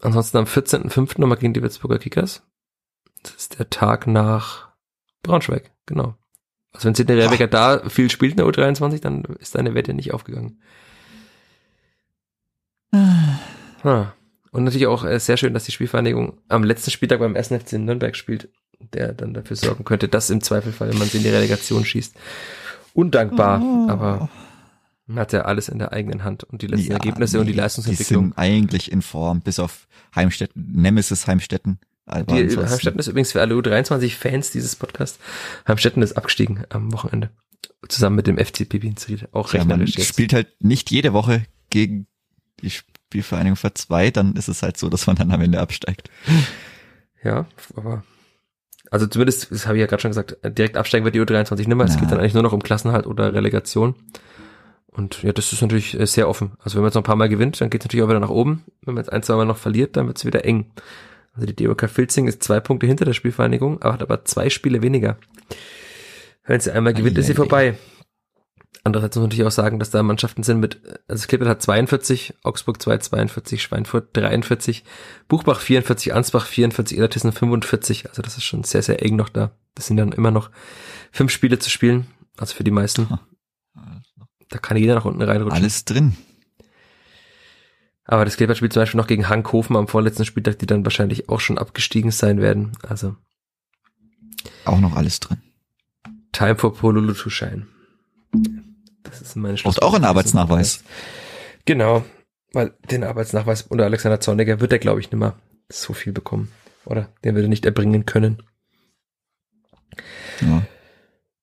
Ansonsten 0.00 0.36
am 0.36 0.44
14.05. 0.44 1.18
nochmal 1.20 1.38
gegen 1.38 1.54
die 1.54 1.62
Würzburger 1.62 1.98
Kickers. 1.98 2.42
Das 3.22 3.34
ist 3.34 3.58
der 3.58 3.70
Tag 3.70 4.06
nach 4.06 4.68
Braunschweig, 5.22 5.72
genau. 5.86 6.14
Also 6.72 6.86
wenn 6.86 6.94
Sidney 6.94 7.14
Rebecker 7.14 7.46
da 7.46 7.88
viel 7.88 8.10
spielt 8.10 8.32
in 8.32 8.36
der 8.36 8.46
U23, 8.46 9.00
dann 9.00 9.24
ist 9.40 9.54
deine 9.54 9.74
Wette 9.74 9.94
nicht 9.94 10.12
aufgegangen. 10.12 10.60
Ah. 13.82 14.12
Und 14.52 14.64
natürlich 14.64 14.86
auch 14.86 15.04
äh, 15.04 15.18
sehr 15.20 15.36
schön, 15.36 15.52
dass 15.54 15.64
die 15.64 15.72
Spielvereinigung 15.72 16.38
am 16.48 16.64
letzten 16.64 16.90
Spieltag 16.90 17.18
beim 17.20 17.36
1. 17.36 17.48
FC 17.48 17.74
in 17.74 17.84
Nürnberg 17.84 18.16
spielt, 18.16 18.48
der 18.94 19.12
dann 19.12 19.34
dafür 19.34 19.56
sorgen 19.56 19.84
könnte, 19.84 20.08
dass 20.08 20.30
im 20.30 20.40
Zweifelfall, 20.42 20.90
wenn 20.90 20.98
man 20.98 21.08
sie 21.08 21.18
in 21.18 21.24
die 21.24 21.30
Relegation 21.30 21.84
schießt, 21.84 22.14
undankbar, 22.94 23.60
Oh. 23.62 23.86
aber 23.88 24.28
man 25.06 25.18
hat 25.20 25.32
ja 25.32 25.42
alles 25.42 25.68
in 25.68 25.78
der 25.78 25.92
eigenen 25.92 26.24
Hand 26.24 26.44
und 26.44 26.62
die 26.62 26.66
letzten 26.66 26.88
Ja, 26.88 26.94
Ergebnisse 26.94 27.38
und 27.38 27.46
die 27.46 27.52
nee, 27.52 27.58
Leistungsentwicklung. 27.58 28.24
Die 28.24 28.28
sind 28.30 28.38
eigentlich 28.38 28.90
in 28.90 29.02
Form, 29.02 29.40
bis 29.40 29.58
auf 29.58 29.86
Heimstetten, 30.14 30.72
Nemesis 30.74 31.26
Heimstetten. 31.26 31.78
Aber 32.06 32.24
Die, 32.24 32.56
Heimstetten 32.56 32.98
ist 33.00 33.08
übrigens 33.08 33.32
für 33.32 33.40
alle 33.40 33.54
U23-Fans 33.54 34.52
dieses 34.52 34.76
Podcasts. 34.76 35.18
Heimstetten 35.66 36.02
ist 36.02 36.16
abgestiegen 36.16 36.64
am 36.70 36.92
Wochenende. 36.92 37.30
Zusammen 37.88 38.16
mit 38.16 38.26
dem 38.26 38.38
FC 38.38 38.68
Pipinsried. 38.68 39.28
Auch 39.32 39.52
ja, 39.52 39.60
man 39.60 39.80
rechnerisch 39.80 39.96
jetzt. 39.96 40.08
spielt 40.08 40.32
halt 40.32 40.48
nicht 40.60 40.90
jede 40.90 41.12
Woche 41.12 41.44
gegen 41.70 42.06
die 42.60 42.70
Spielvereinigung 42.70 43.56
für 43.56 43.74
zwei, 43.74 44.10
dann 44.10 44.34
ist 44.34 44.48
es 44.48 44.62
halt 44.62 44.76
so, 44.76 44.88
dass 44.88 45.06
man 45.06 45.16
dann 45.16 45.30
am 45.30 45.40
Ende 45.40 45.60
absteigt. 45.60 46.10
Ja, 47.22 47.46
aber 47.74 48.04
also 48.90 49.06
zumindest, 49.06 49.50
das 49.50 49.66
habe 49.66 49.76
ich 49.76 49.80
ja 49.80 49.86
gerade 49.86 50.00
schon 50.00 50.10
gesagt, 50.10 50.36
direkt 50.44 50.76
absteigen 50.76 51.04
wird 51.04 51.14
die 51.14 51.20
U23 51.20 51.68
nimmer. 51.68 51.84
Es 51.84 51.94
Na. 51.94 52.00
geht 52.00 52.10
dann 52.10 52.18
eigentlich 52.20 52.34
nur 52.34 52.42
noch 52.42 52.52
um 52.52 52.62
Klassenhalt 52.62 53.06
oder 53.06 53.34
Relegation. 53.34 53.94
Und 54.86 55.22
ja, 55.22 55.32
das 55.32 55.52
ist 55.52 55.60
natürlich 55.60 55.98
äh, 55.98 56.06
sehr 56.06 56.28
offen. 56.28 56.52
Also 56.60 56.76
wenn 56.76 56.82
man 56.82 56.88
jetzt 56.88 56.94
noch 56.94 57.02
ein 57.02 57.06
paar 57.06 57.16
Mal 57.16 57.28
gewinnt, 57.28 57.60
dann 57.60 57.68
geht 57.68 57.82
es 57.82 57.86
natürlich 57.86 58.04
auch 58.04 58.08
wieder 58.08 58.20
nach 58.20 58.30
oben. 58.30 58.64
Wenn 58.82 58.94
man 58.94 59.04
jetzt 59.04 59.12
ein, 59.12 59.22
zwei 59.22 59.36
Mal 59.36 59.44
noch 59.44 59.58
verliert, 59.58 59.96
dann 59.96 60.06
wird 60.06 60.16
es 60.16 60.24
wieder 60.24 60.44
eng. 60.44 60.70
Also 61.34 61.46
die 61.46 61.64
DOK 61.64 61.90
Filzing 61.90 62.28
ist 62.28 62.42
zwei 62.42 62.60
Punkte 62.60 62.86
hinter 62.86 63.04
der 63.04 63.12
Spielvereinigung, 63.12 63.82
aber 63.82 63.92
hat 63.92 64.02
aber 64.02 64.24
zwei 64.24 64.48
Spiele 64.48 64.80
weniger. 64.80 65.18
Wenn 66.46 66.60
sie 66.60 66.72
einmal 66.72 66.94
gewinnt, 66.94 67.18
ist 67.18 67.26
sie 67.26 67.34
vorbei. 67.34 67.74
Andererseits 68.86 69.16
muss 69.16 69.22
man 69.22 69.30
natürlich 69.30 69.48
auch 69.48 69.50
sagen, 69.50 69.80
dass 69.80 69.90
da 69.90 70.00
Mannschaften 70.04 70.44
sind 70.44 70.60
mit, 70.60 70.80
also 71.08 71.26
Klippert 71.26 71.48
hat 71.48 71.60
42, 71.60 72.34
Augsburg 72.44 72.80
2, 72.80 72.98
42, 72.98 73.60
Schweinfurt 73.60 74.16
43, 74.16 74.84
Buchbach 75.26 75.58
44, 75.58 76.14
Ansbach 76.14 76.46
44, 76.46 76.96
Illertissen 76.96 77.32
45. 77.32 78.08
Also 78.08 78.22
das 78.22 78.36
ist 78.36 78.44
schon 78.44 78.62
sehr, 78.62 78.82
sehr 78.82 79.02
eng 79.02 79.16
noch 79.16 79.28
da. 79.28 79.50
Das 79.74 79.88
sind 79.88 79.96
dann 79.96 80.12
immer 80.12 80.30
noch 80.30 80.52
fünf 81.10 81.32
Spiele 81.32 81.58
zu 81.58 81.68
spielen, 81.68 82.06
also 82.36 82.54
für 82.54 82.62
die 82.62 82.70
meisten. 82.70 83.08
Da 84.50 84.58
kann 84.58 84.76
jeder 84.76 84.94
nach 84.94 85.04
unten 85.04 85.22
reinrutschen. 85.22 85.60
Alles 85.60 85.84
drin. 85.84 86.16
Aber 88.04 88.24
das 88.24 88.36
Klippert 88.36 88.58
spielt 88.58 88.72
zum 88.72 88.82
Beispiel 88.82 89.00
noch 89.00 89.08
gegen 89.08 89.28
Hankhofen 89.28 89.74
am 89.74 89.88
vorletzten 89.88 90.24
Spieltag, 90.24 90.60
die 90.60 90.66
dann 90.66 90.84
wahrscheinlich 90.84 91.28
auch 91.28 91.40
schon 91.40 91.58
abgestiegen 91.58 92.12
sein 92.12 92.40
werden. 92.40 92.70
Also. 92.88 93.16
Auch 94.64 94.78
noch 94.78 94.94
alles 94.94 95.18
drin. 95.18 95.42
Time 96.30 96.54
for 96.54 96.72
Pololo 96.72 97.14
to 97.14 97.30
shine. 97.30 97.66
Das 99.08 99.20
ist 99.20 99.36
meine 99.36 99.56
Braucht 99.56 99.82
auch 99.82 99.94
einen 99.94 100.04
Arbeitsnachweis. 100.04 100.82
Genau, 101.64 102.04
weil 102.52 102.72
den 102.90 103.04
Arbeitsnachweis 103.04 103.62
unter 103.62 103.84
Alexander 103.84 104.20
Zorniger 104.20 104.60
wird 104.60 104.72
er, 104.72 104.78
glaube 104.78 105.00
ich, 105.00 105.10
nicht 105.10 105.18
mehr 105.18 105.34
so 105.68 105.92
viel 105.92 106.12
bekommen. 106.12 106.52
Oder 106.84 107.08
den 107.24 107.34
wird 107.34 107.44
er 107.44 107.48
nicht 107.48 107.66
erbringen 107.66 108.06
können. 108.06 108.42
Ja. 110.40 110.62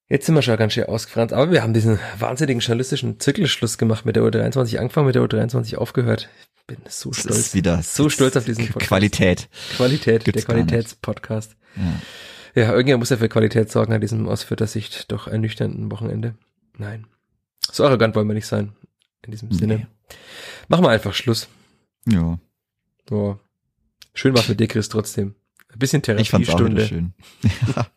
Jetzt 0.10 0.26
sind 0.28 0.36
wir 0.36 0.42
schon 0.42 0.58
ganz 0.58 0.74
schön 0.74 0.86
ausgefranst, 0.86 1.34
aber 1.34 1.52
wir 1.52 1.64
haben 1.64 1.74
diesen 1.74 2.00
wahnsinnigen 2.20 2.60
journalistischen 2.60 3.20
Zirkelschluss 3.20 3.78
gemacht 3.78 4.06
mit 4.06 4.16
der 4.16 4.24
U23 4.24 4.78
angefangen, 4.78 5.08
mit 5.08 5.16
der 5.16 5.24
U23 5.24 5.76
aufgehört. 5.78 6.30
Ich 6.56 6.68
bin 6.68 6.78
so 6.88 7.10
Das 7.10 7.20
stolz. 7.22 7.38
ist 7.38 7.56
wieder 7.56 7.82
so 7.82 8.10
stolz 8.10 8.38
auf 8.38 8.46
diesen 8.46 8.68
Podcast. 8.68 8.88
Qualität. 8.88 9.50
Qualität, 9.76 10.24
Gibt's 10.24 10.46
der. 10.46 10.56
Qualitätspodcast. 10.56 11.56
Ja. 11.76 12.62
Ja, 12.62 12.70
irgendjemand 12.72 13.02
muss 13.02 13.10
ja 13.10 13.18
für 13.18 13.30
Qualität 13.30 13.72
sorgen 13.72 13.94
an 13.94 14.02
diesem 14.02 14.28
aus 14.28 14.46
Sicht 14.66 15.12
doch 15.12 15.28
ernüchternden 15.28 15.92
Wochenende. 15.92 16.36
Nein. 16.78 17.08
So 17.72 17.86
arrogant 17.86 18.16
wollen 18.16 18.28
wir 18.28 18.34
nicht 18.36 18.48
sein. 18.48 18.74
In 19.26 19.32
diesem 19.32 19.52
Sinne. 19.52 19.76
Nee. 19.78 19.88
Machen 20.68 20.84
wir 20.84 20.90
einfach 20.90 21.14
Schluss. 21.14 21.48
Ja, 22.08 22.38
So. 23.10 23.40
Schön 24.14 24.36
war's 24.36 24.50
mit 24.50 24.60
dir, 24.60 24.68
Chris, 24.68 24.90
trotzdem. 24.90 25.34
Ein 25.72 25.80
bisschen 25.80 26.02
ich 26.18 26.30
fand's 26.30 26.50
auch 26.50 26.58
Therapiestunde. 26.58 26.86
schön. 26.86 27.14
Ja, 27.76 27.88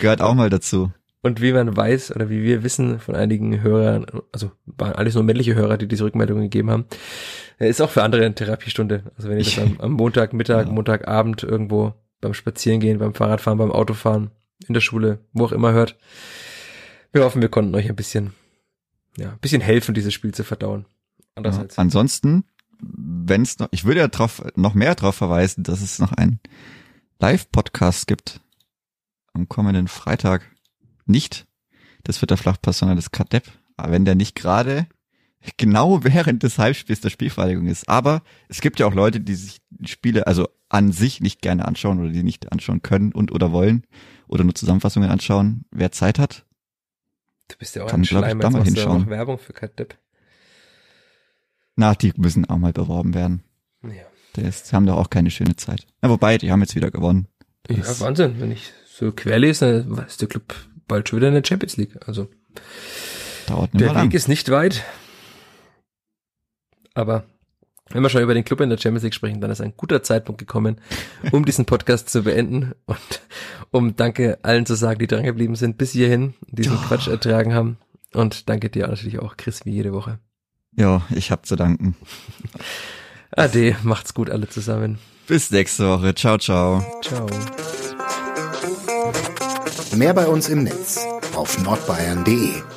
gehört 0.00 0.20
auch 0.22 0.34
mal 0.34 0.48
dazu. 0.50 0.92
Und 1.22 1.40
wie 1.40 1.52
man 1.52 1.76
weiß 1.76 2.14
oder 2.14 2.30
wie 2.30 2.42
wir 2.44 2.62
wissen 2.62 3.00
von 3.00 3.16
einigen 3.16 3.60
Hörern, 3.62 4.06
also 4.30 4.52
waren 4.66 4.92
alles 4.92 5.14
nur 5.14 5.24
männliche 5.24 5.56
Hörer, 5.56 5.76
die 5.76 5.88
diese 5.88 6.04
Rückmeldungen 6.04 6.44
gegeben 6.44 6.70
haben, 6.70 6.84
äh, 7.58 7.68
ist 7.68 7.80
auch 7.82 7.90
für 7.90 8.04
andere 8.04 8.24
eine 8.24 8.34
Therapiestunde. 8.34 9.10
Also 9.16 9.28
wenn 9.28 9.38
ihr 9.38 9.44
das 9.44 9.58
am, 9.58 9.80
am 9.80 9.92
Montag, 9.92 10.32
Mittag, 10.34 10.66
Ja. 10.66 10.72
Montagabend 10.72 11.42
irgendwo 11.42 11.94
beim 12.20 12.32
Spazierengehen, 12.32 12.98
beim 12.98 13.14
Fahrradfahren, 13.14 13.58
beim 13.58 13.72
Autofahren, 13.72 14.30
in 14.68 14.74
der 14.74 14.80
Schule, 14.80 15.18
wo 15.32 15.46
auch 15.46 15.52
immer 15.52 15.72
hört. 15.72 15.96
Wir 17.12 17.24
hoffen, 17.24 17.42
wir 17.42 17.48
konnten 17.48 17.74
euch 17.74 17.88
ein 17.88 17.96
bisschen, 17.96 18.32
ja, 19.16 19.32
ein 19.32 19.38
bisschen 19.38 19.60
helfen, 19.60 19.94
dieses 19.94 20.14
Spiel 20.14 20.34
zu 20.34 20.44
verdauen. 20.44 20.86
Ja. 21.18 21.24
Andererseits. 21.36 21.78
Ansonsten, 21.78 22.44
wenn 22.80 23.42
es 23.42 23.58
noch, 23.58 23.68
ich 23.70 23.84
würde 23.84 24.00
ja 24.00 24.08
drauf, 24.08 24.42
noch 24.56 24.74
mehr 24.74 24.94
darauf 24.94 25.16
verweisen, 25.16 25.64
dass 25.64 25.80
es 25.80 25.98
noch 25.98 26.12
einen 26.12 26.40
Live-Podcast 27.18 28.06
gibt 28.06 28.40
am 29.32 29.48
kommenden 29.48 29.88
Freitag. 29.88 30.42
Nicht 31.04 31.46
das 32.06 32.22
wird 32.22 32.30
der 32.30 32.38
Flachpass, 32.38 32.78
sondern 32.78 32.96
das 32.96 33.10
Kadepp. 33.10 33.50
Aber 33.76 33.92
wenn 33.92 34.04
der 34.04 34.14
nicht 34.14 34.36
gerade 34.36 34.86
genau 35.56 36.04
während 36.04 36.42
des 36.42 36.58
Halbspiels 36.58 37.00
der 37.00 37.10
Spielvereinigung 37.10 37.66
ist. 37.66 37.88
Aber 37.88 38.22
es 38.48 38.60
gibt 38.60 38.78
ja 38.78 38.86
auch 38.86 38.94
Leute, 38.94 39.20
die 39.20 39.34
sich 39.34 39.58
Spiele 39.84 40.26
also 40.26 40.48
an 40.68 40.92
sich 40.92 41.20
nicht 41.20 41.42
gerne 41.42 41.66
anschauen 41.66 42.00
oder 42.00 42.10
die 42.10 42.22
nicht 42.22 42.50
anschauen 42.52 42.82
können 42.82 43.12
und 43.12 43.32
oder 43.32 43.52
wollen 43.52 43.84
oder 44.28 44.44
nur 44.44 44.54
Zusammenfassungen 44.54 45.10
anschauen. 45.10 45.64
Wer 45.70 45.92
Zeit 45.92 46.18
hat, 46.18 46.45
du 47.48 47.56
bist 47.58 47.74
ja 47.76 47.84
auch 47.84 47.88
kann, 47.88 48.00
ein 48.00 48.04
glaub 48.04 48.22
ich, 48.24 48.26
Schleim, 48.30 48.40
da 48.40 48.50
mal 48.50 48.64
hinschauen. 48.64 49.04
auch 49.04 49.06
Werbung 49.08 49.38
für 49.38 49.52
Kadepp. 49.52 49.96
na, 51.76 51.94
die 51.94 52.12
müssen 52.16 52.44
auch 52.48 52.56
mal 52.58 52.72
beworben 52.72 53.14
werden. 53.14 53.42
Ja. 53.82 53.90
Die 54.36 54.42
haben 54.74 54.86
doch 54.86 54.96
auch 54.98 55.10
keine 55.10 55.30
schöne 55.30 55.56
Zeit. 55.56 55.86
Ja, 56.02 56.10
wobei, 56.10 56.36
die 56.38 56.50
haben 56.52 56.60
jetzt 56.60 56.74
wieder 56.74 56.90
gewonnen. 56.90 57.28
Ja, 57.68 57.76
Das- 57.78 58.00
Wahnsinn. 58.00 58.40
Wenn 58.40 58.52
ich 58.52 58.72
so 58.86 59.12
querlese, 59.12 59.84
dann 59.84 60.06
ist 60.06 60.20
der 60.20 60.28
Club 60.28 60.54
bald 60.88 61.08
schon 61.08 61.18
wieder 61.18 61.28
in 61.28 61.34
der 61.34 61.44
Champions 61.44 61.76
League. 61.76 61.96
Also 62.06 62.28
Dauert 63.46 63.72
der 63.74 63.88
mal 63.88 63.94
lang. 63.94 64.06
Weg 64.06 64.14
ist 64.14 64.28
nicht 64.28 64.50
weit. 64.50 64.84
Aber 66.94 67.24
wenn 67.90 68.02
wir 68.02 68.08
schon 68.08 68.22
über 68.22 68.34
den 68.34 68.44
Club 68.44 68.60
in 68.60 68.70
der 68.70 68.78
Champions 68.78 69.04
League 69.04 69.14
sprechen, 69.14 69.40
dann 69.40 69.50
ist 69.50 69.60
ein 69.60 69.74
guter 69.76 70.02
Zeitpunkt 70.02 70.38
gekommen, 70.38 70.80
um 71.32 71.44
diesen 71.44 71.66
Podcast 71.66 72.10
zu 72.10 72.24
beenden 72.24 72.74
und 72.86 73.22
um 73.70 73.96
Danke 73.96 74.38
allen 74.42 74.66
zu 74.66 74.74
sagen, 74.74 74.98
die 74.98 75.06
dran 75.06 75.22
geblieben 75.22 75.54
sind 75.54 75.78
bis 75.78 75.92
hierhin, 75.92 76.34
diesen 76.48 76.76
Quatsch 76.76 77.08
ertragen 77.08 77.54
haben. 77.54 77.78
Und 78.12 78.48
danke 78.48 78.70
dir 78.70 78.88
natürlich 78.88 79.18
auch, 79.20 79.36
Chris, 79.36 79.64
wie 79.64 79.72
jede 79.72 79.92
Woche. 79.92 80.18
Ja, 80.74 81.02
ich 81.10 81.30
hab 81.30 81.46
zu 81.46 81.56
danken. 81.56 81.96
Ade, 83.30 83.76
macht's 83.82 84.14
gut 84.14 84.30
alle 84.30 84.48
zusammen. 84.48 84.98
Bis 85.26 85.50
nächste 85.50 85.88
Woche. 85.88 86.14
Ciao, 86.14 86.38
ciao. 86.38 86.84
Ciao. 87.02 87.26
Mehr 89.96 90.14
bei 90.14 90.26
uns 90.26 90.48
im 90.48 90.64
Netz 90.64 91.04
auf 91.34 91.62
nordbayern.de 91.62 92.75